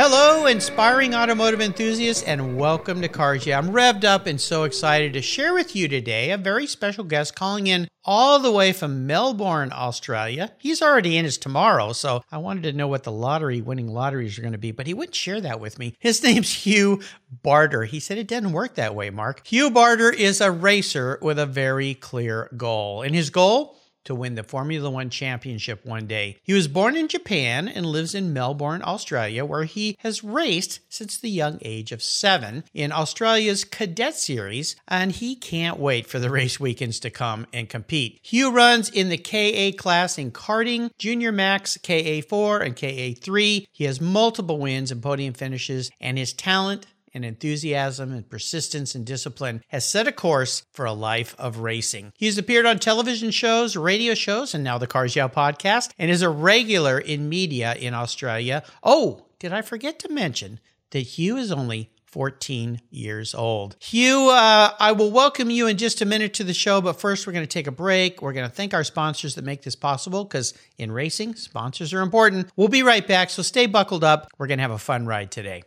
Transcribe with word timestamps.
Hello, 0.00 0.46
inspiring 0.46 1.12
automotive 1.12 1.60
enthusiasts, 1.60 2.22
and 2.22 2.56
welcome 2.56 3.02
to 3.02 3.08
Cars 3.08 3.44
Yeah. 3.44 3.58
I'm 3.58 3.70
revved 3.70 4.04
up 4.04 4.28
and 4.28 4.40
so 4.40 4.62
excited 4.62 5.12
to 5.14 5.20
share 5.20 5.52
with 5.52 5.74
you 5.74 5.88
today 5.88 6.30
a 6.30 6.38
very 6.38 6.68
special 6.68 7.02
guest 7.02 7.34
calling 7.34 7.66
in 7.66 7.88
all 8.04 8.38
the 8.38 8.52
way 8.52 8.72
from 8.72 9.08
Melbourne, 9.08 9.72
Australia. 9.74 10.52
He's 10.58 10.82
already 10.82 11.16
in 11.16 11.24
his 11.24 11.36
tomorrow, 11.36 11.92
so 11.92 12.22
I 12.30 12.38
wanted 12.38 12.62
to 12.62 12.72
know 12.74 12.86
what 12.86 13.02
the 13.02 13.10
lottery 13.10 13.60
winning 13.60 13.88
lotteries 13.88 14.38
are 14.38 14.42
going 14.42 14.52
to 14.52 14.56
be, 14.58 14.70
but 14.70 14.86
he 14.86 14.94
wouldn't 14.94 15.16
share 15.16 15.40
that 15.40 15.58
with 15.58 15.80
me. 15.80 15.96
His 15.98 16.22
name's 16.22 16.52
Hugh 16.52 17.00
Barter. 17.42 17.82
He 17.82 17.98
said 17.98 18.18
it 18.18 18.28
doesn't 18.28 18.52
work 18.52 18.76
that 18.76 18.94
way, 18.94 19.10
Mark. 19.10 19.44
Hugh 19.48 19.68
Barter 19.68 20.10
is 20.10 20.40
a 20.40 20.52
racer 20.52 21.18
with 21.22 21.40
a 21.40 21.44
very 21.44 21.94
clear 21.94 22.48
goal, 22.56 23.02
and 23.02 23.16
his 23.16 23.30
goal 23.30 23.76
to 24.08 24.14
win 24.14 24.34
the 24.34 24.42
Formula 24.42 24.90
One 24.90 25.10
championship 25.10 25.84
one 25.84 26.06
day. 26.06 26.38
He 26.42 26.54
was 26.54 26.66
born 26.66 26.96
in 26.96 27.08
Japan 27.08 27.68
and 27.68 27.84
lives 27.84 28.14
in 28.14 28.32
Melbourne, 28.32 28.80
Australia, 28.82 29.44
where 29.44 29.64
he 29.64 29.96
has 30.00 30.24
raced 30.24 30.80
since 30.88 31.18
the 31.18 31.28
young 31.28 31.58
age 31.60 31.92
of 31.92 32.02
seven 32.02 32.64
in 32.72 32.90
Australia's 32.90 33.64
Cadet 33.64 34.14
Series, 34.14 34.76
and 34.88 35.12
he 35.12 35.36
can't 35.36 35.78
wait 35.78 36.06
for 36.06 36.18
the 36.18 36.30
race 36.30 36.58
weekends 36.58 36.98
to 37.00 37.10
come 37.10 37.46
and 37.52 37.68
compete. 37.68 38.18
Hugh 38.22 38.50
runs 38.50 38.88
in 38.88 39.10
the 39.10 39.18
KA 39.18 39.76
class 39.76 40.16
in 40.16 40.30
karting, 40.30 40.90
Junior 40.98 41.30
Max, 41.30 41.76
KA4, 41.76 42.64
and 42.64 42.76
KA3. 42.76 43.66
He 43.70 43.84
has 43.84 44.00
multiple 44.00 44.58
wins 44.58 44.90
and 44.90 45.02
podium 45.02 45.34
finishes, 45.34 45.90
and 46.00 46.16
his 46.16 46.32
talent 46.32 46.86
and 47.14 47.24
enthusiasm 47.24 48.12
and 48.12 48.28
persistence 48.28 48.94
and 48.94 49.04
discipline 49.04 49.62
has 49.68 49.88
set 49.88 50.06
a 50.06 50.12
course 50.12 50.64
for 50.72 50.84
a 50.84 50.92
life 50.92 51.34
of 51.38 51.58
racing. 51.58 52.12
He 52.16 52.26
has 52.26 52.38
appeared 52.38 52.66
on 52.66 52.78
television 52.78 53.30
shows, 53.30 53.76
radio 53.76 54.14
shows, 54.14 54.54
and 54.54 54.64
now 54.64 54.78
the 54.78 54.86
Cars 54.86 55.16
Yeah 55.16 55.28
podcast, 55.28 55.90
and 55.98 56.10
is 56.10 56.22
a 56.22 56.28
regular 56.28 56.98
in 56.98 57.28
media 57.28 57.74
in 57.74 57.94
Australia. 57.94 58.62
Oh, 58.82 59.26
did 59.38 59.52
I 59.52 59.62
forget 59.62 59.98
to 60.00 60.12
mention 60.12 60.60
that 60.90 61.00
Hugh 61.00 61.36
is 61.36 61.52
only 61.52 61.90
14 62.08 62.80
years 62.90 63.34
old. 63.34 63.76
Hugh, 63.80 64.30
uh, 64.30 64.72
I 64.78 64.92
will 64.92 65.10
welcome 65.10 65.50
you 65.50 65.66
in 65.66 65.76
just 65.76 66.00
a 66.00 66.06
minute 66.06 66.34
to 66.34 66.44
the 66.44 66.54
show, 66.54 66.80
but 66.80 66.94
first 66.94 67.26
we're 67.26 67.34
going 67.34 67.44
to 67.44 67.46
take 67.46 67.66
a 67.66 67.72
break. 67.72 68.22
We're 68.22 68.32
going 68.32 68.48
to 68.48 68.54
thank 68.54 68.72
our 68.72 68.84
sponsors 68.84 69.34
that 69.34 69.44
make 69.44 69.62
this 69.62 69.76
possible 69.76 70.24
because 70.24 70.54
in 70.78 70.90
racing, 70.90 71.34
sponsors 71.34 71.92
are 71.92 72.00
important. 72.00 72.48
We'll 72.56 72.68
be 72.68 72.82
right 72.82 73.06
back, 73.06 73.28
so 73.30 73.42
stay 73.42 73.66
buckled 73.66 74.04
up. 74.04 74.28
We're 74.38 74.46
going 74.46 74.58
to 74.58 74.62
have 74.62 74.70
a 74.70 74.78
fun 74.78 75.06
ride 75.06 75.30
today. 75.30 75.64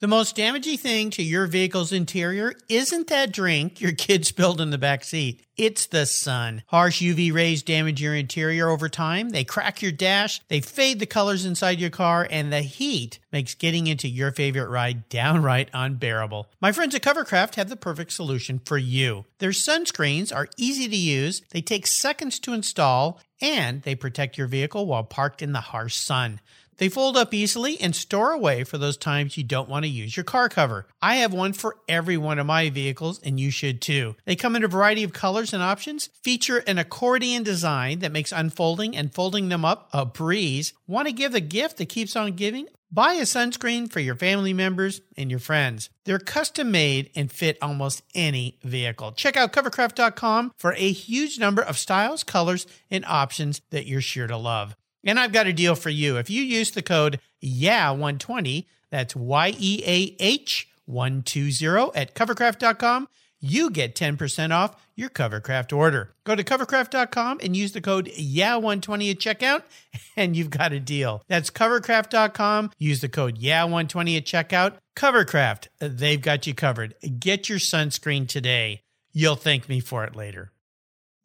The 0.00 0.08
most 0.08 0.34
damaging 0.34 0.78
thing 0.78 1.10
to 1.10 1.22
your 1.22 1.46
vehicle's 1.46 1.92
interior 1.92 2.54
isn't 2.68 3.06
that 3.06 3.32
drink 3.32 3.80
your 3.80 3.92
kid 3.92 4.26
spilled 4.26 4.60
in 4.60 4.70
the 4.70 4.76
back 4.76 5.04
seat. 5.04 5.46
It's 5.56 5.86
the 5.86 6.04
sun. 6.04 6.64
Harsh 6.66 7.00
UV 7.00 7.32
rays 7.32 7.62
damage 7.62 8.02
your 8.02 8.12
interior 8.12 8.68
over 8.68 8.88
time. 8.88 9.28
They 9.28 9.44
crack 9.44 9.82
your 9.82 9.92
dash, 9.92 10.40
they 10.48 10.60
fade 10.60 10.98
the 10.98 11.06
colors 11.06 11.44
inside 11.44 11.78
your 11.78 11.90
car, 11.90 12.26
and 12.28 12.52
the 12.52 12.62
heat 12.62 13.20
makes 13.30 13.54
getting 13.54 13.86
into 13.86 14.08
your 14.08 14.32
favorite 14.32 14.68
ride 14.68 15.08
downright 15.08 15.70
unbearable. 15.72 16.48
My 16.60 16.72
friends 16.72 16.96
at 16.96 17.02
Covercraft 17.02 17.54
have 17.54 17.68
the 17.68 17.76
perfect 17.76 18.12
solution 18.12 18.60
for 18.64 18.76
you. 18.76 19.26
Their 19.38 19.50
sunscreens 19.50 20.34
are 20.34 20.48
easy 20.56 20.88
to 20.88 20.96
use, 20.96 21.40
they 21.52 21.62
take 21.62 21.86
seconds 21.86 22.40
to 22.40 22.52
install, 22.52 23.20
and 23.40 23.82
they 23.82 23.94
protect 23.94 24.36
your 24.36 24.48
vehicle 24.48 24.86
while 24.86 25.04
parked 25.04 25.40
in 25.40 25.52
the 25.52 25.60
harsh 25.60 25.94
sun. 25.94 26.40
They 26.78 26.88
fold 26.88 27.16
up 27.16 27.32
easily 27.32 27.80
and 27.80 27.94
store 27.94 28.32
away 28.32 28.64
for 28.64 28.78
those 28.78 28.96
times 28.96 29.36
you 29.36 29.44
don't 29.44 29.68
want 29.68 29.84
to 29.84 29.90
use 29.90 30.16
your 30.16 30.24
car 30.24 30.48
cover. 30.48 30.86
I 31.00 31.16
have 31.16 31.32
one 31.32 31.52
for 31.52 31.76
every 31.88 32.16
one 32.16 32.38
of 32.38 32.46
my 32.46 32.70
vehicles, 32.70 33.20
and 33.22 33.38
you 33.38 33.50
should 33.50 33.80
too. 33.80 34.16
They 34.24 34.36
come 34.36 34.56
in 34.56 34.64
a 34.64 34.68
variety 34.68 35.04
of 35.04 35.12
colors 35.12 35.52
and 35.52 35.62
options, 35.62 36.10
feature 36.22 36.58
an 36.66 36.78
accordion 36.78 37.42
design 37.42 38.00
that 38.00 38.12
makes 38.12 38.32
unfolding 38.32 38.96
and 38.96 39.14
folding 39.14 39.48
them 39.48 39.64
up 39.64 39.88
a 39.92 40.04
breeze. 40.04 40.72
Want 40.86 41.06
to 41.08 41.12
give 41.12 41.34
a 41.34 41.40
gift 41.40 41.76
that 41.78 41.88
keeps 41.88 42.16
on 42.16 42.32
giving? 42.32 42.68
Buy 42.94 43.14
a 43.14 43.22
sunscreen 43.22 43.90
for 43.90 43.98
your 43.98 44.14
family 44.14 44.52
members 44.52 45.00
and 45.16 45.28
your 45.28 45.40
friends. 45.40 45.90
They're 46.04 46.20
custom 46.20 46.70
made 46.70 47.10
and 47.16 47.30
fit 47.30 47.58
almost 47.60 48.02
any 48.14 48.60
vehicle. 48.62 49.10
Check 49.12 49.36
out 49.36 49.52
covercraft.com 49.52 50.52
for 50.56 50.74
a 50.74 50.92
huge 50.92 51.40
number 51.40 51.60
of 51.60 51.76
styles, 51.76 52.22
colors, 52.22 52.68
and 52.92 53.04
options 53.04 53.60
that 53.70 53.86
you're 53.86 54.00
sure 54.00 54.28
to 54.28 54.36
love. 54.36 54.76
And 55.04 55.20
I've 55.20 55.32
got 55.32 55.46
a 55.46 55.52
deal 55.52 55.74
for 55.74 55.90
you. 55.90 56.16
If 56.16 56.30
you 56.30 56.42
use 56.42 56.70
the 56.70 56.82
code 56.82 57.20
YEAH120, 57.42 58.64
that's 58.90 59.14
Y 59.14 59.54
E 59.58 59.82
A 59.86 60.16
H 60.18 60.68
120 60.86 61.90
at 61.94 62.14
covercraft.com, 62.14 63.08
you 63.40 63.70
get 63.70 63.94
10% 63.94 64.52
off 64.52 64.76
your 64.96 65.10
Covercraft 65.10 65.76
order. 65.76 66.14
Go 66.24 66.34
to 66.34 66.44
covercraft.com 66.44 67.40
and 67.42 67.56
use 67.56 67.72
the 67.72 67.80
code 67.80 68.06
YEAH120 68.06 69.10
at 69.10 69.18
checkout, 69.18 69.62
and 70.16 70.36
you've 70.36 70.50
got 70.50 70.72
a 70.72 70.80
deal. 70.80 71.22
That's 71.28 71.50
covercraft.com. 71.50 72.70
Use 72.78 73.00
the 73.00 73.08
code 73.08 73.38
YEAH120 73.38 74.16
at 74.16 74.24
checkout. 74.24 74.74
Covercraft, 74.96 75.68
they've 75.78 76.22
got 76.22 76.46
you 76.46 76.54
covered. 76.54 76.94
Get 77.18 77.48
your 77.48 77.58
sunscreen 77.58 78.28
today. 78.28 78.80
You'll 79.12 79.36
thank 79.36 79.68
me 79.68 79.80
for 79.80 80.04
it 80.04 80.16
later. 80.16 80.53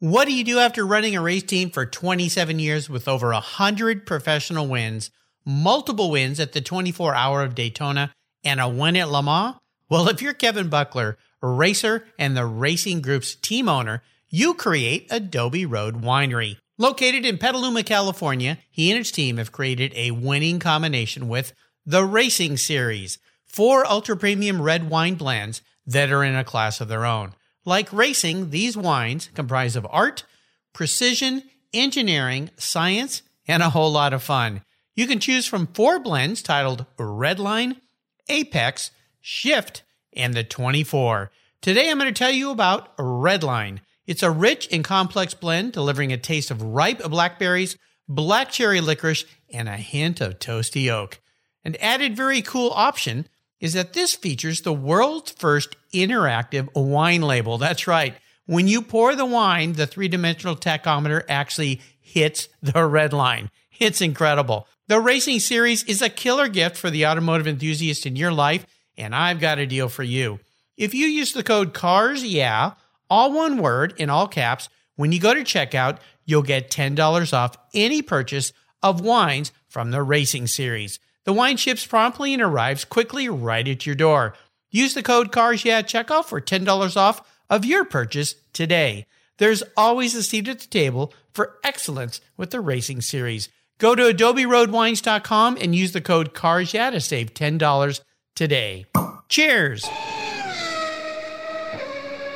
What 0.00 0.26
do 0.26 0.32
you 0.32 0.44
do 0.44 0.58
after 0.58 0.86
running 0.86 1.14
a 1.14 1.20
race 1.20 1.42
team 1.42 1.68
for 1.68 1.84
27 1.84 2.58
years 2.58 2.88
with 2.88 3.06
over 3.06 3.32
100 3.32 4.06
professional 4.06 4.66
wins, 4.66 5.10
multiple 5.44 6.10
wins 6.10 6.40
at 6.40 6.52
the 6.52 6.62
24 6.62 7.14
hour 7.14 7.42
of 7.42 7.54
Daytona, 7.54 8.10
and 8.42 8.60
a 8.60 8.68
win 8.68 8.96
at 8.96 9.10
Le 9.10 9.22
Mans? 9.22 9.56
Well, 9.90 10.08
if 10.08 10.22
you're 10.22 10.32
Kevin 10.32 10.70
Buckler, 10.70 11.18
racer 11.42 12.06
and 12.18 12.34
the 12.34 12.46
racing 12.46 13.02
group's 13.02 13.34
team 13.34 13.68
owner, 13.68 14.02
you 14.30 14.54
create 14.54 15.06
Adobe 15.10 15.66
Road 15.66 16.00
Winery. 16.00 16.56
Located 16.78 17.26
in 17.26 17.36
Petaluma, 17.36 17.82
California, 17.82 18.56
he 18.70 18.90
and 18.90 18.96
his 18.96 19.12
team 19.12 19.36
have 19.36 19.52
created 19.52 19.92
a 19.94 20.12
winning 20.12 20.60
combination 20.60 21.28
with 21.28 21.52
the 21.84 22.06
Racing 22.06 22.56
Series, 22.56 23.18
four 23.44 23.84
ultra 23.84 24.16
premium 24.16 24.62
red 24.62 24.88
wine 24.88 25.16
blends 25.16 25.60
that 25.84 26.10
are 26.10 26.24
in 26.24 26.36
a 26.36 26.42
class 26.42 26.80
of 26.80 26.88
their 26.88 27.04
own. 27.04 27.34
Like 27.64 27.92
racing, 27.92 28.50
these 28.50 28.76
wines 28.76 29.30
comprise 29.34 29.76
of 29.76 29.86
art, 29.90 30.24
precision, 30.72 31.42
engineering, 31.72 32.50
science, 32.56 33.22
and 33.46 33.62
a 33.62 33.70
whole 33.70 33.92
lot 33.92 34.12
of 34.12 34.22
fun. 34.22 34.62
You 34.94 35.06
can 35.06 35.20
choose 35.20 35.46
from 35.46 35.68
four 35.68 35.98
blends 35.98 36.42
titled 36.42 36.86
Redline, 36.98 37.80
Apex, 38.28 38.90
Shift, 39.20 39.82
and 40.12 40.34
the 40.34 40.44
24. 40.44 41.30
Today 41.60 41.90
I'm 41.90 41.98
going 41.98 42.12
to 42.12 42.18
tell 42.18 42.30
you 42.30 42.50
about 42.50 42.96
Redline. 42.96 43.80
It's 44.06 44.22
a 44.22 44.30
rich 44.30 44.68
and 44.72 44.82
complex 44.82 45.34
blend 45.34 45.72
delivering 45.72 46.12
a 46.12 46.16
taste 46.16 46.50
of 46.50 46.62
ripe 46.62 47.02
blackberries, 47.02 47.76
black 48.08 48.50
cherry 48.50 48.80
licorice, 48.80 49.24
and 49.52 49.68
a 49.68 49.76
hint 49.76 50.20
of 50.20 50.38
toasty 50.38 50.90
oak. 50.90 51.20
An 51.64 51.76
added 51.76 52.16
very 52.16 52.42
cool 52.42 52.70
option 52.74 53.28
is 53.60 53.74
that 53.74 53.92
this 53.92 54.14
features 54.14 54.62
the 54.62 54.72
world's 54.72 55.32
first 55.32 55.76
interactive 55.92 56.68
wine 56.74 57.22
label. 57.22 57.58
That's 57.58 57.86
right. 57.86 58.14
When 58.46 58.66
you 58.66 58.82
pour 58.82 59.14
the 59.14 59.26
wine, 59.26 59.74
the 59.74 59.86
three 59.86 60.08
dimensional 60.08 60.56
tachometer 60.56 61.22
actually 61.28 61.80
hits 62.00 62.48
the 62.62 62.84
red 62.84 63.12
line. 63.12 63.50
It's 63.78 64.00
incredible. 64.00 64.66
The 64.88 65.00
Racing 65.00 65.38
Series 65.40 65.84
is 65.84 66.02
a 66.02 66.08
killer 66.08 66.48
gift 66.48 66.76
for 66.76 66.90
the 66.90 67.06
automotive 67.06 67.46
enthusiast 67.46 68.06
in 68.06 68.16
your 68.16 68.32
life, 68.32 68.66
and 68.96 69.14
I've 69.14 69.40
got 69.40 69.58
a 69.58 69.66
deal 69.66 69.88
for 69.88 70.02
you. 70.02 70.40
If 70.76 70.94
you 70.94 71.06
use 71.06 71.32
the 71.32 71.42
code 71.42 71.74
CARS, 71.74 72.24
yeah, 72.24 72.72
all 73.08 73.32
one 73.32 73.58
word 73.58 73.94
in 73.98 74.10
all 74.10 74.26
caps, 74.26 74.68
when 74.96 75.12
you 75.12 75.20
go 75.20 75.32
to 75.32 75.40
checkout, 75.40 75.98
you'll 76.24 76.42
get 76.42 76.70
$10 76.70 77.32
off 77.32 77.56
any 77.72 78.02
purchase 78.02 78.52
of 78.82 79.00
wines 79.00 79.52
from 79.68 79.90
the 79.92 80.02
Racing 80.02 80.46
Series. 80.46 80.98
The 81.24 81.32
wine 81.32 81.56
ships 81.56 81.86
promptly 81.86 82.32
and 82.32 82.42
arrives 82.42 82.84
quickly 82.84 83.28
right 83.28 83.66
at 83.66 83.86
your 83.86 83.94
door. 83.94 84.34
Use 84.70 84.94
the 84.94 85.02
code 85.02 85.32
CARS 85.32 85.64
yeah 85.64 85.78
at 85.78 85.88
checkout 85.88 86.24
for 86.24 86.40
$10 86.40 86.96
off 86.96 87.22
of 87.48 87.64
your 87.64 87.84
purchase 87.84 88.34
today. 88.52 89.06
There's 89.38 89.62
always 89.76 90.14
a 90.14 90.22
seat 90.22 90.48
at 90.48 90.60
the 90.60 90.68
table 90.68 91.12
for 91.32 91.58
excellence 91.64 92.20
with 92.36 92.50
the 92.50 92.60
Racing 92.60 93.00
Series. 93.00 93.48
Go 93.78 93.94
to 93.94 94.02
adoberoadwines.com 94.02 95.58
and 95.60 95.74
use 95.74 95.92
the 95.92 96.00
code 96.00 96.34
CARS 96.34 96.74
yeah 96.74 96.90
to 96.90 97.00
save 97.00 97.34
$10 97.34 98.00
today. 98.34 98.86
Cheers! 99.28 99.86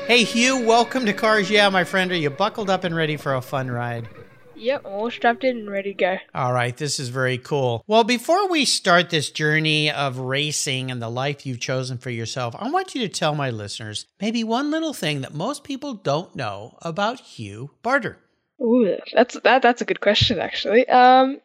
Hey 0.06 0.24
Hugh, 0.24 0.58
welcome 0.66 1.06
to 1.06 1.14
Cars 1.14 1.48
Yeah, 1.48 1.70
my 1.70 1.84
friend. 1.84 2.12
Are 2.12 2.16
you 2.16 2.28
buckled 2.28 2.68
up 2.68 2.84
and 2.84 2.94
ready 2.94 3.16
for 3.16 3.34
a 3.34 3.40
fun 3.40 3.70
ride? 3.70 4.06
Yep, 4.56 4.84
all 4.84 5.10
strapped 5.10 5.44
in 5.44 5.58
and 5.58 5.70
ready 5.70 5.92
to 5.92 5.98
go. 5.98 6.18
All 6.34 6.52
right, 6.52 6.76
this 6.76 7.00
is 7.00 7.08
very 7.08 7.38
cool. 7.38 7.84
Well, 7.86 8.04
before 8.04 8.48
we 8.48 8.64
start 8.64 9.10
this 9.10 9.30
journey 9.30 9.90
of 9.90 10.18
racing 10.18 10.90
and 10.90 11.02
the 11.02 11.08
life 11.08 11.44
you've 11.44 11.60
chosen 11.60 11.98
for 11.98 12.10
yourself, 12.10 12.54
I 12.58 12.70
want 12.70 12.94
you 12.94 13.00
to 13.02 13.08
tell 13.08 13.34
my 13.34 13.50
listeners 13.50 14.06
maybe 14.20 14.44
one 14.44 14.70
little 14.70 14.94
thing 14.94 15.20
that 15.22 15.34
most 15.34 15.64
people 15.64 15.94
don't 15.94 16.34
know 16.34 16.78
about 16.82 17.20
Hugh 17.20 17.70
Barter. 17.82 18.18
Ooh, 18.64 18.96
that's 19.12 19.38
that. 19.40 19.62
That's 19.62 19.82
a 19.82 19.84
good 19.84 20.00
question, 20.00 20.38
actually. 20.38 20.88
Um, 20.88 21.40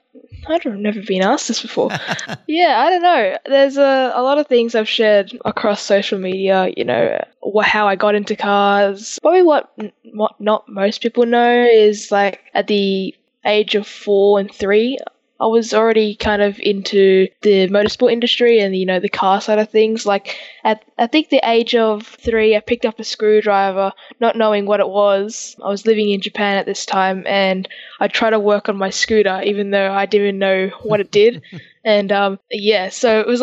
I've 0.48 0.66
never 0.66 1.02
been 1.02 1.22
asked 1.22 1.50
this 1.50 1.62
before. 1.62 1.90
yeah, 2.48 2.80
I 2.80 2.90
don't 2.90 3.02
know. 3.02 3.38
There's 3.46 3.78
a, 3.78 4.12
a 4.16 4.24
lot 4.24 4.38
of 4.38 4.48
things 4.48 4.74
I've 4.74 4.90
shared 4.90 5.38
across 5.46 5.82
social 5.82 6.18
media, 6.18 6.72
you 6.76 6.86
know, 6.86 7.24
wh- 7.44 7.66
how 7.66 7.88
I 7.88 7.96
got 7.96 8.16
into 8.16 8.36
cars. 8.36 9.20
Probably 9.22 9.44
what, 9.44 9.72
what 10.14 10.40
not 10.40 10.68
most 10.70 11.02
people 11.02 11.26
know 11.26 11.64
is 11.64 12.12
like 12.12 12.40
at 12.54 12.68
the 12.68 13.14
age 13.46 13.76
of 13.76 13.86
four 13.88 14.40
and 14.40 14.52
three, 14.54 14.98
I 15.42 15.46
was 15.46 15.74
already 15.74 16.16
kind 16.16 16.42
of 16.42 16.60
into 16.60 17.28
the 17.42 17.68
motorsport 17.70 18.12
industry 18.12 18.60
and 18.60 18.76
you 18.76 18.86
know 18.86 19.00
the 19.00 19.10
car 19.10 19.40
side 19.40 19.60
of 19.60 19.70
things. 19.70 20.06
Like 20.06 20.38
at 20.64 20.84
I 20.98 21.08
think 21.08 21.30
the 21.30 21.42
age 21.44 21.76
of 21.76 22.06
three, 22.06 22.56
I 22.56 22.60
picked 22.60 22.86
up 22.86 23.00
a 23.00 23.04
screwdriver, 23.04 23.94
not 24.20 24.36
knowing 24.36 24.66
what 24.66 24.82
it 24.82 24.90
was. 24.90 25.56
I 25.64 25.70
was 25.70 25.86
living 25.86 26.10
in 26.10 26.22
Japan 26.22 26.58
at 26.58 26.66
this 26.66 26.86
time, 26.86 27.24
and 27.26 27.68
I 28.00 28.08
tried 28.08 28.32
to 28.32 28.40
work 28.40 28.68
on 28.68 28.78
my 28.78 28.90
scooter, 28.90 29.42
even 29.46 29.72
though 29.72 29.92
I 29.92 30.06
didn't 30.06 30.40
know 30.40 30.70
what 30.84 31.00
it 31.00 31.12
did. 31.12 31.42
and 31.86 32.12
um, 32.12 32.40
yeah, 32.52 32.90
so 32.90 33.22
it 33.22 33.28
was 33.28 33.42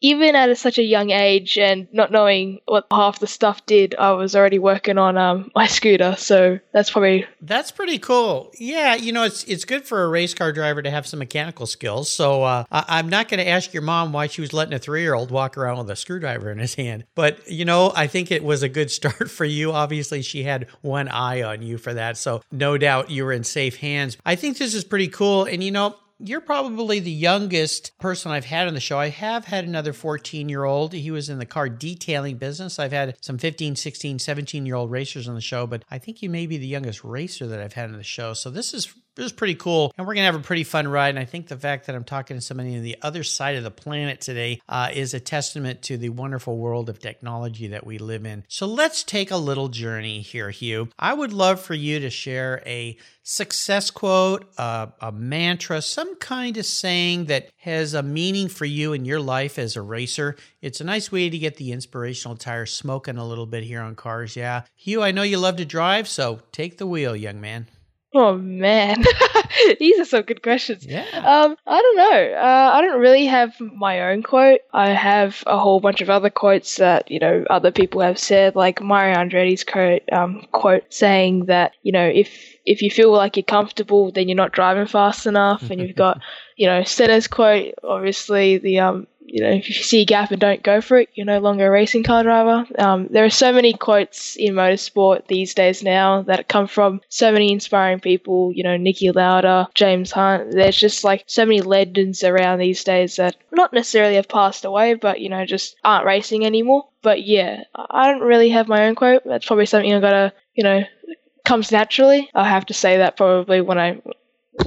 even 0.00 0.36
at 0.36 0.56
such 0.58 0.78
a 0.78 0.82
young 0.82 1.10
age 1.10 1.58
and 1.58 1.88
not 1.92 2.12
knowing 2.12 2.60
what 2.66 2.86
half 2.90 3.18
the 3.18 3.26
stuff 3.26 3.64
did, 3.66 3.94
I 3.96 4.12
was 4.12 4.36
already 4.36 4.58
working 4.58 4.98
on 4.98 5.16
um, 5.16 5.50
my 5.54 5.66
scooter. 5.66 6.14
So 6.16 6.58
that's 6.72 6.90
probably 6.90 7.26
that's 7.40 7.70
pretty 7.70 7.98
cool. 7.98 8.52
Yeah, 8.58 8.94
you 8.94 9.12
know, 9.12 9.24
it's 9.24 9.44
it's 9.44 9.64
good 9.64 9.84
for 9.84 10.04
a 10.04 10.08
race 10.08 10.34
car 10.34 10.52
driver 10.52 10.82
to 10.82 10.90
have 10.90 11.06
some 11.06 11.18
mechanical 11.18 11.66
skills. 11.66 12.10
So 12.10 12.42
uh, 12.42 12.64
I'm 12.70 13.08
not 13.08 13.28
going 13.28 13.38
to 13.38 13.48
ask 13.48 13.72
your 13.72 13.82
mom 13.82 14.12
why 14.12 14.26
she 14.28 14.40
was 14.40 14.52
letting 14.52 14.74
a 14.74 14.78
three 14.78 15.02
year 15.02 15.14
old 15.14 15.30
walk 15.30 15.56
around 15.56 15.78
with 15.78 15.90
a 15.90 15.96
screwdriver 15.96 16.50
in 16.50 16.58
his 16.58 16.74
hand, 16.74 17.04
but 17.14 17.48
you 17.48 17.64
know, 17.64 17.92
I 17.94 18.06
think 18.06 18.30
it 18.30 18.44
was 18.44 18.62
a 18.62 18.68
good 18.68 18.90
start 18.98 19.30
for 19.30 19.44
you. 19.44 19.72
Obviously, 19.72 20.22
she 20.22 20.42
had 20.42 20.68
one 20.82 21.08
eye 21.08 21.42
on 21.42 21.62
you 21.62 21.78
for 21.78 21.94
that, 21.94 22.16
so 22.16 22.42
no 22.50 22.78
doubt 22.78 23.10
you 23.10 23.24
were 23.24 23.32
in 23.32 23.44
safe 23.44 23.76
hands. 23.76 24.16
I 24.24 24.36
think 24.36 24.58
this 24.58 24.74
is 24.74 24.84
pretty 24.84 25.08
cool, 25.08 25.44
and 25.44 25.62
you 25.62 25.70
know 25.70 25.96
you're 26.20 26.40
probably 26.40 27.00
the 27.00 27.10
youngest 27.10 27.96
person 27.98 28.32
I've 28.32 28.44
had 28.44 28.66
on 28.66 28.74
the 28.74 28.80
show. 28.80 28.98
I 28.98 29.08
have 29.08 29.44
had 29.44 29.64
another 29.64 29.92
14 29.92 30.48
year 30.48 30.64
old. 30.64 30.92
He 30.92 31.10
was 31.10 31.28
in 31.28 31.38
the 31.38 31.46
car 31.46 31.68
detailing 31.68 32.38
business. 32.38 32.78
I've 32.78 32.92
had 32.92 33.16
some 33.20 33.38
15, 33.38 33.76
16, 33.76 34.18
17 34.18 34.66
year 34.66 34.74
old 34.74 34.90
racers 34.90 35.28
on 35.28 35.34
the 35.34 35.40
show, 35.40 35.66
but 35.66 35.84
I 35.90 35.98
think 35.98 36.22
you 36.22 36.30
may 36.30 36.46
be 36.46 36.58
the 36.58 36.66
youngest 36.66 37.04
racer 37.04 37.46
that 37.46 37.60
I've 37.60 37.74
had 37.74 37.90
on 37.90 37.96
the 37.96 38.02
show. 38.02 38.34
So 38.34 38.50
this 38.50 38.74
is 38.74 38.92
it 39.18 39.22
was 39.22 39.32
pretty 39.32 39.56
cool. 39.56 39.92
And 39.98 40.06
we're 40.06 40.14
going 40.14 40.22
to 40.22 40.32
have 40.32 40.40
a 40.40 40.44
pretty 40.44 40.64
fun 40.64 40.86
ride. 40.86 41.10
And 41.10 41.18
I 41.18 41.24
think 41.24 41.48
the 41.48 41.56
fact 41.56 41.86
that 41.86 41.96
I'm 41.96 42.04
talking 42.04 42.36
to 42.36 42.40
somebody 42.40 42.76
on 42.76 42.82
the 42.82 42.96
other 43.02 43.24
side 43.24 43.56
of 43.56 43.64
the 43.64 43.70
planet 43.70 44.20
today 44.20 44.60
uh, 44.68 44.90
is 44.92 45.12
a 45.12 45.20
testament 45.20 45.82
to 45.82 45.96
the 45.96 46.10
wonderful 46.10 46.56
world 46.56 46.88
of 46.88 47.00
technology 47.00 47.68
that 47.68 47.84
we 47.84 47.98
live 47.98 48.24
in. 48.24 48.44
So 48.48 48.66
let's 48.66 49.02
take 49.02 49.30
a 49.30 49.36
little 49.36 49.68
journey 49.68 50.20
here, 50.20 50.50
Hugh. 50.50 50.88
I 50.98 51.14
would 51.14 51.32
love 51.32 51.60
for 51.60 51.74
you 51.74 51.98
to 52.00 52.10
share 52.10 52.62
a 52.64 52.96
success 53.24 53.90
quote, 53.90 54.46
a 54.56 55.12
mantra, 55.12 55.82
some 55.82 56.16
kind 56.16 56.56
of 56.56 56.64
saying 56.64 57.26
that 57.26 57.50
has 57.58 57.94
a 57.94 58.02
meaning 58.02 58.48
for 58.48 58.64
you 58.64 58.92
in 58.92 59.04
your 59.04 59.20
life 59.20 59.58
as 59.58 59.76
a 59.76 59.82
racer. 59.82 60.36
It's 60.62 60.80
a 60.80 60.84
nice 60.84 61.12
way 61.12 61.28
to 61.28 61.38
get 61.38 61.56
the 61.56 61.72
inspirational 61.72 62.36
tire 62.36 62.66
smoking 62.66 63.18
a 63.18 63.26
little 63.26 63.46
bit 63.46 63.64
here 63.64 63.82
on 63.82 63.96
cars. 63.96 64.36
Yeah. 64.36 64.62
Hugh, 64.76 65.02
I 65.02 65.10
know 65.10 65.22
you 65.22 65.38
love 65.38 65.56
to 65.56 65.64
drive, 65.64 66.08
so 66.08 66.40
take 66.52 66.78
the 66.78 66.86
wheel, 66.86 67.14
young 67.14 67.40
man. 67.40 67.66
Oh 68.14 68.38
man, 68.38 69.04
these 69.78 70.00
are 70.00 70.04
some 70.06 70.22
good 70.22 70.42
questions. 70.42 70.86
Yeah. 70.86 71.04
Um, 71.12 71.56
I 71.66 71.82
don't 71.82 71.96
know. 71.96 72.32
Uh, 72.38 72.70
I 72.74 72.80
don't 72.80 73.00
really 73.00 73.26
have 73.26 73.60
my 73.60 74.10
own 74.10 74.22
quote. 74.22 74.60
I 74.72 74.90
have 74.90 75.44
a 75.46 75.58
whole 75.58 75.78
bunch 75.80 76.00
of 76.00 76.08
other 76.08 76.30
quotes 76.30 76.76
that 76.76 77.10
you 77.10 77.18
know 77.18 77.44
other 77.50 77.70
people 77.70 78.00
have 78.00 78.18
said, 78.18 78.56
like 78.56 78.80
Mario 78.80 79.14
Andretti's 79.14 79.62
quote, 79.62 80.02
um, 80.10 80.46
quote 80.52 80.84
saying 80.88 81.46
that 81.46 81.72
you 81.82 81.92
know 81.92 82.06
if 82.06 82.56
if 82.64 82.80
you 82.80 82.90
feel 82.90 83.12
like 83.12 83.36
you're 83.36 83.44
comfortable, 83.44 84.10
then 84.10 84.26
you're 84.26 84.36
not 84.36 84.52
driving 84.52 84.86
fast 84.86 85.26
enough. 85.26 85.70
And 85.70 85.78
you've 85.78 85.96
got 85.96 86.20
you 86.56 86.66
know 86.66 86.84
Senna's 86.84 87.28
quote, 87.28 87.74
obviously 87.84 88.56
the 88.56 88.80
um 88.80 89.06
you 89.28 89.42
know, 89.42 89.50
if 89.50 89.68
you 89.68 89.74
see 89.74 90.02
a 90.02 90.06
gap 90.06 90.30
and 90.30 90.40
don't 90.40 90.62
go 90.62 90.80
for 90.80 90.98
it, 90.98 91.08
you're 91.14 91.26
no 91.26 91.38
longer 91.38 91.66
a 91.66 91.70
racing 91.70 92.02
car 92.02 92.22
driver. 92.22 92.66
Um, 92.78 93.08
there 93.10 93.24
are 93.24 93.30
so 93.30 93.52
many 93.52 93.72
quotes 93.72 94.36
in 94.36 94.54
motorsport 94.54 95.26
these 95.26 95.54
days 95.54 95.82
now 95.82 96.22
that 96.22 96.48
come 96.48 96.66
from 96.66 97.00
so 97.08 97.30
many 97.30 97.52
inspiring 97.52 98.00
people, 98.00 98.52
you 98.54 98.64
know, 98.64 98.76
Niki 98.76 99.14
Lauda, 99.14 99.68
James 99.74 100.10
Hunt. 100.10 100.52
There's 100.52 100.76
just 100.76 101.04
like 101.04 101.24
so 101.26 101.44
many 101.44 101.60
legends 101.60 102.24
around 102.24 102.58
these 102.58 102.82
days 102.84 103.16
that 103.16 103.36
not 103.52 103.72
necessarily 103.72 104.16
have 104.16 104.28
passed 104.28 104.64
away, 104.64 104.94
but, 104.94 105.20
you 105.20 105.28
know, 105.28 105.44
just 105.44 105.76
aren't 105.84 106.06
racing 106.06 106.44
anymore. 106.44 106.88
But 107.02 107.22
yeah, 107.22 107.64
I 107.74 108.10
don't 108.10 108.26
really 108.26 108.50
have 108.50 108.68
my 108.68 108.86
own 108.86 108.94
quote. 108.94 109.22
That's 109.24 109.46
probably 109.46 109.66
something 109.66 109.92
I've 109.92 110.02
got 110.02 110.10
to, 110.10 110.32
you 110.54 110.64
know, 110.64 110.82
comes 111.44 111.72
naturally. 111.72 112.28
I 112.34 112.48
have 112.48 112.66
to 112.66 112.74
say 112.74 112.98
that 112.98 113.16
probably 113.16 113.60
when 113.60 113.78
I 113.78 114.00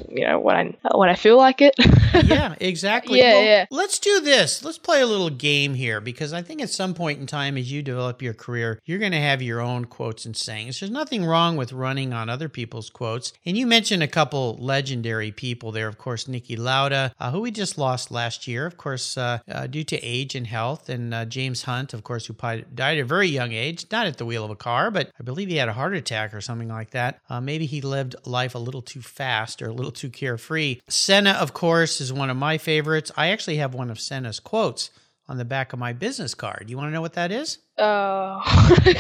you 0.10 0.28
know 0.28 0.40
when 0.40 0.56
I 0.56 0.98
when 0.98 1.10
I 1.10 1.16
feel 1.16 1.38
like 1.38 1.62
it. 1.62 1.76
yeah, 2.24 2.56
exactly. 2.60 3.20
Yeah, 3.20 3.34
well, 3.34 3.44
yeah. 3.44 3.66
Let's 3.72 4.00
do 4.00 4.20
this. 4.20 4.64
Let's 4.64 4.78
play 4.78 5.02
a 5.02 5.06
little 5.06 5.30
game 5.30 5.74
here 5.74 6.02
because 6.02 6.34
I 6.34 6.42
think 6.42 6.62
at 6.62 6.70
some 6.70 6.94
point 6.94 7.20
in 7.20 7.28
time, 7.28 7.58
as 7.58 7.72
you 7.72 7.82
develop 7.82 8.22
your 8.22 8.34
career, 8.34 8.80
you're 8.86 9.00
going 9.00 9.12
to 9.12 9.20
have 9.20 9.42
your 9.42 9.62
own 9.62 9.86
quotes 9.86 10.26
and 10.26 10.36
sayings. 10.36 10.80
There's 10.80 10.92
nothing 10.92 11.26
wrong 11.26 11.58
with 11.58 11.74
running 11.74 12.14
on 12.14 12.30
other 12.30 12.50
people's 12.50 12.90
quotes. 12.90 13.34
And 13.46 13.58
you 13.58 13.66
mentioned 13.66 14.04
a 14.04 14.08
couple 14.08 14.58
legendary 14.60 15.32
people 15.32 15.72
there. 15.72 15.88
Of 15.88 15.98
course, 15.98 16.26
Niki 16.26 16.58
Lauda, 16.58 17.14
uh, 17.20 17.32
who 17.32 17.42
we 17.42 17.52
just 17.52 17.78
lost 17.78 18.12
last 18.12 18.48
year, 18.48 18.66
of 18.66 18.78
course, 18.78 19.18
uh, 19.18 19.40
uh, 19.50 19.68
due 19.68 19.84
to 19.86 19.98
age 20.00 20.36
and 20.36 20.48
health, 20.48 20.90
and 20.90 21.14
uh, 21.14 21.26
James 21.26 21.64
Hunt, 21.64 21.94
of 21.94 22.04
course, 22.04 22.26
who 22.26 22.34
died 22.34 22.66
at 22.76 23.00
a 23.00 23.06
very 23.06 23.28
young 23.28 23.52
age, 23.52 23.86
not 23.92 24.08
at 24.08 24.18
the 24.18 24.26
wheel 24.26 24.44
of 24.44 24.52
a 24.52 24.56
car, 24.56 24.92
but 24.92 25.12
I 25.20 25.24
believe 25.24 25.50
he 25.50 25.58
had 25.58 25.70
a 25.70 25.74
heart 25.74 25.96
attack 25.96 26.34
or 26.34 26.42
something 26.42 26.70
like 26.70 26.92
that. 26.92 27.20
Uh, 27.30 27.42
maybe 27.42 27.66
he 27.66 27.82
lived 27.82 28.16
life 28.26 28.56
a 28.56 28.60
little 28.60 28.82
too 28.82 29.02
fast 29.02 29.62
or 29.62 29.68
a 29.68 29.74
little 29.82 29.92
too 29.92 30.10
carefree. 30.10 30.80
Senna, 30.88 31.32
of 31.32 31.54
course, 31.54 32.02
is 32.02 32.14
one 32.14 32.30
of 32.30 32.38
my 32.38 32.58
favorites. 32.58 33.12
I 33.16 33.28
actually 33.30 33.58
have 33.58 33.74
one 33.74 33.90
of 33.90 34.00
Senna's 34.00 34.40
quotes 34.40 34.92
on 35.28 35.38
the 35.38 35.46
back 35.46 35.72
of 35.74 35.80
my 35.80 35.94
business 35.94 36.34
card. 36.34 36.66
You 36.70 36.78
want 36.78 36.90
to 36.90 36.94
know 36.94 37.02
what 37.02 37.14
that 37.14 37.32
is? 37.32 37.60
Uh, 37.78 38.42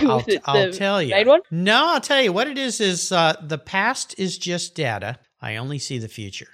I'll, 0.07 0.23
I'll 0.45 0.71
tell 0.71 1.01
you. 1.01 1.13
No, 1.51 1.93
I'll 1.93 2.01
tell 2.01 2.21
you 2.21 2.31
what 2.31 2.47
it 2.47 2.57
is. 2.57 2.79
Is 2.79 3.11
uh, 3.11 3.35
the 3.41 3.57
past 3.57 4.15
is 4.17 4.37
just 4.37 4.75
data. 4.75 5.19
I 5.41 5.57
only 5.57 5.79
see 5.79 5.97
the 5.97 6.07
future. 6.07 6.47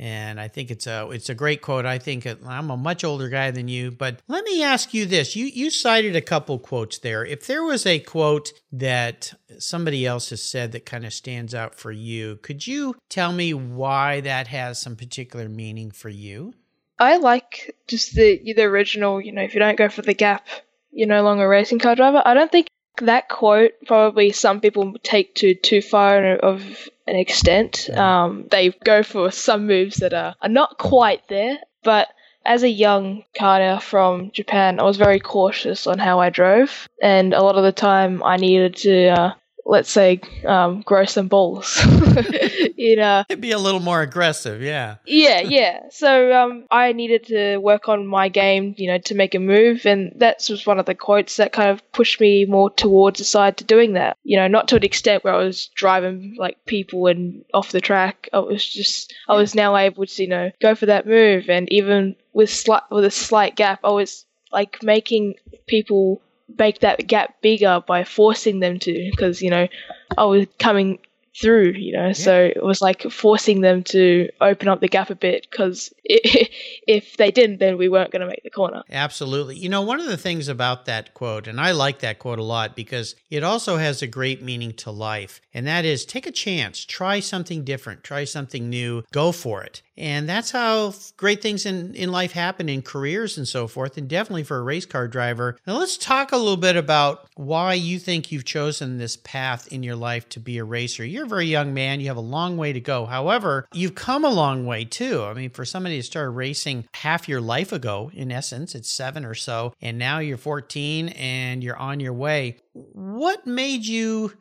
And 0.00 0.40
I 0.40 0.48
think 0.48 0.70
it's 0.70 0.86
a 0.86 1.10
it's 1.10 1.28
a 1.28 1.34
great 1.34 1.60
quote. 1.60 1.84
I 1.84 1.98
think 1.98 2.26
I'm 2.46 2.70
a 2.70 2.76
much 2.78 3.04
older 3.04 3.28
guy 3.28 3.50
than 3.50 3.68
you, 3.68 3.90
but 3.90 4.20
let 4.28 4.44
me 4.44 4.62
ask 4.62 4.94
you 4.94 5.04
this: 5.04 5.36
you 5.36 5.44
you 5.44 5.68
cited 5.68 6.16
a 6.16 6.22
couple 6.22 6.58
quotes 6.58 6.96
there. 6.96 7.22
If 7.22 7.46
there 7.46 7.62
was 7.62 7.84
a 7.84 7.98
quote 7.98 8.50
that 8.72 9.34
somebody 9.58 10.06
else 10.06 10.30
has 10.30 10.42
said 10.42 10.72
that 10.72 10.86
kind 10.86 11.04
of 11.04 11.12
stands 11.12 11.54
out 11.54 11.74
for 11.74 11.92
you, 11.92 12.36
could 12.36 12.66
you 12.66 12.96
tell 13.10 13.30
me 13.30 13.52
why 13.52 14.22
that 14.22 14.46
has 14.46 14.80
some 14.80 14.96
particular 14.96 15.50
meaning 15.50 15.90
for 15.90 16.08
you? 16.08 16.54
I 16.98 17.18
like 17.18 17.76
just 17.86 18.14
the 18.14 18.40
the 18.56 18.62
original. 18.62 19.20
You 19.20 19.32
know, 19.32 19.42
if 19.42 19.52
you 19.52 19.60
don't 19.60 19.76
go 19.76 19.90
for 19.90 20.00
the 20.00 20.14
gap, 20.14 20.48
you're 20.90 21.08
no 21.08 21.22
longer 21.22 21.44
a 21.44 21.48
racing 21.48 21.78
car 21.78 21.94
driver. 21.94 22.22
I 22.24 22.32
don't 22.32 22.50
think 22.50 22.68
that 23.02 23.28
quote 23.28 23.72
probably 23.86 24.32
some 24.32 24.62
people 24.62 24.94
take 25.02 25.34
to 25.34 25.54
too 25.54 25.82
far 25.82 26.36
of 26.36 26.88
an 27.10 27.16
extent. 27.16 27.90
Um, 27.90 28.46
they 28.50 28.70
go 28.70 29.02
for 29.02 29.30
some 29.30 29.66
moves 29.66 29.96
that 29.96 30.14
are, 30.14 30.34
are 30.40 30.48
not 30.48 30.78
quite 30.78 31.26
there, 31.28 31.58
but 31.82 32.08
as 32.44 32.62
a 32.62 32.68
young 32.68 33.24
karter 33.38 33.82
from 33.82 34.30
Japan, 34.30 34.80
I 34.80 34.84
was 34.84 34.96
very 34.96 35.20
cautious 35.20 35.86
on 35.86 35.98
how 35.98 36.20
I 36.20 36.30
drove, 36.30 36.88
and 37.02 37.34
a 37.34 37.42
lot 37.42 37.56
of 37.56 37.64
the 37.64 37.72
time 37.72 38.22
I 38.22 38.36
needed 38.36 38.76
to 38.76 39.08
uh, 39.08 39.34
let's 39.64 39.90
say, 39.90 40.20
um, 40.46 40.82
grow 40.82 41.04
some 41.04 41.28
balls. 41.28 41.78
you 42.76 42.96
know, 42.96 43.24
it'd 43.28 43.40
be 43.40 43.52
a 43.52 43.58
little 43.58 43.80
more 43.80 44.02
aggressive, 44.02 44.62
yeah. 44.62 44.96
Yeah, 45.06 45.40
yeah. 45.40 45.80
So 45.90 46.32
um, 46.32 46.66
I 46.70 46.92
needed 46.92 47.26
to 47.26 47.58
work 47.58 47.88
on 47.88 48.06
my 48.06 48.28
game, 48.28 48.74
you 48.78 48.90
know, 48.90 48.98
to 48.98 49.14
make 49.14 49.34
a 49.34 49.38
move, 49.38 49.86
and 49.86 50.12
that 50.16 50.46
was 50.48 50.66
one 50.66 50.78
of 50.78 50.86
the 50.86 50.94
quotes 50.94 51.36
that 51.36 51.52
kind 51.52 51.70
of 51.70 51.92
pushed 51.92 52.20
me 52.20 52.44
more 52.44 52.70
towards 52.70 53.18
the 53.18 53.24
side 53.24 53.56
to 53.58 53.64
doing 53.64 53.94
that. 53.94 54.16
You 54.22 54.38
know, 54.38 54.48
not 54.48 54.68
to 54.68 54.76
an 54.76 54.84
extent 54.84 55.24
where 55.24 55.34
I 55.34 55.44
was 55.44 55.68
driving 55.74 56.36
like 56.38 56.64
people 56.66 57.06
and 57.06 57.44
off 57.54 57.72
the 57.72 57.80
track. 57.80 58.28
I 58.32 58.38
was 58.38 58.66
just, 58.66 59.14
I 59.28 59.34
was 59.34 59.54
now 59.54 59.76
able 59.76 60.06
to, 60.06 60.22
you 60.22 60.28
know, 60.28 60.50
go 60.60 60.74
for 60.74 60.86
that 60.86 61.06
move, 61.06 61.48
and 61.48 61.70
even 61.70 62.16
with 62.32 62.50
slight 62.50 62.82
with 62.90 63.04
a 63.04 63.10
slight 63.10 63.56
gap, 63.56 63.80
I 63.84 63.90
was 63.90 64.24
like 64.52 64.82
making 64.82 65.34
people 65.66 66.20
make 66.58 66.80
that 66.80 67.06
gap 67.06 67.40
bigger 67.42 67.82
by 67.86 68.04
forcing 68.04 68.60
them 68.60 68.78
to 68.80 69.10
because 69.10 69.42
you 69.42 69.50
know 69.50 69.68
I 70.16 70.24
was 70.24 70.46
coming 70.58 70.98
through, 71.38 71.72
you 71.76 71.92
know. 71.92 72.08
Yeah. 72.08 72.12
So 72.12 72.44
it 72.44 72.62
was 72.62 72.80
like 72.80 73.02
forcing 73.10 73.60
them 73.60 73.82
to 73.84 74.28
open 74.40 74.68
up 74.68 74.80
the 74.80 74.88
gap 74.88 75.10
a 75.10 75.14
bit 75.14 75.46
because 75.50 75.92
if 76.04 77.16
they 77.16 77.30
didn't, 77.30 77.58
then 77.58 77.78
we 77.78 77.88
weren't 77.88 78.10
going 78.10 78.20
to 78.20 78.26
make 78.26 78.42
the 78.42 78.50
corner. 78.50 78.82
Absolutely. 78.90 79.56
You 79.56 79.68
know, 79.68 79.82
one 79.82 80.00
of 80.00 80.06
the 80.06 80.16
things 80.16 80.48
about 80.48 80.86
that 80.86 81.14
quote, 81.14 81.46
and 81.46 81.60
I 81.60 81.72
like 81.72 82.00
that 82.00 82.18
quote 82.18 82.38
a 82.38 82.44
lot 82.44 82.74
because 82.74 83.14
it 83.30 83.44
also 83.44 83.76
has 83.76 84.02
a 84.02 84.06
great 84.06 84.42
meaning 84.42 84.72
to 84.74 84.90
life, 84.90 85.40
and 85.54 85.66
that 85.66 85.84
is 85.84 86.04
take 86.04 86.26
a 86.26 86.32
chance, 86.32 86.84
try 86.84 87.20
something 87.20 87.64
different, 87.64 88.02
try 88.02 88.24
something 88.24 88.68
new, 88.68 89.04
go 89.12 89.32
for 89.32 89.62
it. 89.62 89.82
And 90.00 90.26
that's 90.26 90.50
how 90.50 90.94
great 91.18 91.42
things 91.42 91.66
in, 91.66 91.94
in 91.94 92.10
life 92.10 92.32
happen 92.32 92.70
in 92.70 92.80
careers 92.80 93.36
and 93.36 93.46
so 93.46 93.66
forth, 93.66 93.98
and 93.98 94.08
definitely 94.08 94.44
for 94.44 94.56
a 94.56 94.62
race 94.62 94.86
car 94.86 95.06
driver. 95.06 95.58
Now, 95.66 95.78
let's 95.78 95.98
talk 95.98 96.32
a 96.32 96.38
little 96.38 96.56
bit 96.56 96.76
about 96.76 97.28
why 97.36 97.74
you 97.74 97.98
think 97.98 98.32
you've 98.32 98.46
chosen 98.46 98.96
this 98.96 99.18
path 99.18 99.68
in 99.70 99.82
your 99.82 99.96
life 99.96 100.26
to 100.30 100.40
be 100.40 100.56
a 100.56 100.64
racer. 100.64 101.04
You're 101.04 101.26
very 101.30 101.46
young 101.46 101.72
man, 101.72 102.00
you 102.00 102.08
have 102.08 102.16
a 102.16 102.20
long 102.20 102.58
way 102.58 102.72
to 102.74 102.80
go. 102.80 103.06
However, 103.06 103.66
you've 103.72 103.94
come 103.94 104.24
a 104.24 104.30
long 104.30 104.66
way 104.66 104.84
too. 104.84 105.22
I 105.24 105.32
mean, 105.32 105.50
for 105.50 105.64
somebody 105.64 105.96
to 105.96 106.02
start 106.02 106.34
racing 106.34 106.86
half 106.92 107.28
your 107.28 107.40
life 107.40 107.72
ago, 107.72 108.10
in 108.12 108.30
essence, 108.30 108.74
it's 108.74 108.90
seven 108.90 109.24
or 109.24 109.34
so, 109.34 109.72
and 109.80 109.98
now 109.98 110.18
you're 110.18 110.36
14 110.36 111.08
and 111.10 111.64
you're 111.64 111.76
on 111.76 112.00
your 112.00 112.12
way. 112.12 112.58
What 112.74 113.46
made 113.46 113.86
you 113.86 114.34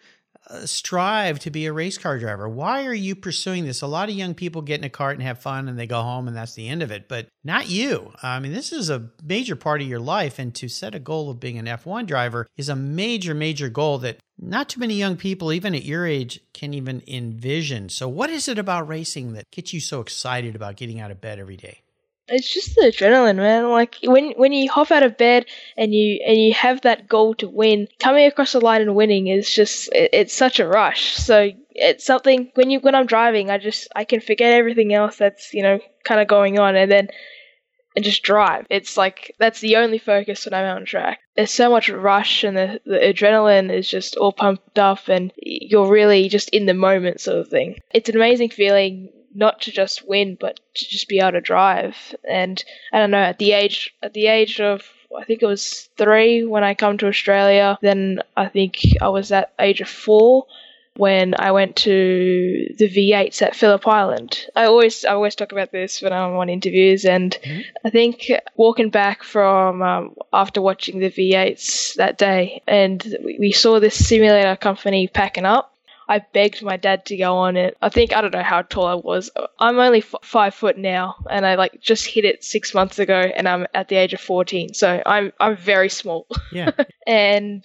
Uh, 0.52 0.66
strive 0.66 1.38
to 1.38 1.52
be 1.52 1.68
a 1.68 1.74
race 1.74 2.00
car 2.00 2.18
driver? 2.18 2.50
Why 2.50 2.86
are 2.86 2.94
you 2.94 3.16
pursuing 3.16 3.66
this? 3.66 3.84
A 3.84 3.88
lot 3.88 4.10
of 4.10 4.16
young 4.16 4.34
people 4.34 4.64
get 4.64 4.80
in 4.80 4.84
a 4.84 4.90
cart 4.90 5.16
and 5.16 5.22
have 5.22 5.38
fun 5.38 5.70
and 5.70 5.78
they 5.78 5.86
go 5.86 6.02
home 6.02 6.28
and 6.28 6.36
that's 6.36 6.56
the 6.56 6.68
end 6.68 6.82
of 6.82 6.90
it, 6.90 7.08
but 7.08 7.28
not 7.44 7.70
you. 7.70 8.12
I 8.24 8.40
mean, 8.40 8.52
this 8.52 8.72
is 8.72 8.90
a 8.90 9.12
major 9.24 9.56
part 9.56 9.82
of 9.82 9.88
your 9.88 10.00
life. 10.00 10.40
And 10.40 10.56
to 10.56 10.68
set 10.68 10.96
a 10.96 11.00
goal 11.00 11.30
of 11.30 11.40
being 11.40 11.60
an 11.60 11.68
F1 11.68 12.08
driver 12.08 12.48
is 12.58 12.68
a 12.68 12.76
major, 12.76 13.36
major 13.36 13.70
goal 13.70 14.00
that 14.00 14.18
not 14.40 14.70
too 14.70 14.80
many 14.80 14.96
young 14.96 15.18
people, 15.18 15.54
even 15.54 15.76
at 15.76 15.84
your 15.84 16.08
age, 16.08 16.40
can 16.54 16.74
even 16.74 17.04
envision. 17.06 17.90
So, 17.90 18.08
what 18.08 18.32
is 18.32 18.48
it 18.48 18.58
about 18.58 18.88
racing 18.88 19.34
that 19.34 19.52
gets 19.52 19.74
you 19.74 19.80
so 19.80 20.00
excited 20.00 20.56
about 20.56 20.78
getting 20.78 21.00
out 21.00 21.12
of 21.12 21.22
bed 21.22 21.38
every 21.38 21.58
day? 21.58 21.82
It's 22.32 22.54
just 22.54 22.76
the 22.76 22.82
adrenaline, 22.84 23.38
man. 23.38 23.70
Like 23.70 23.98
when 24.04 24.32
when 24.32 24.54
you 24.54 24.70
hop 24.70 24.92
out 24.92 25.04
of 25.04 25.18
bed 25.18 25.46
and 25.78 25.94
you 25.94 26.22
and 26.26 26.38
you 26.38 26.54
have 26.54 26.82
that 26.82 27.08
goal 27.08 27.36
to 27.36 27.48
win, 27.48 27.88
coming 28.00 28.26
across 28.26 28.54
the 28.54 28.62
line 28.62 28.82
and 28.82 28.96
winning 28.96 29.28
is 29.28 29.50
just 29.50 29.90
it, 29.94 30.10
it's 30.14 30.34
such 30.34 30.60
a 30.60 30.68
rush. 30.68 31.16
So 31.16 31.52
it's 31.72 32.06
something 32.06 32.52
when 32.56 32.70
you 32.70 32.80
when 32.80 32.96
I'm 32.96 33.06
driving, 33.06 33.50
I 33.50 33.58
just 33.58 33.88
I 33.96 34.04
can 34.04 34.22
forget 34.22 34.54
everything 34.54 34.94
else 34.94 35.18
that's 35.18 35.54
you 35.54 35.64
know 35.64 35.80
kind 36.04 36.22
of 36.22 36.28
going 36.28 36.60
on, 36.60 36.76
and 36.76 36.92
then 36.92 37.10
and 37.96 38.06
just 38.06 38.24
drive. 38.24 38.66
It's 38.70 38.98
like 38.98 39.36
that's 39.40 39.60
the 39.60 39.78
only 39.78 39.98
focus 39.98 40.46
when 40.46 40.54
I'm 40.54 40.66
out 40.66 40.78
on 40.78 40.86
track. 40.86 41.20
There's 41.36 41.52
so 41.52 41.70
much 41.70 41.90
rush 41.90 42.44
and 42.44 42.56
the, 42.56 42.80
the 42.86 42.98
adrenaline 42.98 43.72
is 43.72 43.90
just 43.90 44.16
all 44.16 44.32
pumped 44.32 44.80
up 44.80 45.08
and 45.08 45.34
you're 45.38 45.90
really 45.90 46.30
just 46.30 46.50
in 46.50 46.66
the 46.66 46.74
moment 46.74 47.22
sort 47.22 47.40
of 47.40 47.50
thing. 47.50 47.78
It's 47.94 48.10
an 48.10 48.16
amazing 48.16 48.50
feeling 48.50 49.10
not 49.34 49.62
to 49.62 49.72
just 49.72 50.08
win, 50.08 50.38
but 50.40 50.60
to 50.76 50.86
just 50.90 51.08
be 51.08 51.20
able 51.20 51.34
to 51.34 51.42
drive. 51.42 52.16
And 52.28 52.64
I 52.92 53.00
don't 53.00 53.12
know, 53.12 53.18
at 53.18 53.40
the 53.40 53.54
age 53.54 53.94
at 54.02 54.14
the 54.14 54.28
age 54.28 54.60
of 54.60 54.84
I 55.18 55.24
think 55.26 55.42
it 55.42 55.48
was 55.48 55.90
three 55.98 56.44
when 56.44 56.64
I 56.64 56.76
come 56.76 56.98
to 57.00 57.08
Australia. 57.08 57.78
Then 57.82 58.22
I 58.38 58.48
think 58.48 58.80
I 59.02 59.10
was 59.10 59.32
at 59.32 59.54
age 59.60 59.82
of 59.82 59.90
four 59.90 60.46
when 61.00 61.34
I 61.40 61.52
went 61.54 61.78
to 61.78 62.76
the 62.78 62.90
V8s 62.90 63.42
at 63.42 63.56
Phillip 63.56 63.88
Island. 63.88 64.46
I 64.54 64.66
always 64.66 65.06
I 65.06 65.14
always 65.14 65.34
talk 65.34 65.54
about 65.54 65.72
this 65.72 66.02
when 66.02 66.12
I'm 66.12 66.36
on 66.36 66.50
interviews, 66.50 67.06
and 67.06 67.38
mm-hmm. 67.42 67.62
I 67.86 67.90
think 67.90 68.30
walking 68.56 68.90
back 68.90 69.24
from 69.24 69.82
um, 69.82 70.16
after 70.34 70.62
watching 70.62 71.00
the 71.00 71.10
V8s 71.10 71.96
that 71.96 72.18
day, 72.18 72.62
and 72.68 73.16
we, 73.24 73.38
we 73.40 73.52
saw 73.54 73.80
this 73.80 74.08
simulator 74.08 74.58
company 74.58 75.08
packing 75.08 75.46
up, 75.46 75.74
I 76.10 76.18
begged 76.34 76.64
my 76.64 76.76
dad 76.76 77.06
to 77.06 77.18
go 77.18 77.38
on 77.38 77.56
it. 77.56 77.78
I 77.84 77.90
think 77.90 78.14
I 78.14 78.22
don't 78.22 78.34
know 78.34 78.42
how 78.42 78.64
tall 78.64 78.88
I 78.88 78.96
was. 78.96 79.30
I'm 79.60 79.78
only 79.78 80.00
f- 80.00 80.16
five 80.24 80.56
foot 80.56 80.76
now, 80.76 81.16
and 81.30 81.46
I 81.46 81.54
like 81.54 81.80
just 81.82 82.08
hit 82.08 82.26
it 82.26 82.44
six 82.44 82.74
months 82.74 82.98
ago, 82.98 83.20
and 83.20 83.48
I'm 83.48 83.68
at 83.76 83.90
the 83.90 83.96
age 83.96 84.14
of 84.14 84.20
14, 84.20 84.74
so 84.74 85.04
I'm 85.06 85.32
I'm 85.40 85.56
very 85.56 85.88
small. 85.88 86.26
Yeah. 86.52 86.72
and 87.08 87.64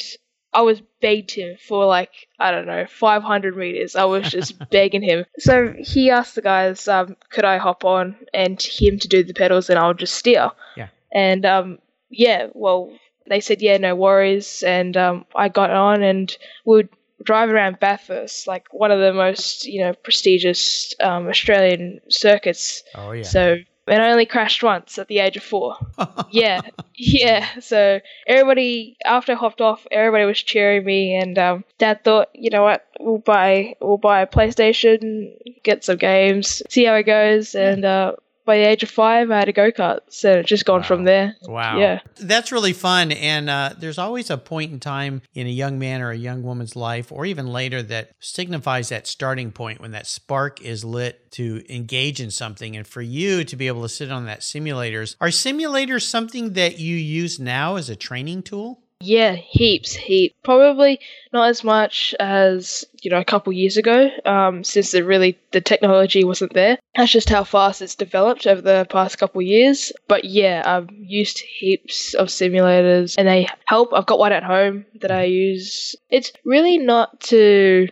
I 0.53 0.61
was 0.61 0.83
begged 1.01 1.31
him 1.31 1.57
for 1.67 1.87
like 1.87 2.11
I 2.39 2.51
don't 2.51 2.67
know 2.67 2.85
500 2.87 3.57
meters. 3.57 3.97
I 3.97 4.05
was 4.05 4.31
just 4.31 4.59
begging 4.71 5.03
him. 5.03 5.25
So 5.39 5.75
he 5.79 6.11
asked 6.11 6.35
the 6.35 6.43
guys, 6.43 6.87
um, 6.87 7.17
could 7.31 7.47
I 7.47 7.57
hop 7.57 7.83
on 7.83 8.15
and 8.35 8.61
him 8.61 8.99
to 8.99 9.09
do 9.09 9.25
the 9.25 9.33
pedals, 9.33 9.71
and 9.71 9.79
I'll 9.79 9.95
just 9.95 10.15
steer. 10.15 10.51
Yeah. 10.77 10.89
And 11.11 11.47
um, 11.47 11.79
yeah, 12.11 12.49
well, 12.53 12.93
they 13.27 13.41
said 13.41 13.63
yeah, 13.63 13.79
no 13.79 13.95
worries, 13.95 14.63
and 14.63 14.95
um, 14.99 15.25
I 15.35 15.49
got 15.49 15.71
on 15.71 16.03
and 16.03 16.37
would 16.67 16.91
drive 17.25 17.51
around 17.51 17.81
Bathurst, 17.81 18.47
like 18.47 18.67
one 18.73 18.91
of 18.91 19.01
the 19.01 19.13
most 19.13 19.67
you 19.67 19.81
know 19.81 19.93
prestigious 19.95 20.95
um, 21.01 21.29
Australian 21.29 22.01
circuits. 22.09 22.83
Oh 22.95 23.13
yeah. 23.13 23.23
So 23.23 23.57
and 23.87 24.03
I 24.03 24.11
only 24.11 24.27
crashed 24.27 24.63
once 24.63 24.99
at 24.99 25.09
the 25.09 25.19
age 25.19 25.37
of 25.37 25.43
four. 25.43 25.77
yeah, 26.31 26.63
yeah. 26.95 27.47
So 27.61 28.01
everybody 28.27 28.97
after 29.05 29.33
I 29.33 29.37
hopped 29.37 29.61
off, 29.61 29.87
everybody 29.91 30.25
was 30.25 30.43
cheering 30.43 30.85
me, 30.85 31.17
and 31.17 31.39
um, 31.39 31.65
Dad 31.79 32.03
thought, 32.05 32.29
you 32.35 32.51
know 32.51 32.63
what, 32.63 32.87
we'll 32.99 33.19
buy 33.19 33.77
we'll 33.81 33.99
buy 33.99 34.23
a 34.23 34.27
PlayStation, 34.27 35.35
get 35.63 35.85
some 35.85 35.99
games, 35.99 36.63
see 36.69 36.85
how 36.85 36.95
it 36.95 37.05
goes, 37.05 37.55
and 37.55 37.85
uh, 37.85 38.13
by 38.45 38.59
the 38.59 38.69
age 38.69 38.83
of 38.83 38.91
five, 38.91 39.31
I 39.31 39.39
had 39.39 39.49
a 39.49 39.53
go 39.53 39.71
kart. 39.71 40.01
So 40.09 40.39
it's 40.39 40.49
just 40.49 40.65
gone 40.65 40.81
wow. 40.81 40.87
from 40.87 41.05
there. 41.05 41.37
Wow. 41.43 41.79
Yeah. 41.79 42.01
That's 42.17 42.53
really 42.53 42.73
fun. 42.73 43.13
And 43.13 43.49
uh, 43.49 43.75
there's 43.79 43.99
always 43.99 44.31
a 44.31 44.39
point 44.39 44.73
in 44.73 44.81
time 44.81 45.23
in 45.35 45.47
a 45.47 45.51
young 45.51 45.79
man 45.79 46.03
or 46.03 46.11
a 46.11 46.17
young 46.17 46.43
woman's 46.43 46.77
life, 46.77 47.11
or 47.11 47.27
even 47.27 47.47
later, 47.47 47.83
that 47.83 48.11
signifies 48.21 48.91
that 48.91 49.07
starting 49.07 49.53
point 49.53 49.81
when 49.81 49.93
that 49.93 50.07
spark 50.07 50.61
is 50.63 50.85
lit 50.85 51.31
to 51.33 51.65
engage 51.69 52.21
in 52.21 52.31
something. 52.31 52.77
And 52.77 52.87
for 52.87 53.03
you 53.03 53.45
to 53.45 53.57
be 53.57 53.67
able 53.67 53.83
to 53.83 53.89
sit 53.89 54.11
on 54.11 54.27
that 54.27 54.41
simulators, 54.41 55.17
are 55.21 55.29
simulators 55.29 56.03
something 56.03 56.53
that 56.53 56.79
you 56.79 56.97
use 56.97 57.41
now 57.41 57.77
as 57.77 57.91
a 57.91 57.97
training 57.97 58.43
tool? 58.43 58.84
Yeah, 59.01 59.35
heaps, 59.35 59.95
heaps. 59.95 60.35
Probably 60.45 60.99
not 61.33 61.51
as 61.51 61.63
much 61.63 62.15
as 62.19 62.87
you 63.03 63.11
know 63.11 63.19
a 63.19 63.25
couple 63.25 63.53
years 63.53 63.77
ago, 63.77 64.09
um, 64.25 64.65
since 64.65 64.93
the 64.93 65.05
really 65.05 65.39
the 65.53 65.61
technology 65.61 66.25
wasn't 66.25 66.55
there. 66.55 66.79
That's 66.97 67.13
just 67.13 67.29
how 67.29 67.45
fast 67.45 67.83
it's 67.83 67.97
developed 67.97 68.47
over 68.47 68.63
the 68.63 68.87
past 68.89 69.19
couple 69.19 69.43
years. 69.43 69.93
But 70.09 70.25
yeah, 70.25 70.63
I've 70.65 70.89
used 70.91 71.41
heaps 71.41 72.15
of 72.15 72.29
simulators, 72.29 73.17
and 73.19 73.29
they 73.29 73.47
help. 73.67 73.93
I've 73.93 74.07
got 74.07 74.19
one 74.19 74.33
at 74.33 74.43
home 74.45 74.87
that 75.01 75.11
I 75.11 75.25
use. 75.25 75.97
It's 76.09 76.33
really 76.45 76.79
not 76.79 77.21
to 77.23 77.89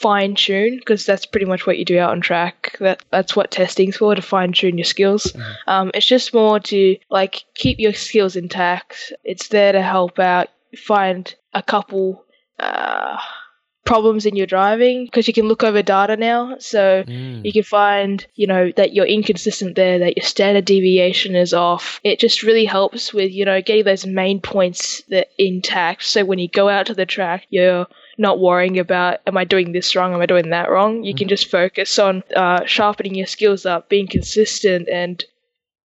fine 0.00 0.34
tune 0.34 0.76
because 0.76 1.04
that's 1.04 1.26
pretty 1.26 1.46
much 1.46 1.66
what 1.66 1.78
you 1.78 1.84
do 1.84 1.98
out 1.98 2.10
on 2.10 2.20
track. 2.20 2.76
That 2.80 3.02
that's 3.10 3.34
what 3.34 3.50
testing's 3.50 3.96
for 3.96 4.14
to 4.14 4.22
fine 4.22 4.52
tune 4.52 4.78
your 4.78 4.84
skills. 4.84 5.24
Mm-hmm. 5.24 5.70
Um, 5.70 5.90
it's 5.94 6.06
just 6.06 6.32
more 6.32 6.60
to 6.60 6.96
like 7.10 7.44
keep 7.54 7.78
your 7.78 7.92
skills 7.92 8.36
intact. 8.36 9.12
It's 9.24 9.48
there 9.48 9.72
to 9.72 9.82
help 9.82 10.18
out 10.18 10.48
find 10.76 11.34
a 11.52 11.62
couple 11.62 12.24
uh, 12.58 13.18
problems 13.84 14.26
in 14.26 14.36
your 14.36 14.46
driving 14.46 15.06
because 15.06 15.26
you 15.26 15.34
can 15.34 15.48
look 15.48 15.64
over 15.64 15.82
data 15.82 16.16
now, 16.16 16.56
so 16.58 17.02
mm. 17.04 17.44
you 17.44 17.52
can 17.52 17.64
find 17.64 18.26
you 18.34 18.46
know 18.46 18.70
that 18.76 18.92
you're 18.92 19.06
inconsistent 19.06 19.74
there, 19.74 19.98
that 19.98 20.16
your 20.16 20.24
standard 20.24 20.64
deviation 20.64 21.34
is 21.34 21.52
off. 21.52 22.00
It 22.04 22.20
just 22.20 22.42
really 22.42 22.66
helps 22.66 23.12
with 23.12 23.32
you 23.32 23.44
know 23.44 23.60
getting 23.62 23.84
those 23.84 24.06
main 24.06 24.40
points 24.40 25.02
that 25.08 25.28
intact. 25.38 26.04
So 26.04 26.24
when 26.24 26.38
you 26.38 26.48
go 26.48 26.68
out 26.68 26.86
to 26.86 26.94
the 26.94 27.06
track, 27.06 27.46
you're 27.50 27.86
not 28.18 28.40
worrying 28.40 28.78
about 28.78 29.20
am 29.26 29.36
I 29.36 29.44
doing 29.44 29.72
this 29.72 29.94
wrong, 29.94 30.12
am 30.12 30.20
I 30.20 30.26
doing 30.26 30.50
that 30.50 30.70
wrong. 30.70 31.04
You 31.04 31.12
mm-hmm. 31.12 31.18
can 31.18 31.28
just 31.28 31.50
focus 31.50 31.98
on 31.98 32.22
uh, 32.34 32.64
sharpening 32.66 33.14
your 33.14 33.26
skills 33.26 33.64
up, 33.64 33.88
being 33.88 34.08
consistent, 34.08 34.88
and 34.88 35.24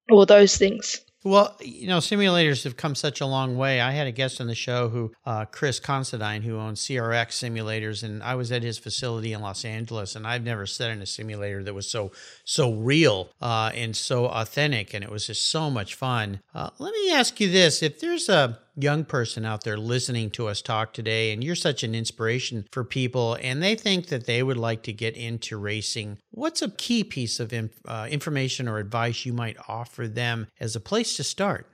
all 0.09 0.25
those 0.25 0.57
things. 0.57 0.99
Well, 1.25 1.55
you 1.61 1.87
know, 1.87 1.99
simulators 1.99 2.65
have 2.65 2.75
come 2.75 2.95
such 2.95 3.21
a 3.21 3.25
long 3.25 3.55
way. 3.55 3.79
I 3.79 3.91
had 3.91 4.07
a 4.07 4.11
guest 4.11 4.41
on 4.41 4.47
the 4.47 4.55
show 4.55 4.89
who, 4.89 5.13
uh, 5.25 5.45
Chris 5.45 5.79
Considine, 5.79 6.41
who 6.41 6.57
owns 6.57 6.81
CXC 6.81 7.29
simulators, 7.29 8.03
and 8.03 8.21
I 8.21 8.35
was 8.35 8.51
at 8.51 8.61
his 8.61 8.77
facility 8.77 9.31
in 9.31 9.41
Los 9.41 9.63
Angeles, 9.63 10.17
and 10.17 10.27
I've 10.27 10.43
never 10.43 10.65
sat 10.65 10.91
in 10.91 11.01
a 11.01 11.05
simulator 11.05 11.63
that 11.63 11.73
was 11.73 11.89
so 11.89 12.11
so 12.43 12.73
real 12.73 13.29
uh, 13.41 13.71
and 13.73 13.95
so 13.95 14.25
authentic, 14.25 14.93
and 14.93 15.01
it 15.01 15.09
was 15.09 15.27
just 15.27 15.49
so 15.49 15.69
much 15.69 15.95
fun. 15.95 16.41
Uh, 16.53 16.71
let 16.77 16.93
me 16.93 17.13
ask 17.13 17.39
you 17.39 17.49
this: 17.49 17.81
If 17.81 18.01
there's 18.01 18.27
a 18.27 18.59
young 18.75 19.05
person 19.05 19.45
out 19.45 19.63
there 19.63 19.77
listening 19.77 20.29
to 20.31 20.47
us 20.47 20.61
talk 20.61 20.93
today, 20.93 21.31
and 21.31 21.43
you're 21.43 21.55
such 21.55 21.83
an 21.83 21.93
inspiration 21.93 22.65
for 22.71 22.83
people, 22.83 23.37
and 23.41 23.61
they 23.61 23.75
think 23.75 24.07
that 24.07 24.25
they 24.25 24.43
would 24.43 24.57
like 24.57 24.83
to 24.83 24.93
get 24.93 25.15
into 25.15 25.57
racing, 25.57 26.17
what's 26.31 26.61
a 26.61 26.71
key 26.71 27.03
piece 27.03 27.39
of 27.39 27.53
uh, 27.87 28.07
information 28.09 28.67
or 28.67 28.77
advice 28.77 29.25
you 29.25 29.33
might 29.33 29.57
offer 29.67 30.07
them 30.07 30.47
as 30.59 30.75
a 30.75 30.79
place 30.79 31.15
to 31.17 31.23
start? 31.23 31.67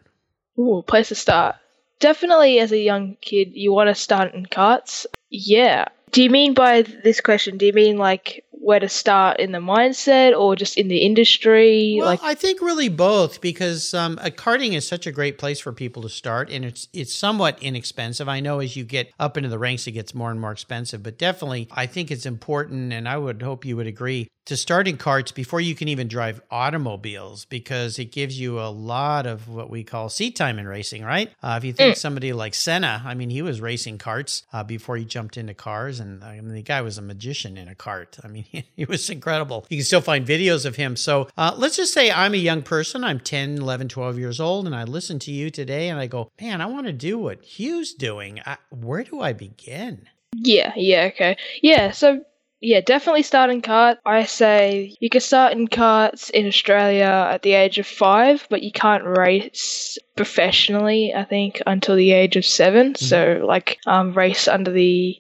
Ooh, 0.58 0.84
place 0.86 1.10
to 1.10 1.16
start. 1.16 1.56
Definitely, 2.00 2.60
as 2.60 2.72
a 2.72 2.78
young 2.78 3.18
kid, 3.22 3.50
you 3.54 3.74
want 3.74 3.90
to 3.90 3.96
start 3.96 4.34
in 4.34 4.46
karts. 4.46 5.06
Yeah. 5.30 5.86
Do 6.12 6.24
you 6.24 6.30
mean 6.30 6.54
by 6.54 6.82
this 6.82 7.22
question? 7.22 7.58
Do 7.58 7.66
you 7.66 7.74
mean 7.74 7.98
like 7.98 8.44
where 8.70 8.80
to 8.80 8.88
start 8.88 9.40
in 9.40 9.52
the 9.52 9.58
mindset 9.58 10.38
or 10.38 10.56
just 10.56 10.78
in 10.78 10.90
the 10.90 11.00
industry? 11.00 11.96
Well, 11.98 12.06
like, 12.06 12.20
I 12.22 12.36
think 12.36 12.62
really 12.62 12.88
both 12.88 13.42
because 13.42 13.96
um, 13.96 14.20
uh, 14.22 14.26
karting 14.26 14.74
is 14.74 14.88
such 14.88 15.08
a 15.08 15.12
great 15.12 15.40
place 15.40 15.60
for 15.60 15.74
people 15.74 16.04
to 16.04 16.10
start, 16.10 16.52
and 16.52 16.64
it's 16.64 16.88
it's 16.94 17.12
somewhat 17.12 17.58
inexpensive. 17.64 18.30
I 18.30 18.42
know 18.42 18.60
as 18.60 18.76
you 18.76 18.84
get 18.84 19.12
up 19.20 19.38
into 19.38 19.50
the 19.50 19.58
ranks, 19.58 19.88
it 19.88 19.94
gets 19.94 20.14
more 20.14 20.30
and 20.30 20.40
more 20.40 20.52
expensive, 20.52 21.02
but 21.02 21.18
definitely 21.18 21.68
I 21.72 21.88
think 21.88 22.12
it's 22.12 22.28
important, 22.28 22.94
and 22.94 23.10
I 23.10 23.18
would 23.18 23.42
hope 23.42 23.66
you 23.66 23.76
would 23.76 23.88
agree 23.88 24.28
to 24.50 24.58
starting 24.58 24.98
carts 24.98 25.32
before 25.32 25.62
you 25.62 25.76
can 25.76 25.88
even 25.88 26.08
drive 26.08 26.42
automobiles 26.50 27.46
because 27.46 28.00
it 28.00 28.06
gives 28.06 28.40
you 28.40 28.60
a 28.60 28.66
lot 28.70 29.28
of 29.28 29.48
what 29.48 29.70
we 29.70 29.84
call 29.84 30.10
seat 30.10 30.36
time 30.36 30.58
in 30.58 30.68
racing, 30.68 31.04
right? 31.04 31.32
Uh, 31.44 31.54
if 31.56 31.64
you 31.64 31.72
think 31.72 31.96
somebody 31.96 32.34
like 32.34 32.56
Senna, 32.56 33.04
I 33.06 33.14
mean, 33.14 33.30
he 33.30 33.44
was 33.44 33.62
racing 33.62 34.00
carts 34.00 34.42
uh, 34.52 34.64
before 34.64 34.98
he 34.98 35.06
jumped 35.06 35.38
into 35.38 35.54
cars, 35.54 36.00
and 36.00 36.24
I 36.24 36.42
mean, 36.42 36.56
the 36.56 36.64
guy 36.64 36.82
was 36.82 36.98
a 36.98 37.04
magician 37.04 37.58
in 37.58 37.68
a 37.68 37.76
cart. 37.76 38.18
I 38.24 38.28
mean, 38.28 38.44
he, 38.44 38.66
he 38.76 38.86
was 38.86 39.08
incredible. 39.12 39.68
You 39.70 39.78
can 39.78 39.86
still 39.86 40.02
find 40.02 40.26
videos 40.26 40.66
of 40.66 40.78
him. 40.78 40.96
So 40.96 41.28
uh, 41.38 41.54
let's 41.56 41.78
just 41.78 41.94
say 41.94 42.10
I'm 42.10 42.34
a 42.34 42.38
young 42.38 42.64
person, 42.64 43.04
I'm 43.04 43.20
10, 43.20 43.60
11, 43.60 43.90
12 43.90 44.18
years 44.18 44.40
old, 44.40 44.66
and 44.66 44.76
I 44.76 44.84
listen 44.84 45.20
to 45.20 45.32
you 45.32 45.52
today 45.52 45.90
and 45.90 46.00
I 46.00 46.08
go, 46.08 46.32
man, 46.42 46.60
I 46.60 46.66
want 46.66 46.88
to 46.88 46.94
do 46.94 47.20
what 47.20 47.44
Hugh's 47.44 47.94
doing. 47.94 48.40
I, 48.48 48.58
where 48.72 49.04
do 49.04 49.22
I 49.22 49.32
begin? 49.34 50.08
yeah, 50.34 50.74
yeah, 50.76 51.10
okay. 51.14 51.38
Yeah, 51.62 51.92
so 51.92 52.24
yeah, 52.62 52.82
definitely 52.82 53.24
start 53.24 53.50
in 53.50 53.62
kart. 53.62 53.98
I 54.06 54.26
say 54.26 54.96
you 55.00 55.10
can 55.10 55.22
start 55.22 55.54
in 55.54 55.68
karts 55.68 56.30
in 56.30 56.46
Australia 56.46 57.30
at 57.32 57.42
the 57.42 57.54
age 57.54 57.78
of 57.80 57.88
five, 57.88 58.46
but 58.50 58.64
you 58.64 58.72
can't 58.72 59.06
race 59.06 59.98
professionally, 60.16 61.14
I 61.16 61.24
think, 61.24 61.62
until 61.66 61.96
the 61.96 62.12
age 62.12 62.36
of 62.36 62.46
7 62.46 62.96
So 62.96 63.44
like 63.46 63.80
um 63.86 64.14
race 64.14 64.48
under 64.48 64.72
the 64.72 65.18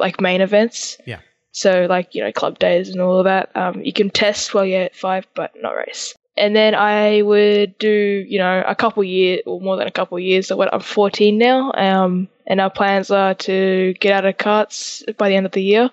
like 0.00 0.20
main 0.20 0.40
events. 0.40 0.98
Yeah. 1.06 1.20
So 1.52 1.86
like, 1.88 2.14
you 2.14 2.24
know, 2.24 2.32
club 2.32 2.58
days 2.58 2.88
and 2.88 3.00
all 3.00 3.18
of 3.18 3.24
that. 3.24 3.50
Um 3.54 3.82
you 3.82 3.92
can 3.92 4.10
test 4.10 4.52
while 4.52 4.64
you're 4.64 4.82
at 4.82 4.96
five 4.96 5.26
but 5.34 5.52
not 5.56 5.76
race. 5.76 6.14
And 6.36 6.56
then 6.56 6.74
I 6.74 7.22
would 7.22 7.76
do, 7.78 8.24
you 8.26 8.38
know, 8.38 8.64
a 8.66 8.74
couple 8.74 9.04
years 9.04 9.42
or 9.46 9.60
more 9.60 9.76
than 9.76 9.86
a 9.86 9.92
couple 9.92 10.18
years. 10.18 10.48
So 10.48 10.56
what 10.56 10.74
I'm 10.74 10.80
14 10.80 11.38
now. 11.38 11.72
Um 11.72 12.28
and 12.48 12.60
our 12.60 12.70
plans 12.70 13.12
are 13.12 13.34
to 13.34 13.94
get 14.00 14.12
out 14.12 14.26
of 14.26 14.36
karts 14.36 15.04
by 15.16 15.28
the 15.28 15.36
end 15.36 15.46
of 15.46 15.52
the 15.52 15.62
year. 15.62 15.90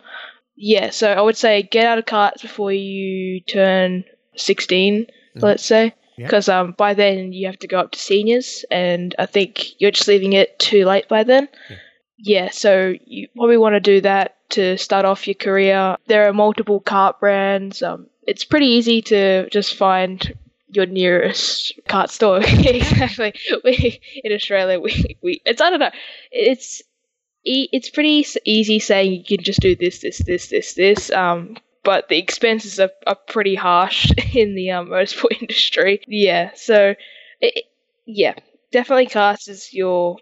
Yeah, 0.57 0.89
so 0.89 1.13
I 1.13 1.21
would 1.21 1.37
say 1.37 1.61
get 1.61 1.85
out 1.85 1.99
of 1.99 2.05
carts 2.05 2.41
before 2.41 2.73
you 2.73 3.41
turn 3.41 4.03
16, 4.35 5.05
let's 5.35 5.63
say. 5.63 5.93
Yeah. 6.17 6.25
Because 6.25 6.49
um, 6.49 6.73
by 6.75 6.95
then 6.95 7.31
you 7.31 7.45
have 7.45 7.59
to 7.59 7.67
go 7.67 7.79
up 7.79 7.91
to 7.91 7.99
seniors, 7.99 8.65
and 8.71 9.13
I 9.19 9.27
think 9.27 9.79
you're 9.79 9.91
just 9.91 10.07
leaving 10.07 10.33
it 10.33 10.57
too 10.57 10.83
late 10.85 11.07
by 11.07 11.23
then. 11.23 11.47
Yeah. 11.69 11.77
Yeah, 12.19 12.49
so 12.49 12.95
you 13.05 13.27
probably 13.35 13.57
want 13.57 13.75
to 13.75 13.79
do 13.79 14.01
that 14.01 14.37
to 14.49 14.77
start 14.77 15.05
off 15.05 15.27
your 15.27 15.35
career. 15.35 15.97
There 16.07 16.27
are 16.27 16.33
multiple 16.33 16.79
cart 16.79 17.19
brands. 17.19 17.83
Um, 17.83 18.07
it's 18.23 18.43
pretty 18.43 18.65
easy 18.65 19.03
to 19.03 19.47
just 19.51 19.75
find 19.75 20.33
your 20.69 20.87
nearest 20.87 21.79
cart 21.87 22.09
store. 22.09 22.39
exactly. 22.43 23.33
We 23.63 24.01
in 24.23 24.33
Australia, 24.33 24.79
we, 24.79 25.17
we 25.21 25.41
it's 25.45 25.61
I 25.61 25.69
don't 25.69 25.79
know. 25.79 25.91
It's 26.31 26.81
e- 27.47 27.69
it's 27.71 27.89
pretty 27.89 28.25
easy 28.45 28.79
saying 28.79 29.13
you 29.13 29.23
can 29.23 29.43
just 29.43 29.59
do 29.61 29.75
this, 29.75 29.99
this, 29.99 30.19
this, 30.19 30.47
this, 30.49 30.73
this. 30.73 31.11
Um, 31.11 31.57
but 31.83 32.09
the 32.09 32.17
expenses 32.17 32.79
are, 32.79 32.89
are 33.05 33.15
pretty 33.15 33.55
harsh 33.55 34.11
in 34.35 34.55
the 34.55 34.71
um, 34.71 34.87
motorsport 34.89 35.37
industry. 35.41 36.01
Yeah, 36.07 36.51
so 36.55 36.95
it, 37.41 37.65
yeah, 38.05 38.33
definitely 38.71 39.07
karts 39.07 39.47
is 39.49 39.73
your 39.73 40.17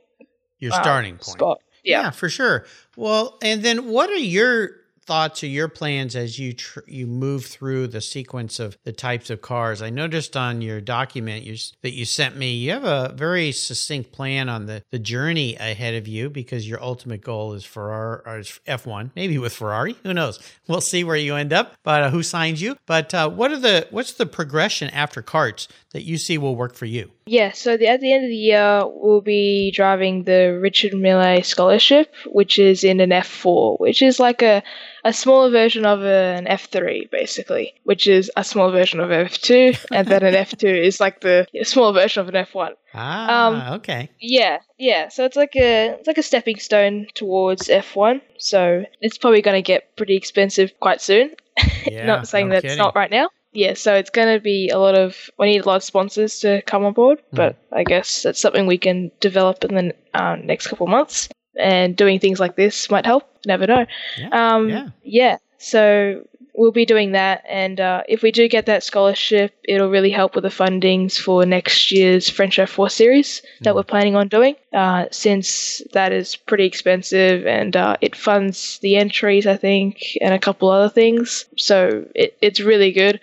Your 0.59 0.73
um, 0.73 0.79
starting 0.83 1.13
point. 1.15 1.23
spot. 1.25 1.61
Yeah. 1.83 2.09
for 2.11 2.29
sure. 2.29 2.65
Well, 2.95 3.37
and 3.43 3.61
then 3.61 3.87
what 3.89 4.09
are 4.09 4.15
your 4.17 4.71
thoughts 5.05 5.43
or 5.43 5.47
your 5.47 5.67
plans 5.67 6.15
as 6.15 6.39
you 6.39 6.53
tr- 6.53 6.79
you 6.87 7.07
move 7.07 7.45
through 7.45 7.87
the 7.87 8.01
sequence 8.01 8.59
of 8.59 8.77
the 8.83 8.91
types 8.91 9.29
of 9.29 9.41
cars? 9.41 9.81
I 9.81 9.89
noticed 9.89 10.35
on 10.35 10.61
your 10.61 10.81
document 10.81 11.43
you, 11.43 11.55
that 11.81 11.93
you 11.93 12.05
sent 12.05 12.35
me, 12.35 12.53
you 12.53 12.71
have 12.71 12.83
a 12.83 13.13
very 13.15 13.51
succinct 13.51 14.11
plan 14.11 14.49
on 14.49 14.65
the, 14.65 14.83
the 14.91 14.99
journey 14.99 15.55
ahead 15.55 15.95
of 15.95 16.07
you 16.07 16.29
because 16.29 16.67
your 16.67 16.81
ultimate 16.81 17.21
goal 17.21 17.53
is 17.53 17.65
Ferrari 17.65 18.21
or 18.25 18.39
is 18.39 18.59
F1, 18.67 19.11
maybe 19.15 19.37
with 19.37 19.53
Ferrari. 19.53 19.95
Who 20.03 20.13
knows? 20.13 20.39
We'll 20.67 20.81
see 20.81 21.03
where 21.03 21.15
you 21.15 21.35
end 21.35 21.53
up, 21.53 21.75
but 21.83 22.03
uh, 22.03 22.09
who 22.09 22.23
signs 22.23 22.61
you? 22.61 22.77
But 22.85 23.13
uh, 23.13 23.29
what 23.29 23.51
are 23.51 23.59
the 23.59 23.87
what's 23.91 24.13
the 24.13 24.25
progression 24.25 24.89
after 24.89 25.21
karts 25.21 25.67
that 25.91 26.03
you 26.03 26.17
see 26.17 26.37
will 26.37 26.55
work 26.55 26.75
for 26.75 26.85
you? 26.85 27.11
Yeah, 27.27 27.53
so 27.53 27.75
the, 27.75 27.87
at 27.87 28.01
the 28.01 28.13
end 28.13 28.25
of 28.25 28.29
the 28.29 28.35
year, 28.35 28.83
we'll 28.85 29.21
be 29.21 29.71
driving 29.71 30.23
the 30.23 30.59
Richard 30.61 30.93
Mille 30.93 31.41
Scholarship, 31.41 32.13
which 32.27 32.59
is 32.59 32.83
in 32.83 32.99
an 32.99 33.09
F4, 33.09 33.79
which 33.79 34.03
is 34.03 34.19
like 34.19 34.43
a, 34.43 34.61
a 35.05 35.13
smaller 35.13 35.51
version 35.51 35.85
of 35.85 36.03
an 36.03 36.45
F3, 36.47 37.09
basically, 37.11 37.75
which 37.83 38.07
is 38.07 38.29
a 38.35 38.43
small 38.43 38.71
version 38.71 38.99
of 38.99 39.09
F2, 39.11 39.85
and 39.91 40.07
then 40.07 40.23
an 40.23 40.33
F2 40.45 40.83
is 40.83 40.99
like 40.99 41.21
the 41.21 41.47
small 41.63 41.93
version 41.93 42.21
of 42.21 42.27
an 42.33 42.43
F1. 42.45 42.71
Ah, 42.93 43.75
okay. 43.75 44.09
Yeah, 44.19 44.59
yeah. 44.77 45.09
So 45.09 45.23
it's 45.23 45.35
like 45.37 45.55
a 45.55 45.89
it's 45.99 46.07
like 46.07 46.17
a 46.17 46.23
stepping 46.23 46.57
stone 46.57 47.07
towards 47.13 47.67
F1. 47.69 48.19
So 48.39 48.83
it's 48.99 49.17
probably 49.17 49.41
going 49.41 49.57
to 49.57 49.61
get 49.61 49.95
pretty 49.95 50.15
expensive 50.17 50.71
quite 50.81 51.01
soon. 51.01 51.31
Yeah, 51.85 52.07
not 52.07 52.27
saying 52.27 52.49
no 52.49 52.55
that 52.55 52.65
it's 52.65 52.77
not 52.77 52.95
right 52.95 53.11
now. 53.11 53.29
Yeah, 53.53 53.75
so 53.75 53.93
it's 53.93 54.09
going 54.09 54.27
to 54.35 54.41
be 54.41 54.69
a 54.69 54.79
lot 54.79 54.95
of. 54.95 55.29
We 55.37 55.45
need 55.45 55.61
a 55.61 55.67
lot 55.67 55.77
of 55.77 55.83
sponsors 55.83 56.39
to 56.39 56.63
come 56.63 56.83
on 56.83 56.93
board, 56.93 57.21
Hmm. 57.29 57.37
but 57.37 57.55
I 57.71 57.83
guess 57.83 58.23
that's 58.23 58.41
something 58.41 58.65
we 58.65 58.79
can 58.79 59.11
develop 59.21 59.63
in 59.63 59.75
the 59.75 59.95
uh, 60.15 60.35
next 60.35 60.67
couple 60.67 60.87
of 60.87 60.91
months. 60.91 61.29
And 61.59 61.95
doing 61.95 62.19
things 62.19 62.39
like 62.39 62.55
this 62.55 62.89
might 62.89 63.05
help. 63.05 63.23
Never 63.45 63.65
know. 63.67 63.85
Yeah, 64.17 64.29
Um, 64.55 64.69
yeah. 64.69 64.87
yeah. 65.03 65.37
So 65.57 66.27
we'll 66.57 66.71
be 66.71 66.85
doing 66.85 67.11
that, 67.13 67.43
and 67.49 67.79
uh, 67.81 68.03
if 68.07 68.21
we 68.21 68.31
do 68.31 68.47
get 68.47 68.65
that 68.67 68.81
scholarship, 68.83 69.53
it'll 69.65 69.89
really 69.89 70.09
help 70.09 70.35
with 70.35 70.43
the 70.43 70.49
fundings 70.49 71.17
for 71.17 71.45
next 71.45 71.91
year's 71.91 72.29
French 72.29 72.57
F4 72.57 72.89
series 72.89 73.41
that 73.61 73.71
Mm. 73.71 73.75
we're 73.75 73.83
planning 73.83 74.15
on 74.15 74.27
doing. 74.29 74.55
Uh, 74.73 75.05
since 75.11 75.81
that 75.93 76.11
is 76.13 76.35
pretty 76.35 76.65
expensive, 76.65 77.45
and 77.45 77.75
uh, 77.75 77.97
it 78.01 78.15
funds 78.15 78.79
the 78.79 78.95
entries, 78.95 79.45
I 79.47 79.57
think, 79.57 80.01
and 80.21 80.33
a 80.33 80.39
couple 80.39 80.69
other 80.69 80.89
things. 80.89 81.45
So 81.57 82.05
it, 82.15 82.37
it's 82.41 82.59
really 82.61 82.91
good. 82.91 83.19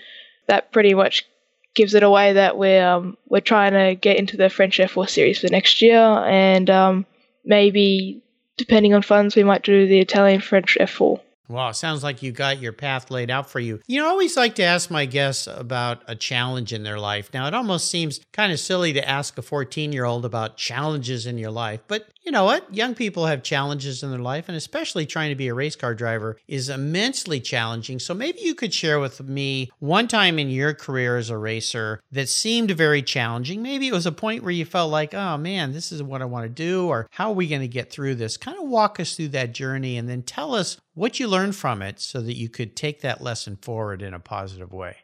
That 0.49 0.71
pretty 0.73 0.93
much 0.95 1.27
gives 1.75 1.95
it 1.95 2.03
away 2.03 2.35
that 2.35 2.59
we're 2.59 2.87
um, 2.87 3.17
we're 3.29 3.41
trying 3.41 3.73
to 3.73 3.95
get 3.95 4.19
into 4.19 4.37
the 4.37 4.51
French 4.51 4.77
F4 4.79 5.09
series 5.09 5.39
for 5.41 5.49
next 5.49 5.81
year, 5.81 5.99
and 5.99 6.69
um, 6.69 7.07
maybe 7.45 8.23
depending 8.57 8.95
on 8.95 9.03
funds, 9.03 9.37
we 9.37 9.45
might 9.45 9.63
do 9.63 9.87
the 9.87 9.99
Italian 9.99 10.41
French 10.41 10.77
F4. 10.81 11.21
Wow, 11.53 11.73
sounds 11.73 12.03
like 12.03 12.23
you 12.23 12.33
got 12.33 12.61
your 12.61 12.73
path 12.73 13.11
laid 13.11 13.31
out 13.31 13.51
for 13.51 13.61
you. 13.61 13.81
You 13.87 14.01
know, 14.01 14.07
I 14.07 14.11
always 14.11 14.37
like 14.37 14.55
to 14.55 14.63
ask 14.63 14.91
my 14.91 15.05
guests 15.05 15.47
about 15.47 16.03
a 16.07 16.17
challenge 16.17 16.73
in 16.73 16.83
their 16.83 16.99
life. 16.99 17.29
Now, 17.35 17.47
it 17.47 17.55
almost 17.55 17.91
seems 17.91 18.21
kind 18.33 18.53
of 18.53 18.59
silly 18.59 18.95
to 18.95 19.07
ask 19.07 19.37
a 19.37 19.43
14 19.43 19.93
year 19.93 20.05
old 20.07 20.25
about 20.25 20.57
challenges 20.57 21.27
in 21.27 21.37
your 21.37 21.51
life, 21.51 21.81
but 21.89 22.09
you 22.25 22.31
know 22.31 22.45
what? 22.45 22.73
Young 22.73 22.95
people 22.95 23.27
have 23.27 23.43
challenges 23.43 24.03
in 24.03 24.11
their 24.11 24.21
life, 24.21 24.49
and 24.49 24.57
especially 24.57 25.07
trying 25.07 25.31
to 25.31 25.35
be 25.35 25.49
a 25.49 25.55
race 25.55 25.75
car 25.75 25.95
driver 25.95 26.37
is 26.47 26.69
immensely 26.69 27.41
challenging. 27.41 27.99
So 27.99 28.15
maybe 28.15 28.41
you 28.41 28.55
could 28.55 28.73
share 28.73 29.01
with 29.01 29.21
me 29.21 29.71
one 29.81 30.07
time 30.07 30.39
in 30.39 30.49
your 30.49 30.73
career 30.73 31.17
as 31.17 31.31
a 31.31 31.37
racer 31.37 32.01
that 32.13 32.29
seemed 32.29 32.71
very 32.71 33.03
challenging. 33.03 33.61
Maybe 33.61 33.89
it 33.89 33.93
was 33.93 34.07
a 34.07 34.13
point 34.13 34.45
where 34.45 34.53
you 34.53 34.65
felt 34.65 34.93
like, 34.93 35.15
oh 35.15 35.37
man, 35.37 35.73
this 35.73 35.91
is 35.91 36.03
what 36.03 36.23
I 36.23 36.27
want 36.27 36.45
to 36.45 36.49
do, 36.49 36.87
or 36.87 37.09
how 37.11 37.31
are 37.31 37.35
we 37.35 37.49
going 37.49 37.61
to 37.61 37.69
get 37.69 37.91
through 37.91 38.15
this? 38.15 38.37
Kind 38.37 38.59
of 38.59 38.69
walk 38.69 39.01
us 39.01 39.17
through 39.17 39.29
that 39.29 39.53
journey 39.53 39.97
and 39.97 40.09
then 40.09 40.23
tell 40.23 40.55
us 40.55 40.77
what 40.95 41.19
you 41.21 41.27
learned 41.29 41.57
from 41.57 41.83
it 41.83 42.01
so 42.01 42.21
that 42.21 42.37
you 42.37 42.49
could 42.49 42.77
take 42.77 43.01
that 43.01 43.23
lesson 43.23 43.57
forward 43.57 44.03
in 44.03 44.15
a 44.15 44.19
positive 44.21 44.73
way. 44.73 44.97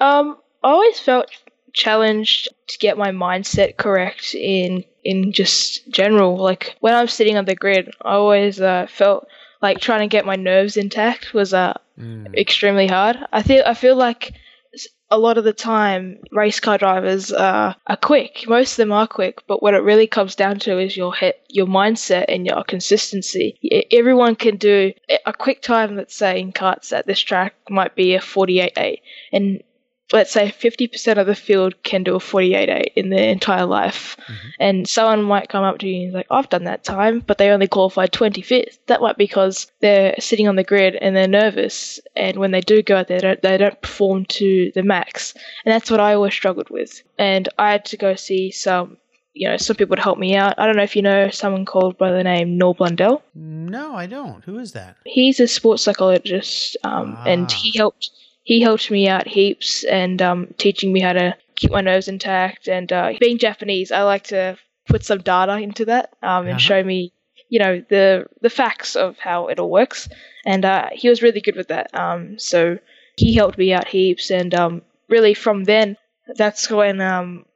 Um, 0.00 0.38
I 0.62 0.68
always 0.70 0.98
felt 0.98 1.30
challenged 1.72 2.48
to 2.68 2.78
get 2.78 2.96
my 2.96 3.10
mindset 3.10 3.76
correct 3.76 4.34
in 4.34 4.84
in 5.04 5.32
just 5.32 5.88
general. 5.90 6.36
Like 6.36 6.76
when 6.80 6.94
I'm 6.94 7.08
sitting 7.08 7.36
on 7.36 7.44
the 7.44 7.54
grid, 7.54 7.92
I 8.02 8.12
always 8.14 8.60
uh, 8.60 8.86
felt 8.88 9.26
like 9.60 9.80
trying 9.80 10.00
to 10.00 10.06
get 10.12 10.26
my 10.26 10.36
nerves 10.36 10.76
intact 10.76 11.34
was 11.34 11.52
uh, 11.54 11.74
Mm. 11.96 12.34
extremely 12.34 12.88
hard. 12.88 13.16
I 13.32 13.44
feel 13.44 13.62
I 13.64 13.74
feel 13.74 13.94
like 13.94 14.32
a 15.10 15.18
lot 15.18 15.38
of 15.38 15.44
the 15.44 15.52
time 15.52 16.18
race 16.32 16.60
car 16.60 16.78
drivers 16.78 17.32
are, 17.32 17.76
are 17.86 17.96
quick. 17.96 18.44
Most 18.48 18.72
of 18.72 18.76
them 18.78 18.92
are 18.92 19.06
quick, 19.06 19.42
but 19.46 19.62
what 19.62 19.74
it 19.74 19.82
really 19.82 20.06
comes 20.06 20.34
down 20.34 20.58
to 20.60 20.78
is 20.78 20.96
your 20.96 21.14
he- 21.14 21.32
your 21.48 21.66
mindset 21.66 22.26
and 22.28 22.46
your 22.46 22.64
consistency. 22.64 23.58
Everyone 23.92 24.34
can 24.34 24.56
do 24.56 24.92
a 25.26 25.32
quick 25.32 25.62
time. 25.62 25.96
Let's 25.96 26.16
say 26.16 26.40
in 26.40 26.52
karts 26.52 26.92
at 26.92 27.06
this 27.06 27.20
track 27.20 27.54
might 27.68 27.94
be 27.94 28.14
a 28.14 28.20
48.8, 28.20 29.00
and 29.32 29.62
let's 30.12 30.30
say 30.32 30.48
50% 30.48 31.18
of 31.18 31.26
the 31.26 31.34
field 31.34 31.82
can 31.82 32.02
do 32.04 32.14
a 32.14 32.18
48.8 32.18 32.92
in 32.94 33.08
their 33.10 33.30
entire 33.30 33.64
life. 33.66 34.16
And 34.60 34.86
someone 34.88 35.22
might 35.22 35.48
come 35.48 35.64
up 35.64 35.78
to 35.78 35.88
you 35.88 36.02
and 36.04 36.12
be 36.12 36.16
like, 36.18 36.26
I've 36.30 36.48
done 36.50 36.64
that 36.64 36.84
time, 36.84 37.20
but 37.26 37.38
they 37.38 37.50
only 37.50 37.66
qualified 37.68 38.12
25th. 38.12 38.78
That 38.86 39.00
might 39.00 39.16
be 39.16 39.24
because 39.24 39.70
they're 39.80 40.14
sitting 40.18 40.46
on 40.46 40.56
the 40.56 40.62
grid 40.64 40.94
and 40.96 41.16
they're 41.16 41.26
nervous. 41.26 41.98
And 42.14 42.38
when 42.38 42.50
they 42.50 42.60
do 42.60 42.82
go 42.82 42.96
out 42.98 43.08
there, 43.08 43.18
they 43.20 43.26
don't, 43.28 43.42
they 43.42 43.56
don't 43.56 43.80
perform 43.82 44.26
to 44.26 44.70
the 44.74 44.82
max. 44.82 45.34
And 45.64 45.72
that's 45.72 45.90
what 45.90 46.00
I 46.00 46.14
always 46.14 46.34
struggled 46.34 46.68
with. 46.70 47.02
And 47.18 47.48
I 47.58 47.72
had 47.72 47.86
to 47.86 47.96
go 47.96 48.14
see 48.14 48.50
some 48.50 48.98
you 49.36 49.48
know, 49.48 49.56
some 49.56 49.74
people 49.74 49.96
to 49.96 50.02
help 50.02 50.16
me 50.16 50.36
out. 50.36 50.54
I 50.58 50.66
don't 50.66 50.76
know 50.76 50.84
if 50.84 50.94
you 50.94 51.02
know 51.02 51.28
someone 51.30 51.64
called 51.64 51.98
by 51.98 52.12
the 52.12 52.22
name 52.22 52.56
Noel 52.56 52.74
Blundell. 52.74 53.20
No, 53.34 53.96
I 53.96 54.06
don't. 54.06 54.44
Who 54.44 54.58
is 54.60 54.70
that? 54.74 54.96
He's 55.04 55.40
a 55.40 55.48
sports 55.48 55.82
psychologist, 55.82 56.76
um, 56.84 57.18
and 57.26 57.48
Ah. 57.50 57.54
he 57.56 57.76
helped 57.76 58.10
he 58.44 58.60
helped 58.62 58.90
me 58.90 59.08
out 59.08 59.26
heaps 59.28 59.84
and 59.84 60.22
um, 60.22 60.54
teaching 60.58 60.92
me 60.92 61.00
how 61.00 61.12
to 61.14 61.36
keep 61.56 61.72
my 61.72 61.80
nerves 61.82 62.08
intact. 62.08 62.68
And 62.68 62.92
uh, 62.92 63.12
being 63.20 63.38
Japanese, 63.38 63.92
I 63.92 64.02
like 64.02 64.24
to 64.24 64.58
put 64.88 65.04
some 65.04 65.20
data 65.20 65.58
into 65.58 65.86
that 65.86 66.14
um, 66.22 66.46
and 66.46 66.50
Uh-huh. 66.50 66.58
show 66.58 66.84
me, 66.84 67.12
you 67.48 67.58
know, 67.60 67.84
the 67.88 68.26
the 68.42 68.50
facts 68.50 68.96
of 68.96 69.18
how 69.18 69.48
it 69.48 69.58
all 69.60 69.70
works. 69.70 70.08
And 70.46 70.64
uh, 70.64 70.88
he 70.92 71.08
was 71.08 71.22
really 71.22 71.40
good 71.40 71.56
with 71.56 71.68
that. 71.68 71.94
Um, 71.94 72.38
so 72.38 72.78
he 73.16 73.34
helped 73.34 73.58
me 73.58 73.72
out 73.72 73.88
heaps, 73.88 74.30
and 74.30 74.54
um, 74.54 74.82
really 75.08 75.34
from 75.34 75.64
then, 75.64 75.96
that's 76.36 76.70
when 76.70 77.00
um, 77.00 77.46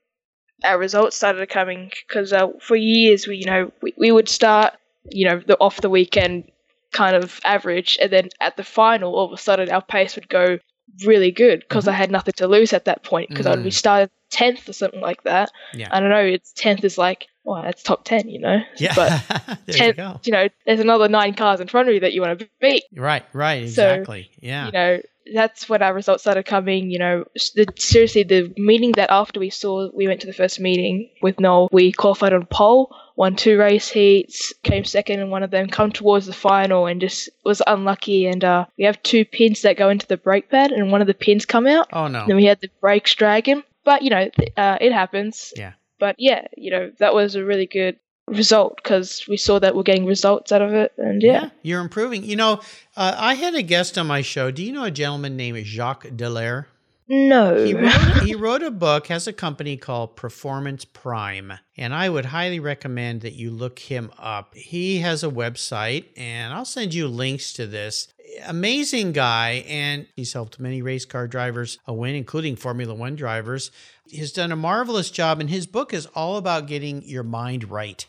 our 0.64 0.78
results 0.78 1.16
started 1.16 1.48
coming. 1.48 1.90
Because 2.06 2.32
uh, 2.32 2.48
for 2.60 2.76
years, 2.76 3.26
we 3.26 3.36
you 3.36 3.46
know 3.46 3.72
we, 3.82 3.94
we 3.98 4.10
would 4.12 4.28
start, 4.28 4.74
you 5.10 5.28
know, 5.28 5.40
the 5.46 5.58
off 5.58 5.80
the 5.80 5.90
weekend 5.90 6.50
kind 6.92 7.16
of 7.16 7.40
average, 7.44 7.98
and 8.00 8.10
then 8.12 8.28
at 8.40 8.56
the 8.56 8.64
final, 8.64 9.14
all 9.14 9.26
of 9.26 9.32
a 9.32 9.36
sudden, 9.42 9.70
our 9.70 9.82
pace 9.82 10.16
would 10.16 10.28
go 10.28 10.58
really 11.04 11.30
good 11.30 11.60
because 11.60 11.86
I 11.88 11.92
had 11.92 12.10
nothing 12.10 12.34
to 12.38 12.48
lose 12.48 12.72
at 12.72 12.86
that 12.86 13.02
point 13.04 13.28
because 13.28 13.46
I'd 13.46 13.62
be 13.62 13.70
Mm. 13.70 13.74
started 13.74 14.10
tenth 14.30 14.68
or 14.68 14.72
something 14.72 15.00
like 15.00 15.22
that. 15.24 15.50
Yeah. 15.74 15.88
I 15.90 16.00
don't 16.00 16.10
know. 16.10 16.24
It's 16.24 16.52
tenth 16.52 16.84
is 16.84 16.98
like, 16.98 17.26
well, 17.44 17.62
that's 17.62 17.82
top 17.82 18.04
ten, 18.04 18.28
you 18.28 18.40
know. 18.40 18.58
Yeah. 18.76 18.94
But 18.94 19.22
there 19.46 19.56
you 19.66 19.72
tenth, 19.74 19.96
go. 19.96 20.20
you 20.24 20.32
know, 20.32 20.48
there's 20.66 20.80
another 20.80 21.08
nine 21.08 21.34
cars 21.34 21.60
in 21.60 21.68
front 21.68 21.88
of 21.88 21.94
you 21.94 22.00
that 22.00 22.12
you 22.12 22.20
want 22.20 22.38
to 22.40 22.48
beat. 22.60 22.84
Right, 22.94 23.24
right, 23.32 23.68
So, 23.68 23.88
exactly. 23.88 24.30
yeah. 24.40 24.66
You 24.66 24.72
know, 24.72 24.98
that's 25.34 25.68
when 25.68 25.82
our 25.82 25.92
results 25.94 26.22
started 26.22 26.44
coming. 26.46 26.90
You 26.90 26.98
know, 26.98 27.24
the, 27.54 27.66
seriously, 27.76 28.22
the 28.22 28.52
meeting 28.56 28.92
that 28.92 29.10
after 29.10 29.38
we 29.40 29.50
saw, 29.50 29.90
we 29.94 30.06
went 30.08 30.20
to 30.22 30.26
the 30.26 30.32
first 30.32 30.58
meeting 30.60 31.10
with 31.22 31.38
Noel. 31.40 31.68
We 31.72 31.92
qualified 31.92 32.32
on 32.32 32.46
pole, 32.46 32.94
won 33.18 33.34
two 33.34 33.58
race 33.58 33.90
heats, 33.90 34.54
came 34.62 34.84
second 34.84 35.18
in 35.18 35.28
one 35.28 35.42
of 35.42 35.50
them, 35.50 35.66
come 35.66 35.90
towards 35.90 36.26
the 36.26 36.32
final, 36.32 36.86
and 36.86 37.00
just 37.00 37.28
was 37.44 37.60
unlucky. 37.66 38.26
And 38.26 38.44
uh, 38.44 38.66
we 38.78 38.84
have 38.84 39.02
two 39.02 39.24
pins 39.24 39.62
that 39.62 39.76
go 39.76 39.90
into 39.90 40.06
the 40.06 40.16
brake 40.16 40.48
pad, 40.48 40.70
and 40.70 40.92
one 40.92 41.00
of 41.00 41.08
the 41.08 41.14
pins 41.14 41.44
come 41.44 41.66
out. 41.66 41.88
oh 41.92 42.06
no. 42.06 42.24
Then 42.26 42.36
we 42.36 42.44
had 42.44 42.60
the 42.60 42.70
brakes 42.80 43.14
dragging, 43.14 43.64
but 43.84 44.02
you 44.02 44.10
know, 44.10 44.30
uh, 44.56 44.78
it 44.80 44.92
happens. 44.92 45.52
Yeah. 45.56 45.72
But 45.98 46.14
yeah, 46.18 46.46
you 46.56 46.70
know, 46.70 46.92
that 47.00 47.12
was 47.12 47.34
a 47.34 47.44
really 47.44 47.66
good 47.66 47.98
result 48.28 48.76
because 48.76 49.24
we 49.28 49.36
saw 49.36 49.58
that 49.58 49.74
we're 49.74 49.82
getting 49.82 50.06
results 50.06 50.52
out 50.52 50.62
of 50.62 50.72
it, 50.72 50.92
and 50.96 51.20
yeah. 51.20 51.50
you're 51.62 51.80
improving. 51.80 52.22
You 52.22 52.36
know, 52.36 52.60
uh, 52.96 53.16
I 53.18 53.34
had 53.34 53.56
a 53.56 53.62
guest 53.62 53.98
on 53.98 54.06
my 54.06 54.22
show. 54.22 54.52
Do 54.52 54.64
you 54.64 54.72
know 54.72 54.84
a 54.84 54.92
gentleman 54.92 55.36
named 55.36 55.66
Jacques 55.66 56.06
Dallaire? 56.06 56.66
No. 57.08 57.64
He 57.64 57.74
wrote, 57.74 58.22
he 58.22 58.34
wrote 58.36 58.62
a 58.62 58.70
book, 58.70 59.06
has 59.06 59.26
a 59.26 59.32
company 59.32 59.76
called 59.76 60.16
Performance 60.16 60.84
Prime, 60.84 61.54
and 61.76 61.94
I 61.94 62.08
would 62.08 62.26
highly 62.26 62.60
recommend 62.60 63.22
that 63.22 63.32
you 63.32 63.50
look 63.50 63.78
him 63.78 64.10
up. 64.18 64.54
He 64.54 64.98
has 64.98 65.24
a 65.24 65.30
website, 65.30 66.06
and 66.16 66.52
I'll 66.52 66.66
send 66.66 66.92
you 66.92 67.08
links 67.08 67.54
to 67.54 67.66
this. 67.66 68.08
Amazing 68.46 69.12
guy, 69.12 69.64
and 69.66 70.06
he's 70.16 70.34
helped 70.34 70.60
many 70.60 70.82
race 70.82 71.06
car 71.06 71.26
drivers 71.26 71.78
a 71.86 71.94
win, 71.94 72.14
including 72.14 72.56
Formula 72.56 72.94
One 72.94 73.16
drivers. 73.16 73.70
He's 74.06 74.32
done 74.32 74.52
a 74.52 74.56
marvelous 74.56 75.10
job, 75.10 75.40
and 75.40 75.48
his 75.48 75.66
book 75.66 75.94
is 75.94 76.06
all 76.14 76.36
about 76.36 76.66
getting 76.66 77.02
your 77.04 77.22
mind 77.22 77.70
right 77.70 78.06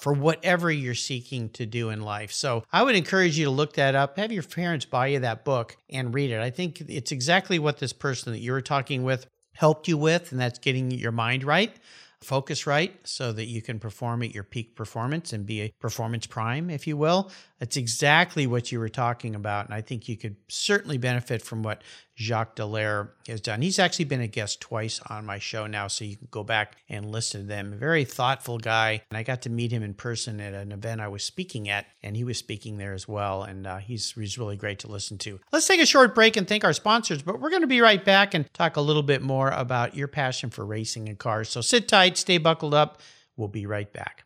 for 0.00 0.12
whatever 0.12 0.70
you're 0.70 0.94
seeking 0.94 1.48
to 1.50 1.66
do 1.66 1.90
in 1.90 2.00
life. 2.02 2.32
So 2.32 2.64
I 2.72 2.82
would 2.82 2.96
encourage 2.96 3.38
you 3.38 3.46
to 3.46 3.50
look 3.50 3.74
that 3.74 3.94
up. 3.94 4.18
Have 4.18 4.32
your 4.32 4.42
parents 4.42 4.84
buy 4.84 5.08
you 5.08 5.20
that 5.20 5.44
book 5.44 5.76
and 5.88 6.14
read 6.14 6.30
it. 6.30 6.40
I 6.40 6.50
think 6.50 6.82
it's 6.82 7.12
exactly 7.12 7.58
what 7.58 7.78
this 7.78 7.92
person 7.92 8.32
that 8.32 8.40
you 8.40 8.52
were 8.52 8.60
talking 8.60 9.04
with 9.04 9.26
helped 9.54 9.88
you 9.88 9.96
with, 9.96 10.32
and 10.32 10.40
that's 10.40 10.58
getting 10.58 10.90
your 10.90 11.12
mind 11.12 11.42
right, 11.42 11.74
focus 12.22 12.66
right, 12.66 12.94
so 13.04 13.32
that 13.32 13.46
you 13.46 13.62
can 13.62 13.78
perform 13.78 14.22
at 14.22 14.34
your 14.34 14.44
peak 14.44 14.76
performance 14.76 15.32
and 15.32 15.46
be 15.46 15.62
a 15.62 15.72
performance 15.80 16.26
prime, 16.26 16.68
if 16.68 16.86
you 16.86 16.96
will. 16.96 17.30
That's 17.58 17.78
exactly 17.78 18.46
what 18.46 18.70
you 18.70 18.78
were 18.78 18.90
talking 18.90 19.34
about. 19.34 19.64
And 19.64 19.74
I 19.74 19.80
think 19.80 20.08
you 20.08 20.16
could 20.16 20.36
certainly 20.48 20.98
benefit 20.98 21.40
from 21.40 21.62
what 21.62 21.82
Jacques 22.14 22.56
Dallaire 22.56 23.10
has 23.28 23.40
done. 23.40 23.62
He's 23.62 23.78
actually 23.78 24.04
been 24.04 24.20
a 24.20 24.26
guest 24.26 24.60
twice 24.60 25.00
on 25.08 25.24
my 25.24 25.38
show 25.38 25.66
now, 25.66 25.88
so 25.88 26.04
you 26.04 26.16
can 26.16 26.28
go 26.30 26.42
back 26.44 26.76
and 26.88 27.10
listen 27.10 27.42
to 27.42 27.46
them. 27.46 27.72
A 27.72 27.76
very 27.76 28.04
thoughtful 28.04 28.58
guy. 28.58 29.02
And 29.10 29.16
I 29.16 29.22
got 29.22 29.42
to 29.42 29.50
meet 29.50 29.72
him 29.72 29.82
in 29.82 29.94
person 29.94 30.38
at 30.40 30.52
an 30.52 30.70
event 30.70 31.00
I 31.00 31.08
was 31.08 31.24
speaking 31.24 31.70
at, 31.70 31.86
and 32.02 32.14
he 32.14 32.24
was 32.24 32.36
speaking 32.36 32.76
there 32.76 32.92
as 32.92 33.08
well. 33.08 33.42
And 33.42 33.66
uh, 33.66 33.78
he's, 33.78 34.12
he's 34.12 34.38
really 34.38 34.56
great 34.56 34.80
to 34.80 34.88
listen 34.88 35.16
to. 35.18 35.40
Let's 35.50 35.66
take 35.66 35.80
a 35.80 35.86
short 35.86 36.14
break 36.14 36.36
and 36.36 36.46
thank 36.46 36.62
our 36.64 36.74
sponsors, 36.74 37.22
but 37.22 37.40
we're 37.40 37.50
going 37.50 37.62
to 37.62 37.66
be 37.66 37.80
right 37.80 38.04
back 38.04 38.34
and 38.34 38.52
talk 38.52 38.76
a 38.76 38.82
little 38.82 39.02
bit 39.02 39.22
more 39.22 39.48
about 39.48 39.96
your 39.96 40.08
passion 40.08 40.50
for 40.50 40.66
racing 40.66 41.08
and 41.08 41.18
cars. 41.18 41.48
So 41.48 41.62
sit 41.62 41.88
tight, 41.88 42.18
stay 42.18 42.36
buckled 42.36 42.74
up. 42.74 43.00
We'll 43.36 43.48
be 43.48 43.64
right 43.64 43.90
back. 43.90 44.25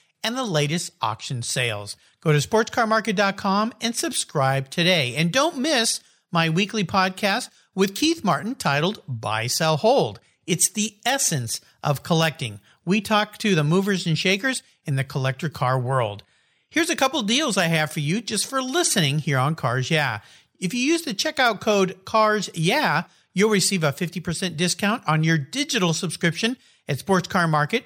and 0.23 0.37
the 0.37 0.43
latest 0.43 0.91
auction 1.01 1.41
sales. 1.41 1.95
Go 2.21 2.31
to 2.31 2.37
sportscarmarket.com 2.37 3.73
and 3.81 3.95
subscribe 3.95 4.69
today. 4.69 5.15
And 5.15 5.31
don't 5.31 5.57
miss 5.57 6.01
my 6.31 6.49
weekly 6.49 6.83
podcast 6.83 7.49
with 7.75 7.95
Keith 7.95 8.23
Martin 8.23 8.55
titled 8.55 9.01
Buy, 9.07 9.47
Sell, 9.47 9.77
Hold. 9.77 10.19
It's 10.45 10.69
the 10.69 10.95
essence 11.05 11.61
of 11.83 12.03
collecting. 12.03 12.59
We 12.85 13.01
talk 13.01 13.37
to 13.39 13.55
the 13.55 13.63
movers 13.63 14.05
and 14.05 14.17
shakers 14.17 14.63
in 14.85 14.95
the 14.95 15.03
collector 15.03 15.49
car 15.49 15.79
world. 15.79 16.23
Here's 16.69 16.89
a 16.89 16.95
couple 16.95 17.21
deals 17.23 17.57
I 17.57 17.65
have 17.65 17.91
for 17.91 17.99
you 17.99 18.21
just 18.21 18.47
for 18.47 18.61
listening 18.61 19.19
here 19.19 19.37
on 19.37 19.55
Cars 19.55 19.91
Yeah. 19.91 20.19
If 20.59 20.73
you 20.73 20.79
use 20.79 21.01
the 21.01 21.13
checkout 21.13 21.59
code 21.59 22.05
CARS 22.05 22.49
Yeah, 22.53 23.03
you'll 23.33 23.49
receive 23.49 23.83
a 23.83 23.91
50% 23.91 24.57
discount 24.57 25.03
on 25.07 25.23
your 25.23 25.37
digital 25.37 25.93
subscription 25.93 26.57
at 26.87 26.99
Sports 26.99 27.27
Car 27.27 27.47
Market. 27.47 27.85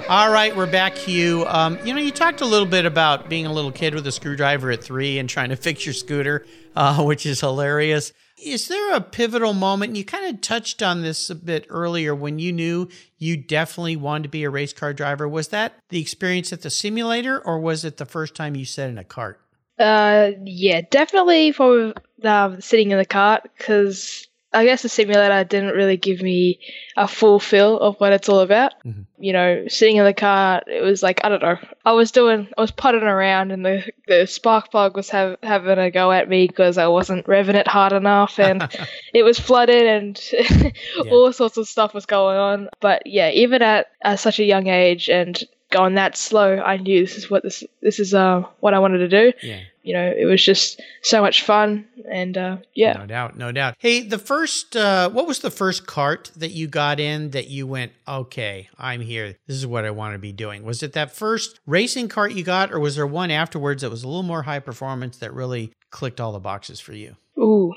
All 0.09 0.29
right, 0.29 0.53
we're 0.55 0.69
back, 0.69 0.97
Hugh. 0.97 1.45
Um, 1.47 1.79
you 1.85 1.93
know, 1.93 2.01
you 2.01 2.11
talked 2.11 2.41
a 2.41 2.45
little 2.45 2.67
bit 2.67 2.85
about 2.85 3.29
being 3.29 3.45
a 3.45 3.53
little 3.53 3.71
kid 3.71 3.95
with 3.95 4.05
a 4.05 4.11
screwdriver 4.11 4.71
at 4.71 4.83
three 4.83 5.19
and 5.19 5.29
trying 5.29 5.51
to 5.51 5.55
fix 5.55 5.85
your 5.85 5.93
scooter, 5.93 6.45
uh, 6.75 7.01
which 7.05 7.25
is 7.25 7.39
hilarious. 7.39 8.11
Is 8.45 8.67
there 8.67 8.93
a 8.93 9.01
pivotal 9.01 9.53
moment? 9.53 9.95
You 9.95 10.05
kind 10.05 10.31
of 10.31 10.39
touched 10.39 10.83
on 10.83 11.01
this 11.01 11.31
a 11.31 11.35
bit 11.35 11.65
earlier 11.67 12.13
when 12.13 12.37
you 12.37 12.53
knew 12.53 12.87
you 13.17 13.37
definitely 13.37 13.95
wanted 13.95 14.23
to 14.23 14.29
be 14.29 14.43
a 14.43 14.51
race 14.51 14.71
car 14.71 14.93
driver. 14.93 15.27
Was 15.27 15.47
that 15.47 15.73
the 15.89 15.99
experience 15.99 16.53
at 16.53 16.61
the 16.61 16.69
simulator, 16.69 17.39
or 17.39 17.59
was 17.59 17.83
it 17.83 17.97
the 17.97 18.05
first 18.05 18.35
time 18.35 18.55
you 18.55 18.63
sat 18.63 18.87
in 18.87 18.99
a 18.99 19.03
cart? 19.03 19.41
Uh, 19.79 20.31
yeah, 20.43 20.81
definitely 20.91 21.53
for 21.53 21.95
um, 22.23 22.61
sitting 22.61 22.91
in 22.91 22.99
the 22.99 23.05
cart 23.05 23.49
because 23.57 24.27
I 24.55 24.63
guess 24.63 24.81
the 24.81 24.89
simulator 24.89 25.43
didn't 25.43 25.75
really 25.75 25.97
give 25.97 26.21
me 26.21 26.59
a 26.95 27.07
full 27.07 27.39
feel 27.39 27.77
of 27.77 27.97
what 27.97 28.13
it's 28.13 28.29
all 28.29 28.39
about. 28.39 28.73
Mm-hmm. 28.85 29.01
You 29.17 29.33
know, 29.33 29.65
sitting 29.67 29.97
in 29.97 30.05
the 30.05 30.13
car, 30.13 30.63
it 30.65 30.81
was 30.81 31.03
like 31.03 31.19
I 31.23 31.29
don't 31.29 31.41
know. 31.41 31.57
I 31.83 31.91
was 31.91 32.11
doing, 32.11 32.47
I 32.57 32.61
was 32.61 32.71
putting 32.71 33.03
around, 33.03 33.51
and 33.51 33.65
the 33.65 33.83
the 34.07 34.25
spark 34.27 34.71
plug 34.71 34.95
was 34.95 35.09
have, 35.09 35.37
having 35.43 35.77
a 35.77 35.91
go 35.91 36.11
at 36.11 36.29
me 36.29 36.47
because 36.47 36.77
I 36.77 36.87
wasn't 36.87 37.27
revving 37.27 37.55
it 37.55 37.67
hard 37.67 37.91
enough, 37.91 38.39
and 38.39 38.67
it 39.13 39.23
was 39.23 39.37
flooded, 39.37 39.85
and 39.85 40.21
yeah. 40.31 41.11
all 41.11 41.33
sorts 41.33 41.57
of 41.57 41.67
stuff 41.67 41.93
was 41.93 42.05
going 42.05 42.37
on. 42.37 42.69
But 42.79 43.03
yeah, 43.05 43.31
even 43.31 43.61
at, 43.61 43.87
at 44.01 44.19
such 44.19 44.39
a 44.39 44.45
young 44.45 44.67
age, 44.67 45.09
and 45.09 45.37
going 45.69 45.95
that 45.95 46.15
slow, 46.15 46.59
I 46.59 46.77
knew 46.77 47.01
this 47.01 47.17
is 47.17 47.29
what 47.29 47.43
this 47.43 47.63
this 47.81 47.99
is 47.99 48.13
uh 48.13 48.43
what 48.61 48.73
I 48.73 48.79
wanted 48.79 48.99
to 48.99 49.09
do. 49.09 49.33
Yeah. 49.43 49.59
You 49.85 49.93
know, 49.93 50.13
it 50.17 50.25
was 50.25 50.43
just 50.43 50.81
so 51.03 51.21
much 51.21 51.43
fun, 51.43 51.87
and 52.11 52.35
uh, 52.35 52.57
yeah, 52.73 52.93
no 52.93 53.05
doubt, 53.05 53.37
no 53.37 53.51
doubt. 53.51 53.75
Hey, 53.77 54.01
the 54.01 54.17
first, 54.17 54.75
uh, 54.75 55.11
what 55.11 55.27
was 55.27 55.39
the 55.39 55.51
first 55.51 55.85
cart 55.85 56.31
that 56.37 56.51
you 56.51 56.67
got 56.67 56.99
in 56.99 57.29
that 57.31 57.49
you 57.49 57.67
went, 57.67 57.91
okay, 58.07 58.67
I'm 58.79 58.99
here. 58.99 59.35
This 59.45 59.57
is 59.57 59.67
what 59.67 59.85
I 59.85 59.91
want 59.91 60.15
to 60.15 60.19
be 60.19 60.31
doing. 60.31 60.63
Was 60.63 60.81
it 60.81 60.93
that 60.93 61.15
first 61.15 61.59
racing 61.67 62.07
cart 62.07 62.33
you 62.33 62.43
got, 62.43 62.73
or 62.73 62.79
was 62.79 62.95
there 62.95 63.05
one 63.05 63.29
afterwards 63.29 63.83
that 63.83 63.91
was 63.91 64.03
a 64.03 64.07
little 64.07 64.23
more 64.23 64.41
high 64.41 64.59
performance 64.59 65.17
that 65.17 65.31
really 65.33 65.71
clicked 65.91 66.19
all 66.19 66.31
the 66.31 66.39
boxes 66.39 66.79
for 66.79 66.93
you? 66.93 67.15
Ooh. 67.37 67.71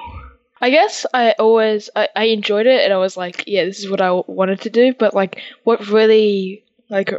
I 0.61 0.71
guess 0.71 1.05
I 1.13 1.35
always 1.39 1.91
I, 1.95 2.09
I 2.17 2.25
enjoyed 2.25 2.67
it 2.67 2.83
and 2.83 2.93
I 2.93 2.97
was 2.97 3.19
like, 3.19 3.45
yeah, 3.47 3.65
this 3.65 3.81
is 3.81 3.91
what 3.91 4.01
I 4.01 4.11
wanted 4.27 4.63
to 4.63 4.71
do. 4.71 4.95
But 4.99 5.13
like, 5.13 5.41
what 5.65 5.87
really 5.89 6.65
like 6.89 7.13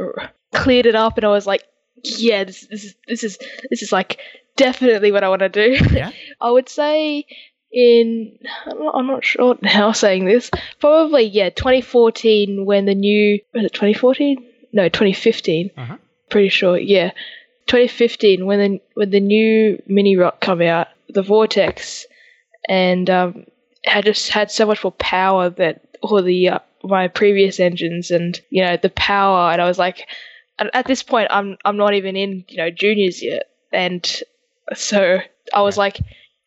cleared 0.51 0.87
it 0.87 0.95
up, 0.95 1.17
and 1.17 1.25
I 1.25 1.29
was 1.29 1.45
like, 1.45 1.63
yeah, 2.03 2.43
this, 2.43 2.65
this 2.67 2.83
is 2.83 2.95
this 3.07 3.23
is 3.23 3.37
this 3.69 3.81
is 3.81 3.91
like 3.91 4.19
definitely 4.59 5.11
what 5.11 5.23
I 5.23 5.29
want 5.29 5.39
to 5.39 5.49
do. 5.49 5.77
Yeah. 5.91 6.11
I 6.41 6.51
would 6.51 6.69
say 6.69 7.25
in 7.71 8.37
I'm 8.65 8.79
not, 8.79 8.95
I'm 8.95 9.07
not 9.07 9.23
sure 9.23 9.57
now 9.61 9.91
saying 9.91 10.25
this 10.25 10.49
probably 10.79 11.23
yeah 11.23 11.49
2014 11.49 12.65
when 12.65 12.85
the 12.85 12.95
new 12.95 13.39
was 13.53 13.65
it 13.65 13.73
2014 13.73 14.43
no 14.73 14.89
2015 14.89 15.69
uh-huh. 15.77 15.97
pretty 16.31 16.49
sure 16.49 16.79
yeah 16.79 17.11
2015 17.67 18.47
when 18.47 18.59
the 18.59 18.81
when 18.95 19.11
the 19.11 19.19
new 19.19 19.79
Mini 19.85 20.17
ROK 20.17 20.41
come 20.41 20.63
out 20.63 20.87
the 21.09 21.21
vortex 21.21 22.07
and 22.67 23.07
um 23.11 23.45
had 23.85 24.05
just 24.05 24.29
had 24.29 24.49
so 24.49 24.65
much 24.65 24.83
more 24.83 24.91
power 24.93 25.51
that 25.51 25.81
all 26.01 26.23
the 26.23 26.49
uh, 26.49 26.59
my 26.83 27.07
previous 27.07 27.59
engines 27.59 28.09
and 28.09 28.41
you 28.49 28.63
know 28.63 28.77
the 28.77 28.89
power 28.89 29.51
and 29.51 29.61
I 29.61 29.67
was 29.67 29.77
like 29.77 30.07
at 30.73 30.85
this 30.85 31.03
point 31.03 31.27
I'm 31.29 31.57
I'm 31.63 31.77
not 31.77 31.93
even 31.93 32.15
in 32.15 32.45
you 32.47 32.57
know 32.57 32.69
juniors 32.69 33.21
yet, 33.23 33.43
and 33.71 34.03
so 34.75 35.19
I 35.53 35.61
was 35.61 35.77
like, 35.77 35.99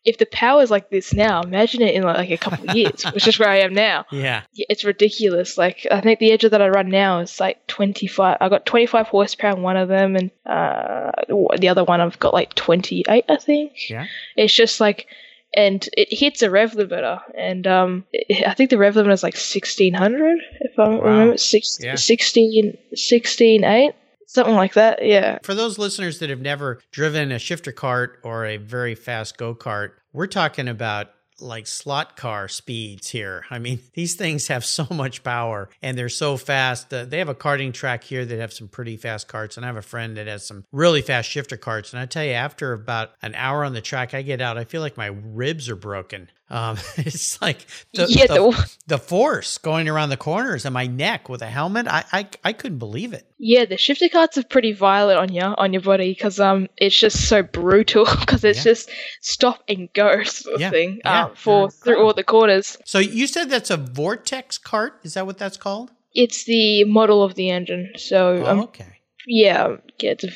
if 0.05 0.17
the 0.17 0.25
power 0.25 0.61
is 0.61 0.69
like 0.69 0.89
this 0.89 1.13
now, 1.13 1.41
imagine 1.41 1.81
it 1.81 1.95
in 1.95 2.03
like 2.03 2.29
a 2.29 2.37
couple 2.37 2.69
of 2.69 2.75
years, 2.75 3.03
which 3.13 3.27
is 3.27 3.39
where 3.39 3.49
I 3.49 3.59
am 3.59 3.73
now. 3.73 4.05
Yeah, 4.13 4.43
it's 4.53 4.83
ridiculous. 4.83 5.57
Like 5.57 5.87
I 5.91 5.99
think 6.01 6.19
the 6.19 6.31
edge 6.31 6.43
that 6.43 6.61
I 6.61 6.69
run 6.69 6.89
now 6.89 7.19
is 7.19 7.39
like 7.39 7.65
25. 7.67 8.37
I 8.39 8.49
got 8.49 8.65
25 8.65 9.07
horsepower 9.07 9.55
in 9.57 9.63
one 9.63 9.75
of 9.75 9.89
them, 9.89 10.15
and 10.15 10.31
uh, 10.45 11.11
the 11.59 11.67
other 11.69 11.83
one 11.83 11.99
I've 11.99 12.19
got 12.19 12.33
like 12.33 12.53
28, 12.53 13.25
I 13.27 13.35
think. 13.37 13.89
Yeah, 13.89 14.05
it's 14.35 14.53
just 14.53 14.79
like. 14.79 15.07
And 15.55 15.87
it 15.95 16.07
hits 16.09 16.41
a 16.41 16.49
rev 16.49 16.71
limiter, 16.71 17.21
and 17.37 17.67
um, 17.67 18.05
I 18.47 18.55
think 18.55 18.71
the 18.71 18.77
rev 18.79 18.95
limiter 18.95 19.13
is 19.13 19.21
like 19.21 19.35
1600, 19.35 20.39
if 20.61 20.79
I 20.79 20.89
wow. 20.89 20.99
remember, 20.99 21.37
six, 21.37 21.77
yeah. 21.79 21.93
16, 21.93 22.75
16, 22.95 23.63
8 23.63 23.93
Something 24.33 24.55
like 24.55 24.73
that, 24.73 25.05
yeah. 25.05 25.37
For 25.43 25.53
those 25.53 25.77
listeners 25.77 26.17
that 26.17 26.31
have 26.31 26.41
never 26.41 26.79
driven 26.91 27.31
a 27.31 27.37
shifter 27.37 27.71
cart 27.71 28.19
or 28.23 28.45
a 28.45 28.57
very 28.57 28.95
fast 28.95 29.37
go 29.37 29.53
kart, 29.53 29.91
we're 30.11 30.25
talking 30.25 30.67
about 30.67 31.11
like 31.39 31.67
slot 31.67 32.15
car 32.15 32.47
speeds 32.47 33.09
here. 33.09 33.45
I 33.51 33.59
mean, 33.59 33.79
these 33.93 34.15
things 34.15 34.47
have 34.47 34.65
so 34.65 34.87
much 34.89 35.23
power 35.23 35.69
and 35.83 35.95
they're 35.95 36.09
so 36.09 36.37
fast. 36.37 36.91
Uh, 36.91 37.05
they 37.05 37.19
have 37.19 37.29
a 37.29 37.35
karting 37.35 37.73
track 37.73 38.03
here 38.03 38.25
that 38.25 38.39
have 38.39 38.53
some 38.53 38.67
pretty 38.67 38.97
fast 38.97 39.27
carts, 39.27 39.55
and 39.55 39.65
I 39.65 39.69
have 39.69 39.77
a 39.77 39.83
friend 39.83 40.17
that 40.17 40.25
has 40.25 40.47
some 40.47 40.65
really 40.71 41.03
fast 41.03 41.29
shifter 41.29 41.57
carts. 41.57 41.93
And 41.93 41.99
I 41.99 42.07
tell 42.07 42.23
you, 42.23 42.31
after 42.31 42.73
about 42.73 43.11
an 43.21 43.35
hour 43.35 43.63
on 43.63 43.73
the 43.73 43.81
track, 43.81 44.15
I 44.15 44.23
get 44.23 44.41
out, 44.41 44.57
I 44.57 44.63
feel 44.63 44.81
like 44.81 44.97
my 44.97 45.07
ribs 45.07 45.69
are 45.69 45.75
broken. 45.75 46.29
Um, 46.53 46.77
it's 46.97 47.41
like 47.41 47.65
the, 47.93 48.05
yeah, 48.07 48.27
the, 48.27 48.75
the, 48.85 48.99
force 48.99 49.57
going 49.57 49.89
around 49.89 50.09
the 50.09 50.17
corners 50.17 50.65
and 50.65 50.73
my 50.73 50.85
neck 50.85 51.27
with 51.27 51.41
a 51.41 51.47
helmet. 51.47 51.87
I, 51.87 52.03
I, 52.13 52.27
I 52.43 52.53
couldn't 52.53 52.77
believe 52.77 53.13
it. 53.13 53.25
Yeah, 53.39 53.65
the 53.65 53.75
shifter 53.75 54.07
carts 54.07 54.37
are 54.37 54.43
pretty 54.43 54.71
violent 54.71 55.17
on 55.17 55.33
you 55.33 55.41
on 55.41 55.73
your 55.73 55.81
body 55.81 56.13
because 56.13 56.39
um 56.39 56.67
it's 56.77 56.95
just 56.95 57.27
so 57.27 57.41
brutal 57.41 58.05
because 58.19 58.43
it's 58.43 58.59
yeah. 58.59 58.71
just 58.71 58.91
stop 59.21 59.63
and 59.67 59.91
go 59.93 60.23
sort 60.23 60.55
of 60.55 60.61
yeah. 60.61 60.69
thing. 60.69 61.01
Uh, 61.03 61.29
for 61.33 61.71
through 61.71 62.05
all 62.05 62.13
the 62.13 62.23
corners. 62.23 62.77
So 62.85 62.99
you 62.99 63.25
said 63.25 63.49
that's 63.49 63.71
a 63.71 63.77
vortex 63.77 64.59
cart. 64.59 64.99
Is 65.01 65.15
that 65.15 65.25
what 65.25 65.39
that's 65.39 65.57
called? 65.57 65.91
It's 66.13 66.43
the 66.43 66.83
model 66.83 67.23
of 67.23 67.33
the 67.33 67.49
engine. 67.49 67.93
So 67.97 68.43
oh, 68.45 68.45
um, 68.45 68.59
okay. 68.59 68.99
Yeah, 69.25 69.77
yeah, 69.99 70.11
it's 70.11 70.25
a 70.25 70.29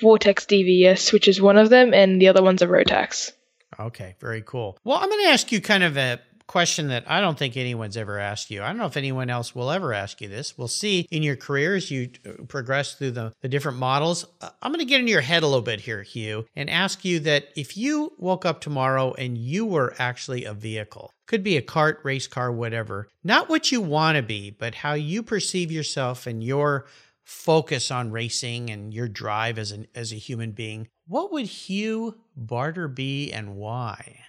Vortex 0.00 0.44
DVS, 0.44 1.12
which 1.12 1.26
is 1.26 1.40
one 1.40 1.56
of 1.56 1.70
them, 1.70 1.94
and 1.94 2.20
the 2.20 2.28
other 2.28 2.42
one's 2.42 2.62
a 2.62 2.66
Rotax. 2.66 3.32
Okay, 3.78 4.16
very 4.20 4.42
cool. 4.42 4.78
Well, 4.84 4.98
I'm 4.98 5.08
going 5.08 5.24
to 5.24 5.30
ask 5.30 5.52
you 5.52 5.60
kind 5.60 5.82
of 5.82 5.96
a 5.96 6.20
question 6.46 6.88
that 6.88 7.04
I 7.08 7.20
don't 7.20 7.38
think 7.38 7.56
anyone's 7.56 7.96
ever 7.96 8.18
asked 8.18 8.50
you. 8.50 8.62
I 8.62 8.68
don't 8.68 8.78
know 8.78 8.86
if 8.86 8.96
anyone 8.96 9.30
else 9.30 9.54
will 9.54 9.70
ever 9.70 9.92
ask 9.92 10.20
you 10.20 10.28
this. 10.28 10.56
We'll 10.56 10.68
see 10.68 11.06
in 11.10 11.22
your 11.22 11.36
career 11.36 11.74
as 11.74 11.90
you 11.90 12.10
uh, 12.24 12.44
progress 12.44 12.94
through 12.94 13.12
the, 13.12 13.32
the 13.40 13.48
different 13.48 13.78
models. 13.78 14.24
Uh, 14.40 14.50
I'm 14.62 14.70
going 14.70 14.84
to 14.84 14.88
get 14.88 15.00
into 15.00 15.12
your 15.12 15.20
head 15.20 15.42
a 15.42 15.46
little 15.46 15.62
bit 15.62 15.80
here, 15.80 16.02
Hugh, 16.02 16.46
and 16.54 16.70
ask 16.70 17.04
you 17.04 17.20
that 17.20 17.48
if 17.56 17.76
you 17.76 18.12
woke 18.18 18.44
up 18.44 18.60
tomorrow 18.60 19.12
and 19.14 19.36
you 19.36 19.66
were 19.66 19.94
actually 19.98 20.44
a 20.44 20.54
vehicle, 20.54 21.12
could 21.26 21.42
be 21.42 21.56
a 21.56 21.62
cart, 21.62 22.00
race 22.04 22.28
car, 22.28 22.52
whatever, 22.52 23.08
not 23.24 23.48
what 23.48 23.72
you 23.72 23.80
want 23.80 24.16
to 24.16 24.22
be, 24.22 24.50
but 24.50 24.76
how 24.76 24.94
you 24.94 25.22
perceive 25.22 25.72
yourself 25.72 26.26
and 26.26 26.44
your 26.44 26.86
focus 27.26 27.90
on 27.90 28.12
racing 28.12 28.70
and 28.70 28.94
your 28.94 29.08
drive 29.08 29.58
as 29.58 29.72
an 29.72 29.86
as 29.94 30.12
a 30.12 30.16
human 30.16 30.52
being, 30.52 30.88
what 31.06 31.32
would 31.32 31.46
Hugh 31.46 32.16
Barter 32.36 32.88
be 32.88 33.32
and 33.32 33.56
why? 33.56 34.20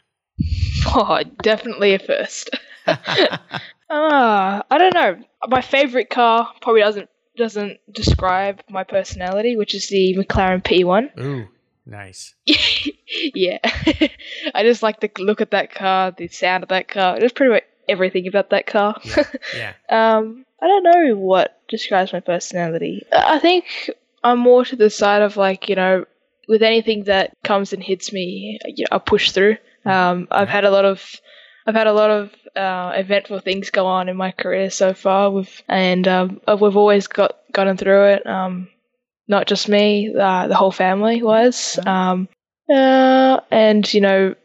Oh, 0.88 1.22
definitely 1.42 1.94
a 1.94 2.00
first. 2.00 2.50
uh, 2.88 2.98
I 3.90 4.78
don't 4.78 4.94
know. 4.94 5.18
My 5.48 5.62
favorite 5.62 6.10
car 6.10 6.52
probably 6.62 6.82
doesn't 6.82 7.10
doesn't 7.38 7.80
describe 7.92 8.62
my 8.68 8.84
personality, 8.84 9.56
which 9.56 9.76
is 9.76 9.88
the 9.90 10.16
McLaren 10.18 10.64
P1. 10.64 11.20
Ooh, 11.20 11.48
nice. 11.86 12.34
yeah, 13.36 13.60
I 14.56 14.64
just 14.64 14.82
like 14.82 15.00
the 15.00 15.12
look 15.20 15.40
at 15.40 15.52
that 15.52 15.74
car, 15.74 16.12
the 16.12 16.28
sound 16.30 16.64
of 16.64 16.70
that 16.70 16.88
car, 16.88 17.20
just 17.20 17.36
pretty 17.36 17.54
much 17.54 17.64
everything 17.88 18.28
about 18.28 18.50
that 18.52 18.68
car. 18.68 19.00
Yeah. 19.04 19.24
yeah. 19.56 19.74
um, 20.18 20.46
I 20.62 20.68
don't 20.68 20.84
know 20.84 21.16
what 21.16 21.60
describes 21.68 22.14
my 22.14 22.20
personality. 22.20 23.06
I 23.12 23.40
think 23.40 23.66
I'm 24.24 24.40
more 24.40 24.66
to 24.66 24.76
the 24.76 24.90
side 24.90 25.22
of 25.22 25.38
like 25.38 25.70
you 25.70 25.76
know, 25.76 26.06
with 26.48 26.64
anything 26.64 27.06
that 27.06 27.34
comes 27.44 27.74
and 27.74 27.84
hits 27.84 28.12
me, 28.12 28.60
you 28.66 28.86
know, 28.90 28.96
I 28.96 29.00
push 29.00 29.32
through. 29.32 29.58
Um, 29.86 30.28
I've 30.32 30.50
had 30.50 30.66
a 30.66 30.72
lot 30.72 30.86
of 30.86 31.02
I've 31.66 31.76
had 31.76 31.88
a 31.88 31.94
lot 31.94 32.10
of 32.10 32.32
uh, 32.56 32.94
eventful 32.96 33.40
things 33.40 33.70
go 33.70 33.86
on 33.86 34.10
in 34.10 34.18
my 34.18 34.32
career 34.32 34.70
so 34.70 34.94
far, 34.94 35.30
with 35.30 35.62
and 35.68 36.08
um, 36.08 36.42
we've 36.48 36.78
always 36.78 37.08
got 37.08 37.38
gotten 37.52 37.78
through 37.78 38.14
it. 38.14 38.26
Um, 38.26 38.70
not 39.28 39.48
just 39.48 39.68
me, 39.68 40.14
uh, 40.18 40.48
the 40.48 40.56
whole 40.56 40.72
family 40.72 41.22
was. 41.22 41.78
Um, 41.86 42.30
uh, 42.70 43.42
and 43.52 43.94
you 43.94 44.02
know, 44.02 44.36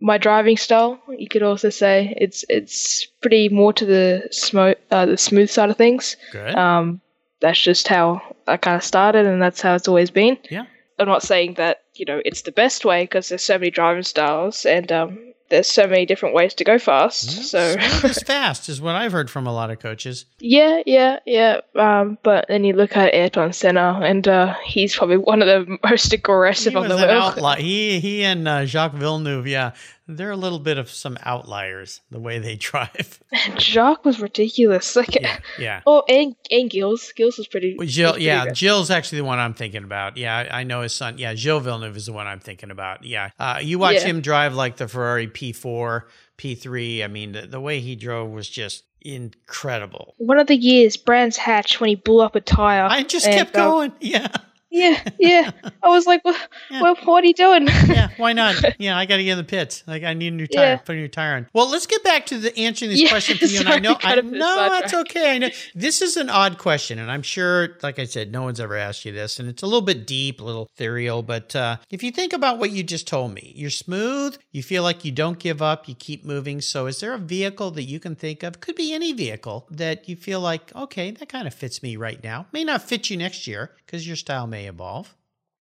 my 0.00 0.18
driving 0.18 0.56
style, 0.56 1.00
you 1.08 1.28
could 1.28 1.42
also 1.42 1.70
say 1.70 2.14
it's 2.16 2.44
it's 2.48 3.06
pretty 3.20 3.48
more 3.48 3.72
to 3.74 3.84
the 3.84 4.28
smooth 4.30 4.76
uh, 4.90 5.06
the 5.06 5.16
smooth 5.16 5.50
side 5.50 5.70
of 5.70 5.76
things. 5.76 6.16
Good. 6.32 6.54
Um, 6.54 7.00
that's 7.40 7.60
just 7.60 7.88
how 7.88 8.22
I 8.46 8.56
kind 8.56 8.76
of 8.76 8.84
started, 8.84 9.26
and 9.26 9.40
that's 9.40 9.60
how 9.60 9.74
it's 9.74 9.88
always 9.88 10.10
been. 10.10 10.38
Yeah. 10.50 10.66
I'm 10.98 11.08
not 11.08 11.22
saying 11.22 11.54
that 11.54 11.82
you 11.94 12.04
know 12.06 12.20
it's 12.24 12.42
the 12.42 12.52
best 12.52 12.84
way 12.84 13.04
because 13.04 13.28
there's 13.28 13.42
so 13.42 13.58
many 13.58 13.70
driving 13.70 14.02
styles, 14.02 14.66
and 14.66 14.90
um, 14.90 15.29
there's 15.50 15.66
so 15.66 15.86
many 15.86 16.06
different 16.06 16.34
ways 16.34 16.54
to 16.54 16.64
go 16.64 16.78
fast. 16.78 17.50
so 17.50 17.58
is 17.58 18.22
fast 18.26 18.68
is 18.68 18.80
what 18.80 18.94
I've 18.94 19.12
heard 19.12 19.30
from 19.30 19.46
a 19.46 19.52
lot 19.52 19.70
of 19.70 19.78
coaches. 19.80 20.24
Yeah, 20.38 20.82
yeah, 20.86 21.18
yeah. 21.26 21.60
Um, 21.76 22.18
but 22.22 22.46
then 22.48 22.64
you 22.64 22.72
look 22.72 22.96
at 22.96 23.12
Ayrton 23.12 23.52
Senna, 23.52 24.00
and 24.02 24.26
uh, 24.26 24.54
he's 24.64 24.96
probably 24.96 25.18
one 25.18 25.42
of 25.42 25.48
the 25.48 25.78
most 25.88 26.12
aggressive 26.12 26.72
he 26.72 26.76
on 26.78 26.88
the 26.88 26.96
world. 26.96 27.10
Outlaw. 27.10 27.56
He 27.56 28.00
he 28.00 28.24
and 28.24 28.48
uh, 28.48 28.64
Jacques 28.64 28.94
Villeneuve, 28.94 29.46
yeah, 29.46 29.72
they're 30.16 30.30
a 30.30 30.36
little 30.36 30.58
bit 30.58 30.78
of 30.78 30.90
some 30.90 31.16
outliers 31.22 32.00
the 32.10 32.20
way 32.20 32.38
they 32.38 32.56
drive. 32.70 33.20
Jacques 33.58 34.04
was 34.04 34.20
ridiculous. 34.20 34.96
Like, 35.00 35.14
Yeah, 35.14 35.38
yeah. 35.58 35.80
oh, 35.86 36.02
and 36.08 36.34
and 36.50 36.70
Gilles, 36.70 37.12
Gilles 37.16 37.38
was 37.38 37.46
pretty. 37.48 37.74
Well, 37.78 37.86
was 37.86 37.94
Gilles, 37.94 38.12
pretty 38.12 38.26
yeah, 38.26 38.44
good. 38.46 38.54
Gilles's 38.54 38.90
actually 38.90 39.18
the 39.18 39.24
one 39.24 39.38
I'm 39.38 39.54
thinking 39.54 39.84
about. 39.84 40.16
Yeah, 40.16 40.36
I 40.36 40.60
I 40.60 40.64
know 40.64 40.82
his 40.82 40.94
son. 40.94 41.18
Yeah, 41.18 41.34
Gilles 41.34 41.60
Villeneuve 41.60 41.96
is 41.96 42.06
the 42.06 42.12
one 42.12 42.26
I'm 42.26 42.40
thinking 42.40 42.70
about. 42.70 43.04
Yeah, 43.04 43.30
uh, 43.38 43.60
you 43.62 43.78
watch 43.78 43.96
Yeah. 43.96 44.04
him 44.06 44.20
drive 44.20 44.54
like 44.54 44.76
the 44.76 44.88
Ferrari 44.88 45.26
P4, 45.28 46.02
P3. 46.38 47.04
I 47.04 47.06
mean, 47.08 47.32
the, 47.32 47.46
the 47.46 47.60
way 47.60 47.80
he 47.80 47.96
drove 47.96 48.30
was 48.30 48.48
just 48.48 48.84
incredible. 49.02 50.14
One 50.18 50.38
of 50.38 50.46
the 50.46 50.56
years, 50.56 50.96
Brands 50.96 51.36
Hatch 51.36 51.80
when 51.80 51.88
he 51.88 51.94
blew 51.94 52.20
up 52.20 52.36
a 52.36 52.40
tire. 52.40 52.84
I 52.90 53.02
just 53.02 53.26
and, 53.26 53.34
kept 53.34 53.56
um, 53.56 53.70
going. 53.70 53.92
Yeah, 54.00 54.28
Yeah, 54.70 55.02
yeah. 55.18 55.50
I 55.82 55.88
was 55.88 56.06
like, 56.06 56.24
what, 56.24 56.36
Yeah. 56.70 56.82
what, 56.82 57.04
what 57.04 57.24
are 57.24 57.26
you 57.26 57.34
doing? 57.34 57.66
yeah. 57.86 58.08
Why 58.16 58.32
not? 58.32 58.56
Yeah, 58.78 58.96
I 58.96 59.04
got 59.04 59.16
to 59.16 59.24
get 59.24 59.32
in 59.32 59.38
the 59.38 59.44
pits. 59.44 59.82
Like 59.86 60.04
I 60.04 60.14
need 60.14 60.32
a 60.32 60.36
new 60.36 60.46
tire. 60.46 60.64
Yeah. 60.64 60.76
Put 60.76 60.94
a 60.94 60.98
new 60.98 61.08
tire 61.08 61.36
on. 61.36 61.48
Well, 61.52 61.68
let's 61.68 61.86
get 61.86 62.02
back 62.04 62.26
to 62.26 62.38
the 62.38 62.56
answering 62.56 62.90
this 62.90 63.02
Yeah, 63.02 63.08
question 63.08 63.36
for 63.36 63.44
you. 63.46 63.60
And 63.60 63.68
I 63.68 63.78
know, 63.78 63.96
I 64.02 64.20
no, 64.20 64.68
that's 64.70 64.94
okay. 64.94 65.34
I 65.34 65.38
know 65.38 65.48
this 65.74 66.00
is 66.00 66.16
an 66.16 66.30
odd 66.30 66.56
question, 66.58 66.98
and 66.98 67.10
I'm 67.10 67.22
sure, 67.22 67.76
like 67.82 67.98
I 67.98 68.04
said, 68.04 68.32
no 68.32 68.42
one's 68.42 68.60
ever 68.60 68.76
asked 68.76 69.04
you 69.04 69.12
this, 69.12 69.38
and 69.38 69.48
it's 69.48 69.62
a 69.62 69.66
little 69.66 69.82
bit 69.82 70.06
deep, 70.06 70.40
a 70.40 70.44
little 70.44 70.68
ethereal. 70.74 71.22
But 71.22 71.54
uh, 71.56 71.76
if 71.90 72.02
you 72.02 72.10
think 72.12 72.32
about 72.32 72.58
what 72.58 72.70
you 72.70 72.82
just 72.82 73.06
told 73.06 73.34
me, 73.34 73.52
you're 73.56 73.70
smooth. 73.70 74.36
You 74.52 74.62
feel 74.62 74.82
like 74.82 75.04
you 75.04 75.12
don't 75.12 75.38
give 75.38 75.60
up. 75.60 75.88
You 75.88 75.94
keep 75.94 76.24
moving. 76.24 76.60
So, 76.60 76.86
is 76.86 77.00
there 77.00 77.12
a 77.12 77.18
vehicle 77.18 77.70
that 77.72 77.84
you 77.84 77.98
can 78.00 78.14
think 78.14 78.42
of? 78.42 78.60
Could 78.60 78.76
be 78.76 78.94
any 78.94 79.12
vehicle 79.12 79.66
that 79.70 80.08
you 80.08 80.16
feel 80.16 80.40
like, 80.40 80.74
okay, 80.74 81.10
that 81.10 81.28
kind 81.28 81.46
of 81.46 81.54
fits 81.54 81.82
me 81.82 81.96
right 81.96 82.22
now. 82.22 82.46
May 82.52 82.64
not 82.64 82.82
fit 82.82 83.10
you 83.10 83.16
next 83.16 83.46
year 83.46 83.72
because 83.84 84.06
your 84.06 84.16
style 84.16 84.46
may 84.46 84.59
evolve. 84.66 85.14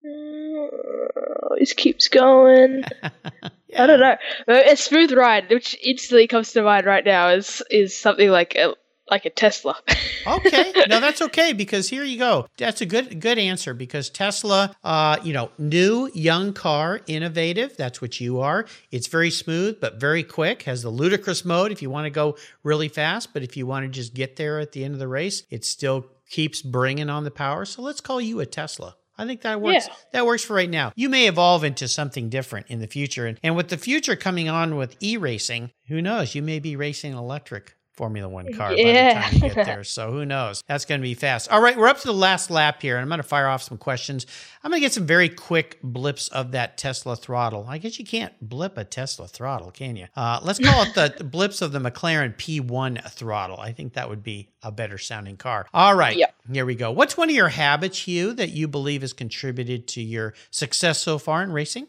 Uh, 0.06 1.56
It 1.58 1.76
keeps 1.76 2.08
going. 2.08 2.84
I 3.78 3.88
don't 3.88 4.00
know. 4.00 4.16
Uh, 4.48 4.62
A 4.72 4.76
smooth 4.76 5.12
ride, 5.12 5.50
which 5.50 5.78
instantly 5.84 6.28
comes 6.28 6.54
to 6.54 6.62
mind 6.64 6.86
right 6.86 7.06
now, 7.06 7.30
is 7.30 7.62
is 7.70 7.96
something 7.98 8.30
like 8.30 8.56
a 8.56 8.76
like 9.12 9.26
a 9.26 9.30
Tesla. 9.30 9.76
okay 10.28 10.72
no 10.88 11.00
that's 11.00 11.22
okay 11.22 11.54
because 11.54 11.90
here 11.90 12.04
you 12.04 12.20
go 12.20 12.46
that's 12.58 12.82
a 12.82 12.86
good 12.86 13.20
good 13.22 13.40
answer 13.40 13.74
because 13.74 14.10
tesla 14.10 14.76
uh 14.84 15.18
you 15.24 15.32
know 15.32 15.50
new 15.58 16.12
young 16.14 16.52
car 16.54 17.00
innovative 17.08 17.76
that's 17.78 18.02
what 18.02 18.20
you 18.20 18.40
are 18.42 18.66
it's 18.92 19.08
very 19.08 19.32
smooth 19.32 19.80
but 19.80 20.00
very 20.00 20.22
quick 20.22 20.64
has 20.64 20.84
the 20.84 20.90
ludicrous 20.90 21.46
mode 21.46 21.72
if 21.72 21.82
you 21.82 21.90
want 21.90 22.06
to 22.06 22.10
go 22.10 22.36
really 22.64 22.90
fast 22.90 23.34
but 23.34 23.42
if 23.42 23.56
you 23.56 23.66
want 23.66 23.86
to 23.86 23.90
just 23.90 24.14
get 24.14 24.36
there 24.36 24.60
at 24.60 24.74
the 24.74 24.84
end 24.84 24.94
of 24.94 25.00
the 25.00 25.08
race 25.08 25.44
it's 25.50 25.70
still 25.70 26.06
keeps 26.30 26.62
bringing 26.62 27.10
on 27.10 27.24
the 27.24 27.32
power 27.32 27.66
so 27.66 27.82
let's 27.82 28.02
call 28.02 28.22
you 28.22 28.40
a 28.40 28.46
tesla 28.46 28.96
I 29.20 29.26
think 29.26 29.42
that 29.42 29.60
works. 29.60 29.88
Yeah. 29.88 29.94
That 30.14 30.26
works 30.26 30.46
for 30.46 30.54
right 30.54 30.70
now. 30.70 30.94
You 30.96 31.10
may 31.10 31.28
evolve 31.28 31.66
into 31.66 31.90
something 31.90 32.30
different 32.30 32.68
in 32.70 32.80
the 32.80 32.88
future. 32.88 33.28
And, 33.28 33.38
and 33.44 33.54
with 33.54 33.68
the 33.68 33.78
future 33.78 34.16
coming 34.16 34.48
on 34.48 34.78
with 34.78 34.96
e 35.04 35.18
racing, 35.18 35.72
who 35.90 36.02
knows? 36.02 36.36
You 36.36 36.42
may 36.42 36.60
be 36.60 36.78
racing 36.78 37.12
electric 37.12 37.76
Formula 38.00 38.30
One 38.30 38.52
car 38.58 38.70
by 38.70 38.76
the 38.78 38.82
Yeah. 38.82 39.22
time 39.22 39.34
you 39.34 39.40
get 39.42 39.66
there. 39.66 39.84
So 39.84 40.10
who 40.10 40.26
knows? 40.26 40.64
That's 40.68 40.86
going 40.86 41.02
to 41.02 41.04
be 41.04 41.16
fast. 41.16 41.50
All 41.52 41.60
right, 41.62 41.78
we're 41.78 41.90
up 41.90 42.00
to 42.00 42.08
the 42.08 42.14
last 42.14 42.50
lap 42.50 42.82
here, 42.82 42.96
and 42.96 43.02
I'm 43.04 43.10
going 43.10 43.18
to 43.20 43.24
fire 43.28 43.48
off 43.48 43.62
some 43.62 43.78
questions. 43.78 44.26
I'm 44.64 44.72
going 44.72 44.80
to 44.80 44.86
get 44.86 44.94
some 44.94 45.06
very 45.06 45.28
quick 45.28 45.80
blips 45.84 46.30
of 46.30 46.52
that 46.54 46.78
Tesla 46.78 47.18
throttle. 47.18 47.66
I 47.68 47.78
guess 47.78 48.00
you 48.00 48.06
can't 48.06 48.34
blip 48.42 48.78
a 48.78 48.86
Tesla 48.86 49.28
throttle, 49.28 49.70
can 49.72 49.98
you? 49.98 50.08
Uh, 50.16 50.40
let's 50.42 50.60
call 50.60 50.84
it 50.84 50.94
the, 50.94 51.24
blips 51.26 51.62
of 51.62 51.74
the 51.74 51.80
McLaren 51.80 52.36
P1 52.38 53.12
throttle. 53.12 53.60
I 53.60 53.74
think 53.74 53.94
that 53.96 54.08
would 54.10 54.24
be 54.24 54.50
a 54.64 54.72
better 54.72 54.98
sounding 54.98 55.36
car. 55.36 55.66
All 55.74 55.94
right, 55.94 56.16
Yep. 56.16 56.34
here 56.54 56.66
we 56.66 56.76
go. 56.76 56.92
What's 56.92 57.18
one 57.18 57.30
of 57.30 57.36
your 57.36 57.50
habits, 57.50 58.00
Hugh, 58.08 58.32
that 58.34 58.52
you 58.52 58.70
believe 58.70 59.02
has 59.02 59.12
contributed 59.12 59.88
to 59.90 60.02
your 60.02 60.34
success 60.52 61.00
so 61.00 61.18
far 61.18 61.44
in 61.44 61.52
racing? 61.52 61.88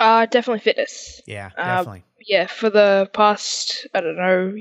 Uh, 0.00 0.26
definitely 0.26 0.58
fitness. 0.60 1.20
Yeah, 1.26 1.50
Uh, 1.56 1.64
definitely. 1.76 2.02
Yeah, 2.26 2.46
for 2.46 2.70
the 2.70 3.08
past 3.12 3.86
I 3.94 4.00
don't 4.00 4.16
know 4.16 4.52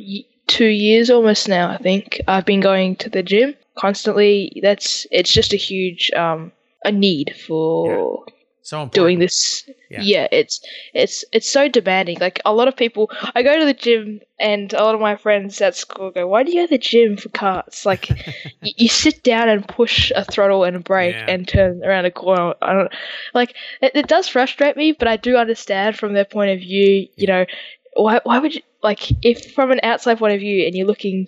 two 0.47 0.65
years 0.67 1.10
almost 1.10 1.47
now, 1.47 1.69
I 1.69 1.77
think 1.77 2.21
I've 2.27 2.45
been 2.45 2.60
going 2.62 2.95
to 2.97 3.10
the 3.10 3.23
gym 3.23 3.56
constantly. 3.77 4.60
That's 4.62 5.08
it's 5.12 5.32
just 5.32 5.54
a 5.54 5.58
huge 5.58 6.12
um 6.15 6.51
a 6.84 6.91
need 6.91 7.36
for 7.47 8.25
so 8.63 8.84
important. 8.84 8.93
doing 8.93 9.19
this. 9.19 9.63
Yeah. 9.89 10.01
Yeah. 10.01 10.27
it's 10.32 10.62
it's 10.93 11.25
it's 11.34 11.49
so 11.49 11.67
demanding. 11.67 12.17
Like 12.19 12.41
a 12.45 12.54
lot 12.54 12.67
of 12.67 12.75
people, 12.77 13.10
I 13.36 13.43
go 13.43 13.60
to 13.60 13.65
the 13.65 13.73
gym, 13.73 14.21
and 14.39 14.71
a 14.73 14.84
lot 14.84 14.95
of 14.95 15.01
my 15.01 15.15
friends 15.15 15.60
at 15.62 15.75
school 15.75 16.12
go, 16.12 16.27
"Why 16.27 16.43
do 16.43 16.51
you 16.51 16.62
go 16.62 16.65
to 16.67 16.69
the 16.71 16.77
gym 16.77 17.17
for 17.17 17.30
karts? 17.30 17.86
Like, 17.86 18.10
you, 18.62 18.73
you 18.77 18.88
sit 18.88 19.23
down 19.23 19.49
and 19.49 19.67
push 19.67 20.12
a 20.15 20.23
throttle 20.23 20.63
and 20.63 20.75
a 20.75 20.80
brake 20.80 21.15
Yeah. 21.15 21.25
and 21.30 21.47
turn 21.47 21.82
around 21.84 22.06
a 22.06 22.12
corner." 22.12 22.54
I 22.62 22.73
don't 22.73 22.91
like 23.34 23.54
it, 23.82 23.91
it. 23.95 24.08
Does 24.08 24.27
frustrate 24.30 24.77
me, 24.77 24.91
but 24.93 25.08
I 25.08 25.17
do 25.17 25.36
understand 25.38 25.97
from 25.97 26.13
their 26.13 26.25
point 26.25 26.51
of 26.51 26.60
view. 26.60 27.08
You 27.17 27.27
know, 27.27 27.45
why 27.93 28.19
why 28.23 28.39
would 28.39 28.56
you 28.56 28.62
like 28.84 29.12
if 29.23 29.54
from 29.54 29.71
an 29.71 29.80
outside 29.84 30.17
point 30.17 30.34
of 30.34 30.39
view 30.39 30.65
and 30.65 30.75
you're 30.75 30.88
looking 30.88 31.27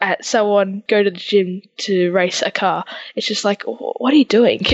at 0.00 0.24
someone 0.24 0.82
go 0.88 1.02
to 1.02 1.10
the 1.10 1.16
gym 1.16 1.62
to 1.78 2.10
race 2.12 2.42
a 2.42 2.50
car, 2.50 2.84
it's 3.16 3.26
just 3.26 3.44
like, 3.44 3.62
what 3.62 4.12
are 4.12 4.16
you 4.16 4.24
doing? 4.24 4.60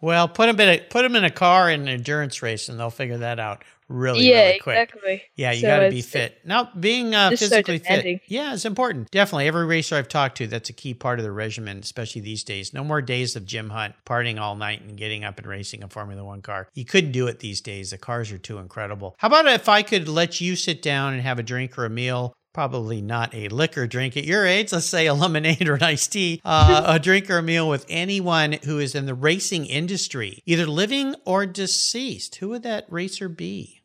Well, 0.00 0.26
put 0.26 0.46
them 0.46 0.58
in 0.58 0.68
a 0.68 0.82
put 0.82 1.04
'em 1.04 1.14
in 1.14 1.22
a 1.22 1.30
car 1.30 1.70
in 1.70 1.82
an 1.82 1.88
endurance 1.88 2.42
race, 2.42 2.68
and 2.68 2.80
they'll 2.80 2.90
figure 2.90 3.18
that 3.18 3.38
out 3.38 3.62
really, 3.88 4.28
yeah, 4.28 4.46
really 4.46 4.58
quick. 4.60 4.76
exactly. 4.78 5.22
Yeah, 5.36 5.52
you 5.52 5.60
So 5.62 5.66
got 5.68 5.78
to 5.80 5.90
be 5.90 6.02
fit. 6.02 6.38
Now, 6.44 6.70
being 6.78 7.14
uh, 7.14 7.30
Just 7.30 7.42
so 7.44 7.48
physically 7.48 7.78
fit, 7.78 8.20
yeah, 8.26 8.54
it's 8.54 8.64
important. 8.64 9.10
Definitely, 9.10 9.46
every 9.48 9.66
racer 9.66 9.96
I've 9.96 10.08
talked 10.08 10.36
to, 10.38 10.46
that's 10.46 10.70
a 10.70 10.72
key 10.74 10.94
part 10.94 11.18
of 11.18 11.24
the 11.24 11.32
regimen, 11.32 11.78
especially 11.78 12.20
these 12.20 12.44
days. 12.44 12.72
No 12.72 12.84
more 12.84 13.02
days 13.02 13.36
of 13.36 13.46
Jim 13.46 13.70
Hunt 13.70 13.94
partying 14.06 14.38
all 14.40 14.56
night 14.56 14.82
and 14.82 14.96
getting 14.96 15.24
up 15.24 15.38
and 15.38 15.46
racing 15.46 15.82
a 15.82 15.88
Formula 15.88 16.24
One 16.24 16.42
car. 16.42 16.68
You 16.74 16.84
couldn't 16.84 17.12
do 17.12 17.26
it 17.26 17.40
these 17.40 17.60
days. 17.60 17.90
The 17.90 17.98
cars 17.98 18.30
are 18.32 18.38
too 18.38 18.58
incredible. 18.58 19.14
How 19.18 19.28
about 19.28 19.46
if 19.46 19.68
I 19.68 19.82
could 19.82 20.08
let 20.08 20.40
you 20.40 20.56
sit 20.56 20.82
down 20.82 21.12
and 21.14 21.22
have 21.22 21.38
a 21.38 21.42
drink 21.42 21.76
or 21.78 21.84
a 21.84 21.90
meal? 21.90 22.34
Probably 22.54 23.00
not 23.00 23.32
a 23.34 23.48
liquor 23.48 23.86
drink 23.86 24.16
at 24.16 24.24
your 24.24 24.44
age. 24.44 24.72
Let's 24.72 24.86
say 24.86 25.06
a 25.06 25.14
lemonade 25.14 25.68
or 25.68 25.74
an 25.74 25.82
iced 25.82 26.12
tea. 26.12 26.40
Uh, 26.44 26.82
a 26.86 26.98
drink 26.98 27.30
or 27.30 27.38
a 27.38 27.42
meal 27.42 27.68
with 27.68 27.86
anyone 27.88 28.52
who 28.64 28.78
is 28.80 28.94
in 28.96 29.06
the 29.06 29.14
racing 29.14 29.66
industry, 29.66 30.42
either 30.44 30.66
living 30.66 31.14
or 31.24 31.46
deceased. 31.46 32.36
Who 32.36 32.48
would 32.48 32.64
that 32.64 32.86
racer 32.88 33.28
be? 33.28 33.77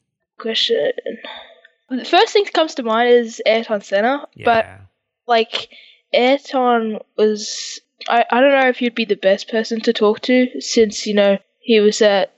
Question. 0.44 0.92
The 1.90 2.06
first 2.06 2.34
thing 2.34 2.44
that 2.44 2.54
comes 2.54 2.76
to 2.76 2.84
mind 2.84 3.10
is 3.10 3.42
Ayrton 3.46 3.82
Senna, 3.82 4.28
but 4.44 4.66
like 5.28 5.70
Ayrton 6.14 7.00
was, 7.18 7.80
I, 8.10 8.26
I 8.30 8.42
don't 8.42 8.52
know 8.52 8.68
if 8.68 8.78
he'd 8.78 8.94
be 8.96 9.06
the 9.06 9.16
best 9.16 9.50
person 9.50 9.80
to 9.82 9.94
talk 9.94 10.20
to 10.22 10.48
since 10.60 11.08
you 11.08 11.14
know 11.14 11.38
he 11.60 11.80
was 11.80 12.02
at 12.02 12.34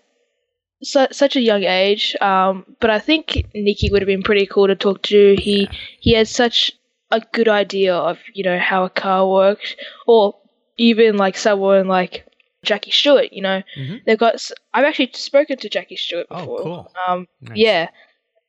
su- 0.83 1.07
such 1.11 1.35
a 1.35 1.41
young 1.41 1.63
age. 1.63 2.15
Um, 2.21 2.75
but 2.79 2.89
I 2.89 2.99
think 2.99 3.27
Niki 3.55 3.91
would 3.91 4.01
have 4.01 4.07
been 4.07 4.23
pretty 4.23 4.45
cool 4.45 4.67
to 4.67 4.75
talk 4.75 5.01
to. 5.03 5.35
He 5.39 5.61
Yeah. 5.63 5.71
he 5.99 6.13
had 6.13 6.27
such 6.27 6.71
a 7.11 7.21
good 7.33 7.47
idea 7.47 7.95
of 7.95 8.19
you 8.33 8.43
know 8.43 8.59
how 8.59 8.85
a 8.85 8.89
car 8.89 9.27
works, 9.27 9.75
or 10.05 10.35
even 10.77 11.17
like 11.17 11.37
someone 11.37 11.87
like 11.87 12.24
Jackie 12.65 12.91
Stewart. 12.91 13.31
You 13.31 13.41
know, 13.41 13.63
Mhm. 13.77 14.03
they've 14.05 14.17
got. 14.17 14.35
I've 14.73 14.85
actually 14.85 15.11
spoken 15.13 15.57
to 15.57 15.69
Jackie 15.69 15.95
Stewart 15.95 16.27
before. 16.29 16.43
Oh, 16.43 16.57
before. 16.57 16.83
cool. 16.85 16.91
Um, 17.07 17.27
Nice. 17.41 17.57
yeah, 17.57 17.89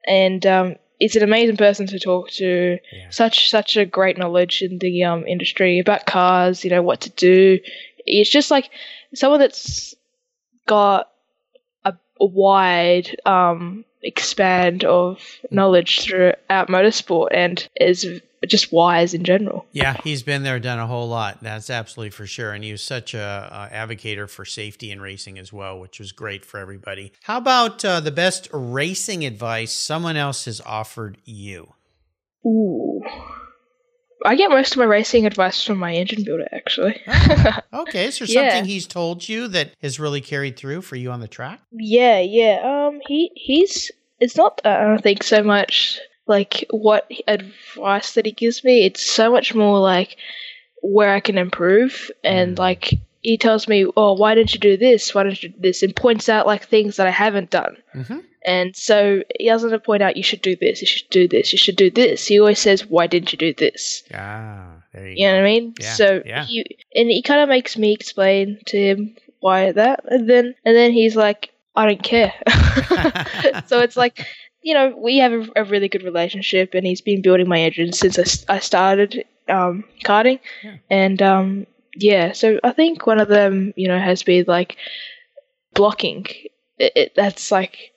and 0.06 0.44
um, 0.46 0.76
it's 0.98 1.16
an 1.16 1.22
amazing 1.22 1.56
person 1.56 1.86
to 1.88 1.98
talk 1.98 2.30
to. 2.32 2.78
Yeah. 2.92 3.10
Such 3.10 3.50
such 3.50 3.76
a 3.76 3.84
great 3.84 4.18
knowledge 4.18 4.62
in 4.62 4.78
the 4.78 5.04
um 5.04 5.26
industry 5.26 5.78
about 5.78 6.06
cars. 6.06 6.64
You 6.64 6.70
know 6.70 6.82
what 6.82 7.02
to 7.02 7.10
do. 7.10 7.58
It's 8.06 8.30
just 8.30 8.50
like 8.50 8.70
someone 9.14 9.40
that's 9.40 9.94
got 10.66 11.08
a, 11.84 11.92
a 12.20 12.26
wide 12.26 13.16
um 13.26 13.84
expand 14.02 14.84
of 14.84 15.20
knowledge 15.50 16.00
throughout 16.02 16.68
motorsport 16.68 17.28
and 17.32 17.68
is 17.76 18.20
just 18.48 18.72
wise 18.72 19.14
in 19.14 19.24
general. 19.24 19.66
Yeah, 19.72 19.96
he's 20.04 20.22
been 20.22 20.42
there, 20.42 20.58
done 20.60 20.78
a 20.78 20.86
whole 20.86 21.08
lot. 21.08 21.38
That's 21.42 21.70
absolutely 21.70 22.10
for 22.10 22.26
sure. 22.26 22.52
And 22.52 22.62
he 22.64 22.72
was 22.72 22.82
such 22.82 23.14
a, 23.14 23.68
a 23.72 23.74
advocator 23.74 24.28
for 24.28 24.44
safety 24.44 24.90
in 24.90 25.00
racing 25.00 25.38
as 25.38 25.52
well, 25.52 25.78
which 25.78 25.98
was 25.98 26.12
great 26.12 26.44
for 26.44 26.58
everybody. 26.58 27.12
How 27.22 27.38
about 27.38 27.84
uh, 27.84 28.00
the 28.00 28.10
best 28.10 28.48
racing 28.52 29.24
advice 29.24 29.72
someone 29.72 30.16
else 30.16 30.44
has 30.46 30.60
offered 30.60 31.18
you? 31.24 31.72
Ooh. 32.46 33.02
I 34.24 34.34
get 34.34 34.50
most 34.50 34.72
of 34.72 34.78
my 34.78 34.84
racing 34.84 35.26
advice 35.26 35.62
from 35.62 35.78
my 35.78 35.94
engine 35.94 36.24
builder, 36.24 36.48
actually. 36.52 37.00
Okay, 37.72 38.06
is 38.06 38.18
there 38.18 38.26
Yeah. 38.28 38.50
something 38.50 38.64
he's 38.68 38.86
told 38.86 39.28
you 39.28 39.46
that 39.48 39.72
has 39.82 40.00
really 40.00 40.20
carried 40.20 40.56
through 40.56 40.80
for 40.82 40.96
you 40.96 41.10
on 41.10 41.20
the 41.20 41.28
track? 41.28 41.60
Yeah, 41.72 42.18
yeah. 42.20 42.60
Um, 42.88 43.00
he 43.06 43.30
he's 43.34 43.90
it's 44.18 44.36
not 44.36 44.60
uh, 44.64 44.70
I 44.70 44.84
don't 44.84 45.02
think 45.02 45.22
so 45.22 45.42
much 45.42 46.00
like 46.26 46.64
what 46.70 47.10
advice 47.28 48.14
that 48.14 48.26
he 48.26 48.32
gives 48.32 48.64
me. 48.64 48.84
It's 48.86 49.04
so 49.04 49.30
much 49.30 49.54
more 49.54 49.78
like 49.78 50.16
where 50.82 51.12
I 51.14 51.20
can 51.20 51.38
improve 51.38 52.10
and 52.24 52.56
Mm. 52.56 52.58
like 52.58 52.90
he 53.22 53.36
tells 53.38 53.66
me, 53.66 53.86
"Oh, 53.96 54.12
why 54.12 54.34
didn't 54.36 54.54
you 54.54 54.60
do 54.60 54.76
this? 54.76 55.12
Why 55.14 55.24
didn't 55.24 55.42
you 55.42 55.48
do 55.48 55.58
this?" 55.60 55.82
and 55.82 55.94
points 55.96 56.28
out 56.28 56.46
like 56.46 56.64
things 56.66 56.96
that 56.96 57.06
I 57.08 57.10
haven't 57.10 57.50
done. 57.50 57.76
Mm-hmm. 57.94 58.18
And 58.44 58.76
so 58.76 59.22
he 59.40 59.48
doesn't 59.48 59.82
point 59.82 60.02
out 60.04 60.16
you 60.16 60.22
should 60.22 60.42
do 60.42 60.54
this, 60.54 60.80
you 60.80 60.86
should 60.86 61.10
do 61.10 61.26
this, 61.26 61.50
you 61.52 61.58
should 61.58 61.74
do 61.74 61.90
this. 61.90 62.26
He 62.28 62.38
always 62.38 62.60
says, 62.60 62.86
"Why 62.86 63.08
didn't 63.08 63.32
you 63.32 63.38
do 63.38 63.52
this?" 63.52 64.04
Ah, 64.14 64.74
there 64.94 65.08
you, 65.08 65.14
You 65.16 65.26
know 65.26 65.34
what 65.34 65.40
I 65.40 65.44
mean? 65.44 65.74
Yeah, 65.80 65.92
So 65.94 66.22
yeah. 66.24 66.44
he 66.44 66.64
and 66.94 67.10
he 67.10 67.22
kind 67.22 67.40
of 67.40 67.48
makes 67.48 67.76
me 67.76 67.92
explain 67.92 68.60
to 68.66 68.78
him 68.78 69.16
why 69.40 69.72
that, 69.72 70.04
and 70.06 70.30
then 70.30 70.54
and 70.64 70.76
then 70.76 70.92
he's 70.92 71.16
like, 71.16 71.50
"I 71.74 71.86
don't 71.86 72.02
care." 72.02 72.32
so 73.66 73.80
it's 73.80 73.96
like 73.96 74.24
you 74.66 74.74
know, 74.74 74.88
we 75.08 75.18
have 75.18 75.32
a, 75.32 75.46
a 75.62 75.64
really 75.64 75.88
good 75.88 76.02
relationship, 76.02 76.74
and 76.74 76.84
he's 76.84 77.00
been 77.10 77.22
building 77.22 77.48
my 77.48 77.60
engine 77.60 77.92
since 77.92 78.18
I 78.48 78.58
started 78.58 79.24
um, 79.48 79.84
karting, 80.04 80.40
Yeah. 80.64 80.76
and 80.90 81.22
um, 81.22 81.66
yeah. 81.94 82.32
So 82.32 82.58
I 82.64 82.72
think 82.72 83.06
one 83.06 83.20
of 83.20 83.28
them, 83.28 83.72
you 83.76 83.88
know, 83.88 83.98
has 83.98 84.22
been 84.24 84.44
like 84.48 84.76
blocking. 85.74 86.26
It, 86.78 86.92
it, 86.96 87.12
that's 87.14 87.50
like 87.50 87.92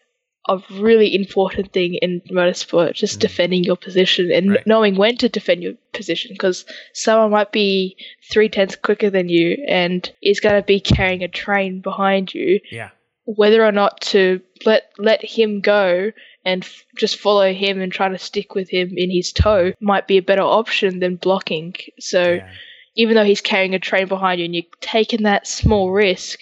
a 0.47 0.59
really 0.79 1.15
important 1.15 1.73
thing 1.73 1.95
in 1.95 2.21
motorsport, 2.31 2.93
just 2.93 3.17
Mm. 3.17 3.21
defending 3.21 3.63
your 3.63 3.75
position 3.75 4.31
and 4.31 4.51
Right. 4.51 4.67
knowing 4.67 4.95
when 4.95 5.17
to 5.17 5.29
defend 5.29 5.63
your 5.63 5.73
position. 5.93 6.31
Because 6.33 6.65
someone 6.93 7.31
might 7.31 7.51
be 7.51 7.97
three 8.31 8.49
tenths 8.49 8.75
quicker 8.75 9.09
than 9.09 9.27
you 9.29 9.57
and 9.67 10.09
is 10.21 10.39
going 10.39 10.55
to 10.55 10.65
be 10.65 10.79
carrying 10.79 11.23
a 11.23 11.27
train 11.27 11.81
behind 11.81 12.33
you. 12.33 12.59
Yeah. 12.71 12.89
Whether 13.25 13.65
or 13.65 13.71
not 13.71 14.01
to 14.13 14.41
let 14.65 14.83
let 14.97 15.21
him 15.23 15.61
go 15.61 16.11
and 16.45 16.63
f- 16.63 16.85
just 16.97 17.17
follow 17.17 17.51
him 17.53 17.81
and 17.81 17.91
try 17.91 18.07
to 18.09 18.17
stick 18.17 18.55
with 18.55 18.69
him 18.69 18.93
in 18.95 19.11
his 19.11 19.31
toe 19.31 19.73
might 19.79 20.07
be 20.07 20.17
a 20.17 20.21
better 20.21 20.41
option 20.41 20.99
than 20.99 21.15
blocking. 21.17 21.75
So 21.99 22.33
Yeah. 22.35 22.47
even 22.95 23.15
though 23.15 23.23
he's 23.25 23.41
carrying 23.41 23.75
a 23.75 23.79
train 23.79 24.07
behind 24.07 24.39
you 24.39 24.45
and 24.45 24.55
you're 24.55 24.63
taking 24.81 25.23
that 25.23 25.47
small 25.47 25.91
risk, 25.91 26.41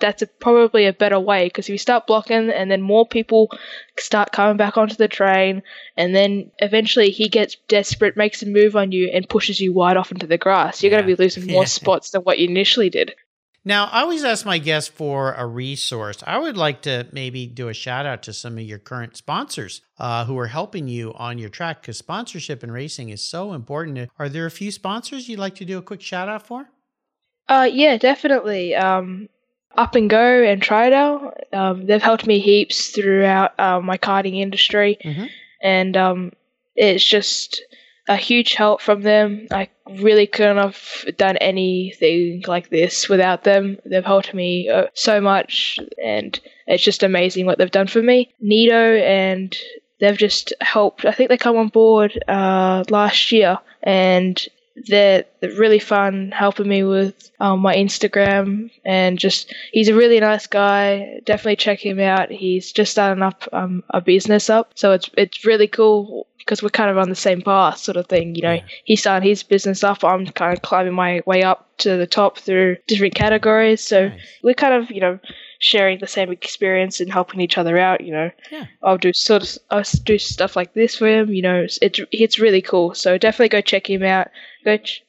that's 0.00 0.22
a, 0.22 0.26
probably 0.26 0.86
a 0.86 0.92
better 0.92 1.20
way 1.20 1.46
because 1.46 1.66
if 1.66 1.70
you 1.72 1.78
start 1.78 2.06
blocking 2.06 2.50
and 2.50 2.68
then 2.70 2.82
more 2.82 3.06
people 3.06 3.48
start 3.96 4.32
coming 4.32 4.56
back 4.56 4.76
onto 4.76 4.96
the 4.96 5.06
train 5.08 5.62
and 5.96 6.14
then 6.14 6.50
eventually 6.58 7.10
he 7.10 7.28
gets 7.28 7.56
desperate, 7.68 8.16
makes 8.16 8.42
a 8.42 8.46
move 8.46 8.74
on 8.74 8.90
you 8.92 9.08
and 9.14 9.28
pushes 9.28 9.60
you 9.60 9.72
wide 9.72 9.96
off 9.96 10.10
into 10.10 10.26
the 10.26 10.36
grass, 10.36 10.82
you're 10.82 10.90
going 10.90 11.02
to 11.02 11.06
be 11.16 11.22
losing 11.22 11.46
more 11.46 11.62
Yeah. 11.62 11.66
spots 11.78 12.10
than 12.10 12.22
what 12.22 12.38
you 12.38 12.48
initially 12.48 12.90
did. 12.90 13.14
Now, 13.66 13.86
I 13.86 14.02
always 14.02 14.24
ask 14.24 14.44
my 14.44 14.58
guests 14.58 14.90
for 14.90 15.32
a 15.32 15.46
resource. 15.46 16.22
I 16.26 16.38
would 16.38 16.56
like 16.56 16.82
to 16.82 17.06
maybe 17.12 17.46
do 17.46 17.68
a 17.68 17.74
shout 17.74 18.04
out 18.04 18.22
to 18.24 18.32
some 18.34 18.58
of 18.58 18.64
your 18.64 18.78
current 18.78 19.16
sponsors 19.16 19.80
uh, 19.98 20.26
who 20.26 20.38
are 20.38 20.48
helping 20.48 20.86
you 20.86 21.14
on 21.14 21.38
your 21.38 21.48
track 21.48 21.80
because 21.80 21.96
sponsorship 21.96 22.62
in 22.62 22.70
racing 22.70 23.08
is 23.08 23.22
so 23.22 23.54
important. 23.54 24.10
Are 24.18 24.28
there 24.28 24.44
a 24.44 24.50
few 24.50 24.70
sponsors 24.70 25.28
you'd 25.28 25.38
like 25.38 25.54
to 25.56 25.64
do 25.64 25.78
a 25.78 25.82
quick 25.82 26.02
shout 26.02 26.28
out 26.28 26.46
for? 26.46 26.68
Uh, 27.48 27.68
yeah, 27.72 27.96
definitely. 27.96 28.74
Um, 28.74 29.28
Up 29.76 29.94
and 29.94 30.10
Go 30.10 30.42
and 30.44 30.60
Tridel, 30.62 31.32
um, 31.54 31.86
they've 31.86 32.02
helped 32.02 32.26
me 32.26 32.40
heaps 32.40 32.88
throughout 32.90 33.58
uh, 33.58 33.80
my 33.80 33.96
karting 33.98 34.36
industry, 34.40 34.98
Mhm. 35.04 35.28
and 35.62 35.96
um, 35.96 36.32
it's 36.76 37.02
just 37.04 37.62
a 38.08 38.16
huge 38.16 38.54
help 38.54 38.80
from 38.80 39.02
them. 39.02 39.46
I 39.50 39.68
really 40.00 40.26
couldn't 40.26 40.58
have 40.58 41.16
done 41.16 41.36
anything 41.38 42.44
like 42.46 42.70
this 42.70 43.08
without 43.08 43.44
them. 43.44 43.78
They've 43.84 44.04
helped 44.04 44.34
me 44.34 44.68
uh, 44.68 44.86
so 44.94 45.20
much, 45.20 45.78
and 46.02 46.38
it's 46.66 46.82
just 46.82 47.02
amazing 47.02 47.46
what 47.46 47.58
they've 47.58 47.70
done 47.70 47.86
for 47.86 48.02
me. 48.02 48.34
Nito 48.40 48.96
and 48.96 49.56
they've 50.00 50.18
just 50.18 50.52
helped. 50.60 51.04
I 51.04 51.12
think 51.12 51.30
they 51.30 51.38
come 51.38 51.56
on 51.56 51.68
board 51.68 52.22
uh, 52.28 52.84
last 52.90 53.32
year, 53.32 53.58
and 53.82 54.40
they're, 54.88 55.24
they're 55.40 55.52
really 55.52 55.78
fun 55.78 56.32
helping 56.32 56.68
me 56.68 56.82
with 56.82 57.30
um, 57.40 57.60
my 57.60 57.76
Instagram 57.76 58.70
and 58.84 59.18
just 59.18 59.54
he's 59.72 59.88
a 59.88 59.94
really 59.94 60.20
nice 60.20 60.46
guy. 60.46 61.20
Definitely 61.24 61.56
check 61.56 61.84
him 61.84 62.00
out. 62.00 62.30
He's 62.30 62.72
just 62.72 62.90
starting 62.92 63.22
up 63.22 63.44
um, 63.52 63.84
a 63.90 64.00
business 64.00 64.50
up, 64.50 64.72
so 64.74 64.92
it's 64.92 65.08
it's 65.16 65.44
really 65.44 65.68
cool 65.68 66.26
because 66.44 66.62
we're 66.62 66.68
kind 66.68 66.90
of 66.90 66.98
on 66.98 67.08
the 67.08 67.14
same 67.14 67.40
path, 67.42 67.78
sort 67.78 67.96
of 67.96 68.06
thing. 68.06 68.34
You 68.34 68.42
know, 68.42 68.52
Yeah. 68.54 68.64
he's 68.84 69.00
starting 69.00 69.28
his 69.28 69.42
business 69.42 69.82
up. 69.82 70.04
I'm 70.04 70.26
kind 70.26 70.52
of 70.54 70.62
climbing 70.62 70.92
my 70.94 71.22
way 71.26 71.42
up 71.42 71.68
to 71.78 71.96
the 71.96 72.06
top 72.06 72.38
through 72.38 72.76
different 72.86 73.14
categories. 73.14 73.80
So 73.80 74.08
Nice. 74.08 74.20
we're 74.42 74.54
kind 74.54 74.74
of 74.74 74.90
you 74.90 75.00
know 75.00 75.18
sharing 75.58 75.98
the 75.98 76.06
same 76.06 76.30
experience 76.30 77.00
and 77.00 77.10
helping 77.12 77.40
each 77.40 77.56
other 77.58 77.78
out. 77.78 78.02
You 78.02 78.12
know, 78.12 78.30
Yeah. 78.50 78.66
I'll 78.82 78.98
do 78.98 79.12
sort 79.12 79.42
of 79.42 79.58
I'll 79.70 79.82
do 80.04 80.18
stuff 80.18 80.56
like 80.56 80.74
this 80.74 80.96
for 80.96 81.06
him. 81.08 81.30
You 81.30 81.42
know, 81.42 81.62
it's 81.62 81.78
it's, 81.82 82.00
it's 82.12 82.38
really 82.38 82.62
cool. 82.62 82.94
So 82.94 83.16
definitely 83.18 83.48
go 83.48 83.60
check 83.60 83.88
him 83.88 84.02
out. 84.02 84.28
Go 84.64 84.76
ch- 84.76 85.02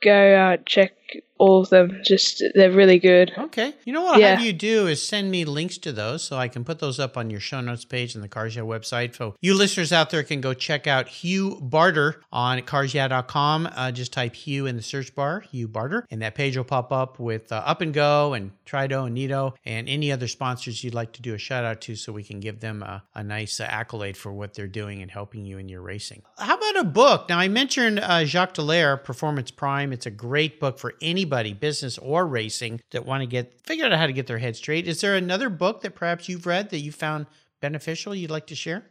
go 0.00 0.34
uh, 0.34 0.56
check 0.64 0.92
all 1.38 1.62
of 1.62 1.70
them. 1.70 2.00
Just 2.04 2.42
they're 2.54 2.70
really 2.70 2.98
good. 2.98 3.32
Okay. 3.36 3.74
You 3.84 3.92
know 3.92 4.02
what 4.02 4.16
I'll 4.16 4.36
have 4.36 4.40
you 4.40 4.52
do 4.52 4.86
is 4.86 5.02
send 5.02 5.30
me 5.30 5.44
links 5.44 5.78
to 5.78 5.92
those 5.92 6.22
so 6.22 6.36
I 6.36 6.48
can 6.48 6.64
put 6.64 6.78
those 6.78 6.98
up 6.98 7.16
on 7.16 7.30
your 7.30 7.40
show 7.40 7.60
notes 7.60 7.84
page 7.84 8.14
on 8.14 8.22
the 8.22 8.28
Cars 8.28 8.56
Yeah 8.56 8.62
website. 8.62 9.16
So 9.16 9.34
you 9.40 9.54
listeners 9.54 9.92
out 9.92 10.10
there 10.10 10.22
can 10.22 10.40
go 10.40 10.54
check 10.54 10.86
out 10.86 11.08
Hugh 11.08 11.58
Barter 11.60 12.20
on 12.32 12.60
carsyeah.com. 12.60 13.68
Uh, 13.74 13.92
just 13.92 14.12
type 14.12 14.34
Hugh 14.34 14.66
in 14.66 14.76
the 14.76 14.82
search 14.82 15.14
bar, 15.14 15.40
Hugh 15.40 15.68
Barter, 15.68 16.06
and 16.10 16.22
that 16.22 16.34
page 16.34 16.56
will 16.56 16.64
pop 16.64 16.92
up 16.92 17.18
with 17.18 17.50
uh, 17.52 17.62
Up 17.64 17.80
and 17.80 17.94
Go 17.94 18.34
and 18.34 18.52
Trido 18.66 19.06
and 19.06 19.14
Nito 19.14 19.54
and 19.64 19.88
any 19.88 20.12
other 20.12 20.28
sponsors 20.28 20.84
you'd 20.84 20.94
like 20.94 21.12
to 21.12 21.22
do 21.22 21.34
a 21.34 21.38
shout 21.38 21.64
out 21.64 21.80
to 21.82 21.96
so 21.96 22.12
we 22.12 22.22
can 22.22 22.40
give 22.40 22.60
them 22.60 22.82
a, 22.82 23.02
a 23.14 23.22
nice 23.22 23.60
uh, 23.60 23.64
accolade 23.64 24.16
for 24.16 24.32
what 24.32 24.54
they're 24.54 24.66
doing 24.66 25.02
and 25.02 25.10
helping 25.10 25.44
you 25.44 25.58
in 25.58 25.68
your 25.68 25.80
racing. 25.80 26.22
How 26.36 26.56
about 26.56 26.76
a 26.80 26.84
book? 26.84 27.28
Now, 27.28 27.38
I 27.38 27.48
mentioned 27.48 28.00
uh, 28.00 28.24
Jacques 28.24 28.54
Dallaire, 28.54 29.02
Performance 29.02 29.50
Prime. 29.50 29.92
It's 29.92 30.06
a 30.06 30.10
great 30.10 30.60
book 30.60 30.78
for 30.78 30.94
anybody, 31.28 31.52
business 31.52 31.98
or 31.98 32.26
racing, 32.26 32.80
that 32.90 33.04
want 33.04 33.22
to 33.22 33.26
get 33.26 33.60
figure 33.66 33.86
out 33.86 33.92
how 33.92 34.06
to 34.06 34.12
get 34.12 34.26
their 34.26 34.38
head 34.38 34.56
straight. 34.56 34.88
Is 34.88 35.00
there 35.00 35.14
another 35.14 35.50
book 35.50 35.82
that 35.82 35.94
perhaps 35.94 36.28
you've 36.28 36.46
read 36.46 36.70
that 36.70 36.78
you 36.78 36.92
found 36.92 37.26
beneficial 37.60 38.14
you'd 38.14 38.30
like 38.30 38.46
to 38.48 38.54
share? 38.54 38.84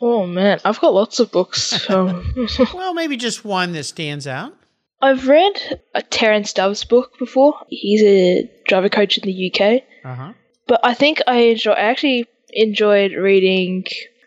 Oh 0.00 0.26
man, 0.26 0.58
I've 0.64 0.80
got 0.80 0.92
lots 0.92 1.20
of 1.20 1.30
books. 1.30 1.88
Um, 1.88 2.46
Well, 2.74 2.92
maybe 2.94 3.16
just 3.16 3.44
one 3.44 3.72
that 3.72 3.84
stands 3.84 4.26
out. 4.26 4.54
I've 5.00 5.28
read 5.28 5.52
a 5.94 6.02
Terence 6.02 6.52
Dove's 6.52 6.84
book 6.84 7.18
before. 7.18 7.54
He's 7.68 8.02
a 8.02 8.50
driver 8.66 8.88
coach 8.88 9.18
in 9.18 9.24
the 9.24 9.52
UK. 9.52 9.82
Uh 10.04 10.14
huh. 10.14 10.32
But 10.66 10.80
I 10.82 10.94
think 10.94 11.20
I 11.26 11.38
enjoy. 11.38 11.72
I 11.72 11.80
actually 11.90 12.26
enjoyed 12.50 13.12
reading 13.12 13.84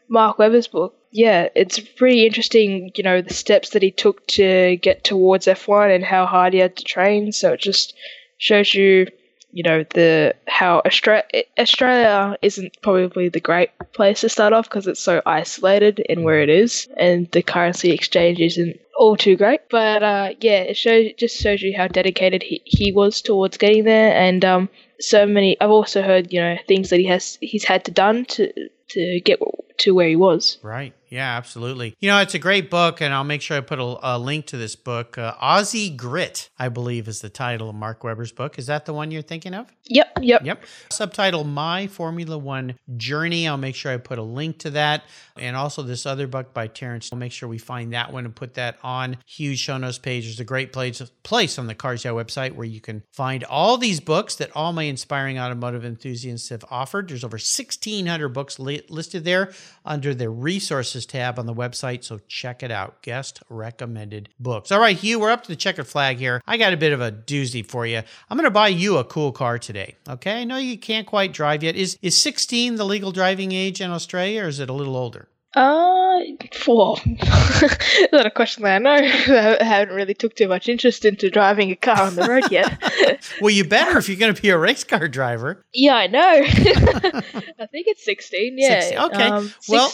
Mark 0.07 0.39
Webber's 0.39 0.67
book. 0.67 0.95
Yeah, 1.11 1.49
it's 1.55 1.79
pretty 1.79 2.25
interesting. 2.25 2.91
You 2.95 3.03
know 3.03 3.21
the 3.21 3.33
steps 3.33 3.71
that 3.71 3.81
he 3.81 3.91
took 3.91 4.25
to 4.27 4.77
get 4.77 5.03
towards 5.03 5.47
F1 5.47 5.95
and 5.95 6.03
how 6.03 6.25
hard 6.25 6.53
he 6.53 6.59
had 6.59 6.75
to 6.77 6.83
train. 6.83 7.31
So 7.31 7.53
it 7.53 7.59
just 7.59 7.95
shows 8.37 8.73
you, 8.75 9.07
you 9.51 9.63
know, 9.63 9.83
the 9.95 10.35
how 10.47 10.81
Australia 10.85 11.23
Australia 11.57 12.37
isn't 12.43 12.79
probably 12.83 13.29
the 13.29 13.39
great 13.39 13.71
place 13.93 14.21
to 14.21 14.29
start 14.29 14.53
off 14.53 14.69
because 14.69 14.85
it's 14.85 14.99
so 14.99 15.21
isolated 15.25 15.99
in 15.99 16.23
where 16.23 16.41
it 16.41 16.49
is, 16.49 16.87
and 16.95 17.29
the 17.31 17.41
currency 17.41 17.91
exchange 17.91 18.39
isn't 18.39 18.79
all 18.95 19.17
too 19.17 19.35
great. 19.35 19.61
But 19.71 20.03
uh, 20.03 20.33
yeah, 20.41 20.61
it 20.61 20.77
shows 20.77 21.13
just 21.17 21.41
shows 21.41 21.63
you 21.63 21.73
how 21.75 21.87
dedicated 21.87 22.43
he, 22.43 22.61
he 22.65 22.91
was 22.91 23.23
towards 23.23 23.57
getting 23.57 23.83
there, 23.83 24.13
and 24.15 24.45
um, 24.45 24.69
so 24.99 25.25
many. 25.25 25.59
I've 25.59 25.71
also 25.71 26.03
heard 26.03 26.31
you 26.31 26.39
know 26.39 26.57
things 26.67 26.91
that 26.91 26.99
he 26.99 27.07
has 27.07 27.39
he's 27.41 27.63
had 27.63 27.85
to 27.85 27.91
done 27.91 28.25
to 28.25 28.69
to 28.89 29.21
get 29.21 29.39
to 29.79 29.95
where 29.95 30.07
he 30.07 30.15
was. 30.15 30.59
Right. 30.61 30.93
Yeah, 31.09 31.37
absolutely. 31.37 31.95
You 31.99 32.09
know, 32.09 32.19
it's 32.21 32.35
a 32.35 32.39
great 32.39 32.69
book, 32.69 33.01
and 33.01 33.13
I'll 33.13 33.23
make 33.23 33.41
sure 33.41 33.57
I 33.57 33.61
put 33.61 33.79
a, 33.79 33.97
a 34.01 34.19
link 34.19 34.45
to 34.47 34.57
this 34.57 34.75
book. 34.75 35.17
Uh, 35.17 35.33
Aussie 35.35 35.95
Grit, 35.95 36.49
I 36.59 36.69
believe, 36.69 37.07
is 37.07 37.21
the 37.21 37.29
title 37.29 37.69
of 37.69 37.75
Mark 37.75 38.03
Webber's 38.03 38.31
book. 38.31 38.59
Is 38.59 38.67
that 38.67 38.85
the 38.85 38.93
one 38.93 39.09
you're 39.09 39.23
thinking 39.23 39.53
of? 39.55 39.71
Yep, 39.85 40.19
yep. 40.21 40.45
Yep. 40.45 40.63
Subtitle 40.91 41.43
My 41.43 41.87
Formula 41.87 42.37
One 42.37 42.75
Journey. 42.97 43.47
I'll 43.47 43.57
make 43.57 43.75
sure 43.75 43.91
I 43.91 43.97
put 43.97 44.19
a 44.19 44.23
link 44.23 44.59
to 44.59 44.69
that. 44.71 45.03
And 45.35 45.55
also 45.55 45.81
this 45.81 46.05
other 46.05 46.27
book 46.27 46.53
by 46.53 46.67
Terrence. 46.67 47.09
I'll 47.11 47.17
make 47.17 47.31
sure 47.31 47.49
we 47.49 47.57
find 47.57 47.93
that 47.93 48.13
one 48.13 48.25
and 48.25 48.35
put 48.35 48.53
that 48.55 48.77
on 48.83 49.17
Hugh's 49.25 49.59
Show 49.59 49.77
Notes 49.77 49.97
page. 49.97 50.25
There's 50.25 50.39
a 50.39 50.45
great 50.45 50.71
place, 50.71 51.01
place 51.23 51.57
on 51.57 51.67
the 51.67 51.75
Cars 51.75 52.05
Yeah 52.05 52.11
website 52.11 52.53
where 52.53 52.67
you 52.67 52.81
can 52.81 53.03
find 53.13 53.43
all 53.45 53.77
these 53.77 53.99
books 53.99 54.35
that 54.35 54.51
all 54.55 54.73
my 54.73 54.83
inspiring 54.83 55.39
automotive 55.39 55.85
enthusiasts 55.85 56.49
have 56.49 56.65
offered. 56.69 57.09
There's 57.09 57.23
over 57.23 57.35
1,600 57.35 58.29
books 58.29 58.59
li- 58.59 58.83
listed 58.89 59.23
there 59.23 59.51
under 59.85 60.13
the 60.13 60.29
resources 60.29 60.98
tab 61.05 61.39
on 61.39 61.45
the 61.45 61.53
website. 61.53 62.03
So 62.03 62.19
check 62.27 62.63
it 62.63 62.71
out. 62.71 63.01
Guest 63.01 63.41
recommended 63.49 64.29
books. 64.39 64.71
All 64.71 64.79
right, 64.79 64.97
Hugh, 64.97 65.19
we're 65.19 65.31
up 65.31 65.43
to 65.43 65.49
the 65.49 65.55
checkered 65.55 65.87
flag 65.87 66.17
here. 66.17 66.41
I 66.47 66.57
got 66.57 66.73
a 66.73 66.77
bit 66.77 66.93
of 66.93 67.01
a 67.01 67.11
doozy 67.11 67.65
for 67.65 67.85
you. 67.85 68.01
I'm 68.29 68.37
going 68.37 68.45
to 68.45 68.51
buy 68.51 68.67
you 68.69 68.97
a 68.97 69.03
cool 69.03 69.31
car 69.31 69.59
today. 69.59 69.95
Okay. 70.07 70.41
I 70.41 70.43
know 70.43 70.57
you 70.57 70.77
can't 70.77 71.07
quite 71.07 71.33
drive 71.33 71.63
yet. 71.63 71.75
Is, 71.75 71.97
is 72.01 72.17
16 72.17 72.75
the 72.75 72.85
legal 72.85 73.11
driving 73.11 73.51
age 73.51 73.81
in 73.81 73.91
Australia 73.91 74.43
or 74.43 74.47
is 74.47 74.59
it 74.59 74.69
a 74.69 74.73
little 74.73 74.95
older? 74.95 75.27
Uh, 75.55 76.19
is 76.21 78.07
that 78.11 78.23
a 78.25 78.31
question 78.31 78.63
that 78.63 78.75
I 78.75 78.77
know? 78.79 78.91
I 79.59 79.63
haven't 79.63 79.95
really 79.95 80.13
took 80.13 80.35
too 80.35 80.47
much 80.47 80.69
interest 80.69 81.05
into 81.05 81.29
driving 81.31 81.71
a 81.71 81.75
car 81.75 82.01
on 82.01 82.15
the 82.15 82.27
road 82.27 82.51
yet. 82.51 82.77
Well, 83.41 83.49
you 83.49 83.63
better 83.63 83.97
if 83.97 84.07
you're 84.07 84.17
going 84.17 84.33
to 84.33 84.41
be 84.41 84.49
a 84.49 84.57
race 84.57 84.83
car 84.83 85.07
driver. 85.07 85.63
yeah, 85.73 85.95
I 85.95 86.07
know. 86.07 86.19
I 86.21 87.65
think 87.71 87.87
it's 87.87 88.03
16, 88.05 88.55
yeah. 88.57 88.79
16, 88.81 88.99
okay. 88.99 89.23
Um, 89.23 89.47
six- 89.47 89.69
well, 89.69 89.91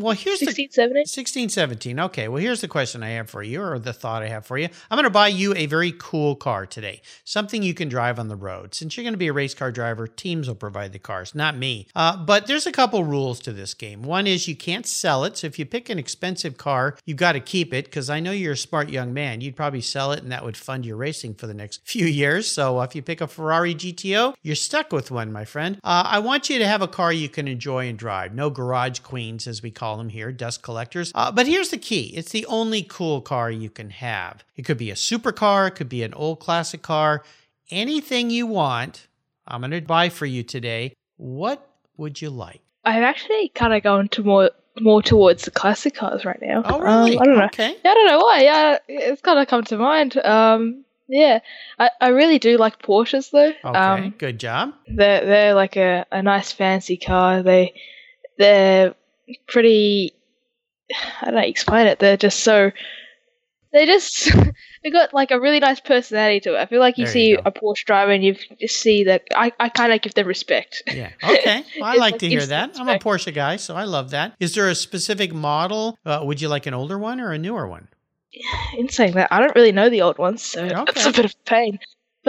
well, 0.00 0.14
here's 0.14 0.40
the 0.40 0.46
16, 0.46 0.70
17? 0.70 1.06
16, 1.06 1.48
17. 1.48 2.00
Okay. 2.00 2.28
Well, 2.28 2.40
here's 2.40 2.60
the 2.60 2.68
question 2.68 3.02
I 3.02 3.10
have 3.10 3.28
for 3.28 3.42
you, 3.42 3.62
or 3.62 3.78
the 3.78 3.92
thought 3.92 4.22
I 4.22 4.28
have 4.28 4.46
for 4.46 4.58
you. 4.58 4.68
I'm 4.90 4.96
going 4.96 5.04
to 5.04 5.10
buy 5.10 5.28
you 5.28 5.54
a 5.54 5.66
very 5.66 5.92
cool 5.98 6.36
car 6.36 6.66
today, 6.66 7.02
something 7.24 7.62
you 7.62 7.74
can 7.74 7.88
drive 7.88 8.18
on 8.18 8.28
the 8.28 8.36
road. 8.36 8.74
Since 8.74 8.96
you're 8.96 9.04
going 9.04 9.14
to 9.14 9.18
be 9.18 9.28
a 9.28 9.32
race 9.32 9.54
car 9.54 9.72
driver, 9.72 10.06
teams 10.06 10.48
will 10.48 10.54
provide 10.54 10.92
the 10.92 10.98
cars, 10.98 11.34
not 11.34 11.56
me. 11.56 11.86
Uh, 11.94 12.16
but 12.16 12.46
there's 12.46 12.66
a 12.66 12.72
couple 12.72 13.04
rules 13.04 13.40
to 13.40 13.52
this 13.52 13.74
game. 13.74 14.02
One 14.02 14.26
is 14.26 14.48
you 14.48 14.56
can't 14.56 14.86
sell 14.86 15.24
it. 15.24 15.38
So 15.38 15.46
if 15.46 15.58
you 15.58 15.66
pick 15.66 15.88
an 15.88 15.98
expensive 15.98 16.56
car, 16.56 16.96
you've 17.04 17.16
got 17.16 17.32
to 17.32 17.40
keep 17.40 17.72
it 17.74 17.86
because 17.86 18.10
I 18.10 18.20
know 18.20 18.32
you're 18.32 18.52
a 18.52 18.56
smart 18.56 18.90
young 18.90 19.12
man. 19.12 19.40
You'd 19.40 19.56
probably 19.56 19.80
sell 19.80 20.12
it 20.12 20.22
and 20.22 20.30
that 20.32 20.44
would 20.44 20.56
fund 20.56 20.84
your 20.84 20.96
racing 20.96 21.34
for 21.34 21.46
the 21.46 21.54
next 21.54 21.80
few 21.84 22.06
years. 22.06 22.50
So 22.50 22.80
if 22.82 22.94
you 22.94 23.02
pick 23.02 23.20
a 23.20 23.26
Ferrari 23.26 23.74
GTO, 23.74 24.34
you're 24.42 24.56
stuck 24.56 24.92
with 24.92 25.10
one, 25.10 25.32
my 25.32 25.44
friend. 25.44 25.78
Uh, 25.82 26.04
I 26.06 26.18
want 26.18 26.50
you 26.50 26.58
to 26.58 26.66
have 26.66 26.82
a 26.82 26.88
car 26.88 27.12
you 27.12 27.28
can 27.28 27.48
enjoy 27.48 27.88
and 27.88 27.98
drive. 27.98 28.34
No 28.34 28.50
garage 28.50 29.00
queens, 29.00 29.46
as 29.46 29.62
we 29.62 29.70
call 29.70 29.87
call 29.88 29.96
them 29.96 30.10
here, 30.10 30.30
dust 30.32 30.62
collectors. 30.62 31.12
Uh, 31.14 31.32
but 31.32 31.46
here's 31.46 31.70
the 31.70 31.78
key 31.78 32.12
it's 32.14 32.30
the 32.30 32.44
only 32.46 32.82
cool 32.82 33.20
car 33.22 33.50
you 33.50 33.70
can 33.70 33.90
have. 33.90 34.44
It 34.56 34.62
could 34.62 34.76
be 34.76 34.90
a 34.90 34.94
supercar, 34.94 35.68
it 35.68 35.76
could 35.76 35.88
be 35.88 36.02
an 36.02 36.12
old 36.14 36.40
classic 36.40 36.82
car, 36.82 37.22
anything 37.70 38.30
you 38.30 38.46
want. 38.46 39.06
I'm 39.46 39.62
going 39.62 39.70
to 39.70 39.80
buy 39.80 40.10
for 40.10 40.26
you 40.26 40.42
today. 40.42 40.92
What 41.16 41.66
would 41.96 42.20
you 42.20 42.28
like? 42.28 42.60
I'm 42.84 43.02
actually 43.02 43.48
kind 43.54 43.72
of 43.72 43.82
going 43.82 44.08
to 44.08 44.22
more 44.22 44.50
more 44.80 45.02
towards 45.02 45.44
the 45.44 45.50
classic 45.50 45.94
cars 45.94 46.24
right 46.24 46.40
now. 46.40 46.62
Oh, 46.64 46.78
really? 46.78 47.16
Um, 47.16 47.22
I 47.22 47.26
don't 47.26 47.38
know. 47.38 47.44
Okay. 47.46 47.76
Yeah, 47.84 47.90
I 47.90 47.94
don't 47.94 48.06
know 48.06 48.18
why. 48.18 48.40
Yeah, 48.42 48.78
it's 48.86 49.22
kind 49.22 49.38
of 49.38 49.48
come 49.48 49.64
to 49.64 49.78
mind. 49.78 50.16
Um, 50.18 50.84
yeah, 51.08 51.40
I, 51.78 51.90
I 52.00 52.08
really 52.08 52.38
do 52.38 52.58
like 52.58 52.82
Porsches 52.82 53.30
though. 53.30 53.52
Okay. 53.64 53.78
Um, 53.78 54.14
Good 54.18 54.38
job. 54.38 54.74
they're 54.86 55.24
they're 55.24 55.54
like 55.54 55.76
a, 55.76 56.04
a 56.12 56.22
nice 56.22 56.52
fancy 56.52 56.98
car. 56.98 57.42
They 57.42 57.72
they're 58.36 58.94
pretty. 59.46 60.14
I 61.22 61.26
don't 61.26 61.34
know, 61.34 61.40
explain 61.40 61.86
it. 61.86 61.98
They're 61.98 62.16
just 62.16 62.40
so. 62.40 62.70
They 63.70 63.84
just 63.84 64.30
they 64.82 64.90
got 64.90 65.12
like 65.12 65.30
a 65.30 65.38
really 65.38 65.60
nice 65.60 65.78
personality 65.78 66.40
to 66.40 66.54
it. 66.54 66.58
I 66.58 66.66
feel 66.66 66.80
like 66.80 66.96
you 66.96 67.04
There 67.04 67.12
see 67.12 67.28
you 67.30 67.38
a 67.44 67.52
Porsche 67.52 67.84
driver 67.84 68.12
and 68.12 68.24
you 68.24 68.34
just 68.58 68.80
see 68.80 69.04
that. 69.04 69.24
I, 69.34 69.52
I 69.60 69.68
kind 69.68 69.92
of 69.92 70.00
give 70.00 70.14
them 70.14 70.26
respect. 70.26 70.82
Yeah. 70.94 71.10
Okay. 71.22 71.64
Well, 71.78 71.84
I 71.84 71.96
like 71.96 72.12
like 72.12 72.18
to 72.20 72.28
hear 72.28 72.46
that. 72.46 72.78
I'm 72.78 72.88
a. 72.88 72.98
Porsche 72.98 73.32
guy, 73.34 73.56
so 73.56 73.76
I 73.76 73.84
love 73.84 74.10
that. 74.10 74.34
Is 74.40 74.54
there 74.54 74.68
a 74.68 74.74
specific 74.74 75.34
model? 75.34 75.98
Uh, 76.04 76.20
would 76.24 76.40
you 76.40 76.48
like 76.48 76.64
an 76.66 76.72
older 76.74 76.98
one 76.98 77.20
or 77.20 77.32
a 77.32 77.38
newer 77.38 77.68
one? 77.68 77.88
In 78.78 78.88
saying 78.88 79.12
that, 79.14 79.28
I 79.30 79.40
don't 79.40 79.54
really 79.54 79.72
know 79.72 79.90
the 79.90 80.02
old 80.02 80.16
ones, 80.18 80.42
so 80.42 80.64
it's 80.64 81.06
Okay. 81.06 81.08
a 81.08 81.12
bit 81.12 81.24
of 81.26 81.44
pain. 81.44 81.78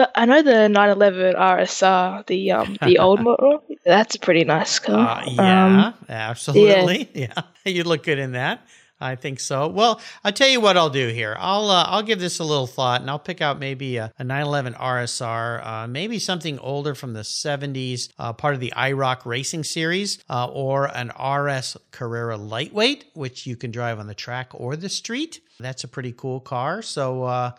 But 0.00 0.12
I 0.14 0.24
know 0.24 0.40
the 0.40 0.66
911 0.70 1.34
RSR, 1.34 2.26
the 2.26 2.52
um 2.52 2.78
the 2.80 2.98
old 2.98 3.20
model. 3.28 3.62
That's 3.84 4.14
a 4.14 4.18
pretty 4.18 4.44
nice 4.44 4.78
car. 4.78 5.20
Uh, 5.20 5.24
yeah, 5.26 5.86
Um, 5.88 5.94
absolutely. 6.08 7.10
Yeah. 7.12 7.34
yeah, 7.66 7.72
you 7.72 7.84
look 7.84 8.02
good 8.02 8.18
in 8.18 8.32
that. 8.32 8.66
I 8.98 9.14
think 9.16 9.40
so. 9.40 9.68
Well, 9.68 10.00
I'll 10.24 10.32
tell 10.32 10.48
you 10.48 10.58
what 10.58 10.78
I'll 10.78 10.88
do 10.88 11.08
here. 11.08 11.36
I'll 11.38 11.68
uh, 11.70 11.84
I'll 11.86 12.02
give 12.02 12.18
this 12.18 12.38
a 12.38 12.44
little 12.44 12.66
thought, 12.66 13.02
and 13.02 13.10
I'll 13.10 13.18
pick 13.18 13.42
out 13.42 13.58
maybe 13.58 13.98
a, 13.98 14.10
a 14.18 14.24
911 14.24 14.72
RSR, 14.72 15.66
uh, 15.66 15.86
maybe 15.86 16.18
something 16.18 16.58
older 16.60 16.94
from 16.94 17.12
the 17.12 17.20
70s, 17.20 18.08
uh, 18.18 18.32
part 18.32 18.54
of 18.54 18.60
the 18.60 18.72
IROC 18.74 19.26
Racing 19.26 19.64
Series, 19.64 20.24
uh, 20.30 20.46
or 20.46 20.86
an 20.96 21.08
RS 21.18 21.76
Carrera 21.90 22.38
Lightweight, 22.38 23.04
which 23.12 23.46
you 23.46 23.54
can 23.54 23.70
drive 23.70 23.98
on 23.98 24.06
the 24.06 24.14
track 24.14 24.48
or 24.54 24.76
the 24.76 24.88
street. 24.88 25.40
That's 25.58 25.84
a 25.84 25.88
pretty 25.88 26.14
cool 26.16 26.40
car. 26.40 26.80
So, 26.80 27.24
uh, 27.24 27.52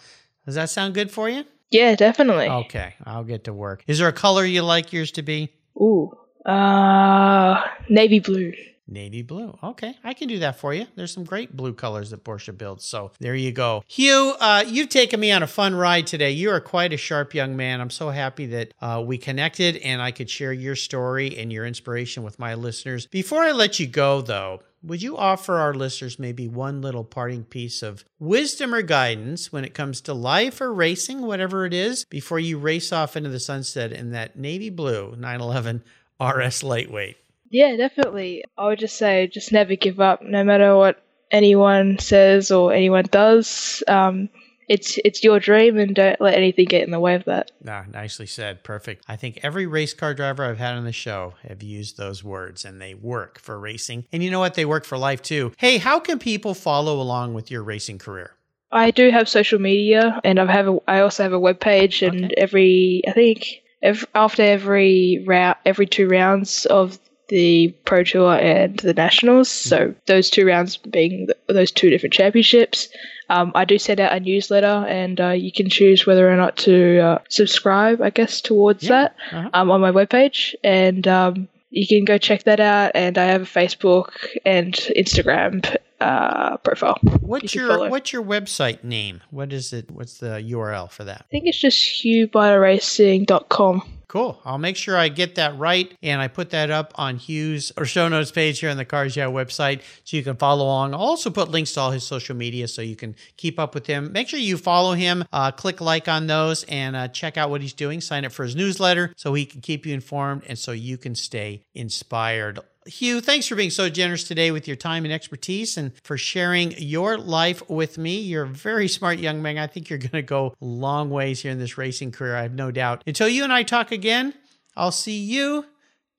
does 0.47 0.55
that 0.55 0.71
sound 0.71 0.95
good 0.95 1.11
for 1.11 1.29
you? 1.29 1.43
Yeah, 1.71 1.95
definitely. 1.95 2.47
Okay, 2.47 2.93
I'll 3.05 3.23
get 3.23 3.45
to 3.45 3.53
work. 3.53 3.83
Is 3.87 3.99
there 3.99 4.07
a 4.07 4.13
color 4.13 4.45
you 4.45 4.61
like 4.61 4.93
yours 4.93 5.11
to 5.13 5.21
be? 5.21 5.53
Ooh, 5.77 6.11
uh, 6.45 7.61
navy 7.89 8.19
blue. 8.19 8.53
Navy 8.87 9.21
blue. 9.21 9.57
Okay, 9.63 9.95
I 10.03 10.13
can 10.13 10.27
do 10.27 10.39
that 10.39 10.59
for 10.59 10.73
you. 10.73 10.85
There's 10.95 11.13
some 11.13 11.23
great 11.23 11.55
blue 11.55 11.73
colors 11.73 12.09
that 12.09 12.25
Porsche 12.25 12.55
builds. 12.55 12.83
So 12.83 13.11
there 13.19 13.35
you 13.35 13.53
go. 13.53 13.83
Hugh, 13.87 14.35
uh, 14.39 14.65
you've 14.67 14.89
taken 14.89 15.19
me 15.19 15.31
on 15.31 15.43
a 15.43 15.47
fun 15.47 15.73
ride 15.75 16.07
today. 16.07 16.31
You 16.31 16.51
are 16.51 16.59
quite 16.59 16.91
a 16.91 16.97
sharp 16.97 17.33
young 17.33 17.55
man. 17.55 17.79
I'm 17.79 17.89
so 17.89 18.09
happy 18.09 18.47
that 18.47 18.73
uh, 18.81 19.01
we 19.05 19.17
connected 19.17 19.77
and 19.77 20.01
I 20.01 20.11
could 20.11 20.29
share 20.29 20.51
your 20.51 20.75
story 20.75 21.37
and 21.37 21.53
your 21.53 21.65
inspiration 21.65 22.23
with 22.23 22.37
my 22.37 22.53
listeners. 22.55 23.07
Before 23.07 23.41
I 23.41 23.51
let 23.51 23.79
you 23.79 23.87
go, 23.87 24.21
though, 24.21 24.61
would 24.83 25.01
you 25.01 25.17
offer 25.17 25.57
our 25.57 25.73
listeners 25.73 26.17
maybe 26.17 26.47
one 26.47 26.81
little 26.81 27.03
parting 27.03 27.43
piece 27.43 27.83
of 27.83 28.03
wisdom 28.19 28.73
or 28.73 28.81
guidance 28.81 29.51
when 29.51 29.63
it 29.63 29.73
comes 29.73 30.01
to 30.01 30.13
life 30.13 30.59
or 30.59 30.73
racing, 30.73 31.21
whatever 31.21 31.65
it 31.65 31.73
is, 31.73 32.05
before 32.05 32.39
you 32.39 32.57
race 32.57 32.91
off 32.91 33.15
into 33.15 33.29
the 33.29 33.39
sunset 33.39 33.91
in 33.91 34.11
that 34.11 34.37
navy 34.37 34.69
blue 34.69 35.15
911 35.17 35.83
RS 36.19 36.63
lightweight? 36.63 37.17
Yeah, 37.49 37.75
definitely. 37.75 38.43
I 38.57 38.67
would 38.67 38.79
just 38.79 38.97
say, 38.97 39.27
just 39.27 39.51
never 39.51 39.75
give 39.75 39.99
up, 39.99 40.21
no 40.23 40.43
matter 40.43 40.75
what 40.75 41.03
anyone 41.29 41.99
says 41.99 42.49
or 42.49 42.73
anyone 42.73 43.05
does. 43.11 43.83
Um, 43.87 44.29
it's 44.71 44.97
it's 45.03 45.23
your 45.23 45.39
dream, 45.39 45.77
and 45.77 45.93
don't 45.93 46.19
let 46.21 46.35
anything 46.35 46.65
get 46.65 46.83
in 46.83 46.91
the 46.91 46.99
way 46.99 47.15
of 47.15 47.25
that. 47.25 47.51
Ah, 47.67 47.85
nicely 47.91 48.25
said. 48.25 48.63
Perfect. 48.63 49.03
I 49.07 49.17
think 49.17 49.39
every 49.43 49.67
race 49.67 49.93
car 49.93 50.13
driver 50.13 50.45
I've 50.45 50.57
had 50.57 50.75
on 50.75 50.85
the 50.85 50.91
show 50.93 51.33
have 51.47 51.61
used 51.61 51.97
those 51.97 52.23
words 52.23 52.63
and 52.63 52.81
they 52.81 52.93
work 52.93 53.39
for 53.39 53.59
racing. 53.59 54.05
And 54.11 54.23
you 54.23 54.31
know 54.31 54.39
what? 54.39 54.53
They 54.53 54.65
work 54.65 54.85
for 54.85 54.97
life 54.97 55.21
too. 55.21 55.51
Hey, 55.57 55.77
how 55.77 55.99
can 55.99 56.19
people 56.19 56.53
follow 56.53 57.01
along 57.01 57.33
with 57.33 57.51
your 57.51 57.63
racing 57.63 57.97
career? 57.97 58.35
I 58.71 58.91
do 58.91 59.11
have 59.11 59.27
social 59.27 59.59
media, 59.59 60.21
and 60.23 60.39
I 60.39 60.49
have 60.49 60.69
a, 60.69 60.77
I 60.87 61.01
also 61.01 61.23
have 61.23 61.33
a 61.33 61.39
web 61.39 61.59
page, 61.59 62.01
and 62.01 62.25
Okay. 62.25 62.33
every 62.37 63.01
I 63.07 63.11
think 63.11 63.61
ev 63.83 64.05
after 64.15 64.43
every 64.43 65.23
round, 65.27 65.57
every 65.65 65.85
two 65.85 66.07
rounds 66.07 66.65
of 66.67 66.97
the 67.31 67.73
Pro 67.85 68.03
Tour 68.03 68.35
and 68.35 68.77
the 68.77 68.93
Nationals, 68.93 69.49
so 69.49 69.95
those 70.05 70.29
two 70.29 70.45
rounds 70.45 70.77
being 70.77 71.27
th 71.27 71.37
those 71.47 71.71
two 71.71 71.89
different 71.89 72.13
championships, 72.13 72.89
um, 73.29 73.51
I 73.55 73.63
do 73.65 73.77
send 73.79 73.99
out 73.99 74.13
a 74.13 74.19
newsletter, 74.19 74.77
and 74.87 75.19
uh, 75.19 75.29
you 75.45 75.51
can 75.51 75.69
choose 75.69 76.05
whether 76.05 76.29
or 76.31 76.35
not 76.35 76.57
to 76.67 76.99
uh, 76.99 77.17
subscribe, 77.29 78.01
I 78.01 78.09
guess, 78.11 78.41
towards 78.41 78.83
Yeah. 78.83 78.89
that 78.89 79.15
Uh-huh. 79.31 79.49
um, 79.53 79.71
on 79.71 79.81
my 79.81 79.91
webpage, 79.91 80.53
and 80.63 81.07
um, 81.07 81.47
you 81.71 81.87
can 81.87 82.03
go 82.05 82.17
check 82.17 82.43
that 82.43 82.59
out. 82.59 82.91
And 82.93 83.17
I 83.17 83.25
have 83.33 83.43
a 83.43 83.45
Facebook 83.59 84.09
and 84.45 84.73
Instagram 84.95 85.63
uh, 86.01 86.57
profile. 86.57 86.97
What's 87.21 87.55
You 87.55 87.61
your 87.67 87.89
what's 87.89 88.11
your 88.11 88.23
website 88.23 88.83
name? 88.83 89.21
What 89.29 89.53
is 89.53 89.71
it? 89.73 89.89
What's 89.91 90.17
the 90.17 90.41
URL 90.41 90.89
for 90.91 91.03
that? 91.05 91.25
I 91.27 91.29
think 91.31 91.45
it's 91.47 91.59
just 91.59 91.77
hughbarterracing.com. 92.03 93.83
Cool. 94.11 94.41
I'll 94.43 94.57
make 94.57 94.75
sure 94.75 94.97
I 94.97 95.07
get 95.07 95.35
that 95.35 95.57
right 95.57 95.97
and 96.03 96.21
I 96.21 96.27
put 96.27 96.49
that 96.49 96.69
up 96.69 96.91
on 96.95 97.15
Hugh's 97.15 97.71
or 97.77 97.85
show 97.85 98.09
notes 98.09 98.29
page 98.29 98.59
here 98.59 98.69
on 98.69 98.75
the 98.75 98.83
Cars 98.83 99.15
Yeah 99.15 99.27
website 99.27 99.83
so 100.03 100.17
you 100.17 100.23
can 100.23 100.35
follow 100.35 100.65
along. 100.65 100.93
I'll 100.93 100.99
also 100.99 101.29
put 101.29 101.49
links 101.49 101.71
to 101.75 101.79
all 101.79 101.91
his 101.91 102.05
social 102.05 102.35
media 102.35 102.67
so 102.67 102.81
you 102.81 102.97
can 102.97 103.15
keep 103.37 103.57
up 103.57 103.73
with 103.73 103.87
him. 103.87 104.11
Make 104.11 104.27
sure 104.27 104.37
you 104.37 104.57
follow 104.57 104.95
him, 104.95 105.23
uh, 105.31 105.51
click 105.51 105.79
like 105.79 106.09
on 106.09 106.27
those, 106.27 106.65
and 106.65 106.97
uh, 106.97 107.07
check 107.07 107.37
out 107.37 107.49
what 107.49 107.61
he's 107.61 107.71
doing. 107.71 108.01
Sign 108.01 108.25
up 108.25 108.33
for 108.33 108.43
his 108.43 108.53
newsletter 108.53 109.13
so 109.15 109.33
he 109.33 109.45
can 109.45 109.61
keep 109.61 109.85
you 109.85 109.93
informed 109.93 110.43
and 110.45 110.59
so 110.59 110.73
you 110.73 110.97
can 110.97 111.15
stay 111.15 111.63
inspired. 111.73 112.59
Hugh, 112.87 113.21
thanks 113.21 113.47
for 113.47 113.55
being 113.55 113.69
so 113.69 113.89
generous 113.89 114.23
today 114.23 114.49
with 114.49 114.67
your 114.67 114.75
time 114.75 115.03
and 115.05 115.13
expertise 115.13 115.77
and 115.77 115.91
for 116.03 116.17
sharing 116.17 116.71
your 116.77 117.17
life 117.17 117.67
with 117.69 117.99
me. 117.99 118.19
You're 118.19 118.45
a 118.45 118.47
very 118.47 118.87
smart 118.87 119.19
young 119.19 119.41
man. 119.41 119.59
I 119.59 119.67
think 119.67 119.89
you're 119.89 119.99
going 119.99 120.11
to 120.11 120.23
go 120.23 120.55
long 120.59 121.11
ways 121.11 121.41
here 121.41 121.51
in 121.51 121.59
this 121.59 121.77
racing 121.77 122.11
career. 122.11 122.35
I 122.35 122.41
have 122.41 122.55
no 122.55 122.71
doubt. 122.71 123.03
Until 123.05 123.27
you 123.27 123.43
and 123.43 123.53
I 123.53 123.61
talk 123.63 123.91
again, 123.91 124.33
I'll 124.75 124.91
see 124.91 125.19
you 125.19 125.65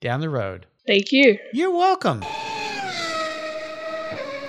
down 0.00 0.20
the 0.20 0.30
road. 0.30 0.66
Thank 0.86 1.10
you. 1.10 1.38
You're 1.52 1.72
welcome. 1.72 2.22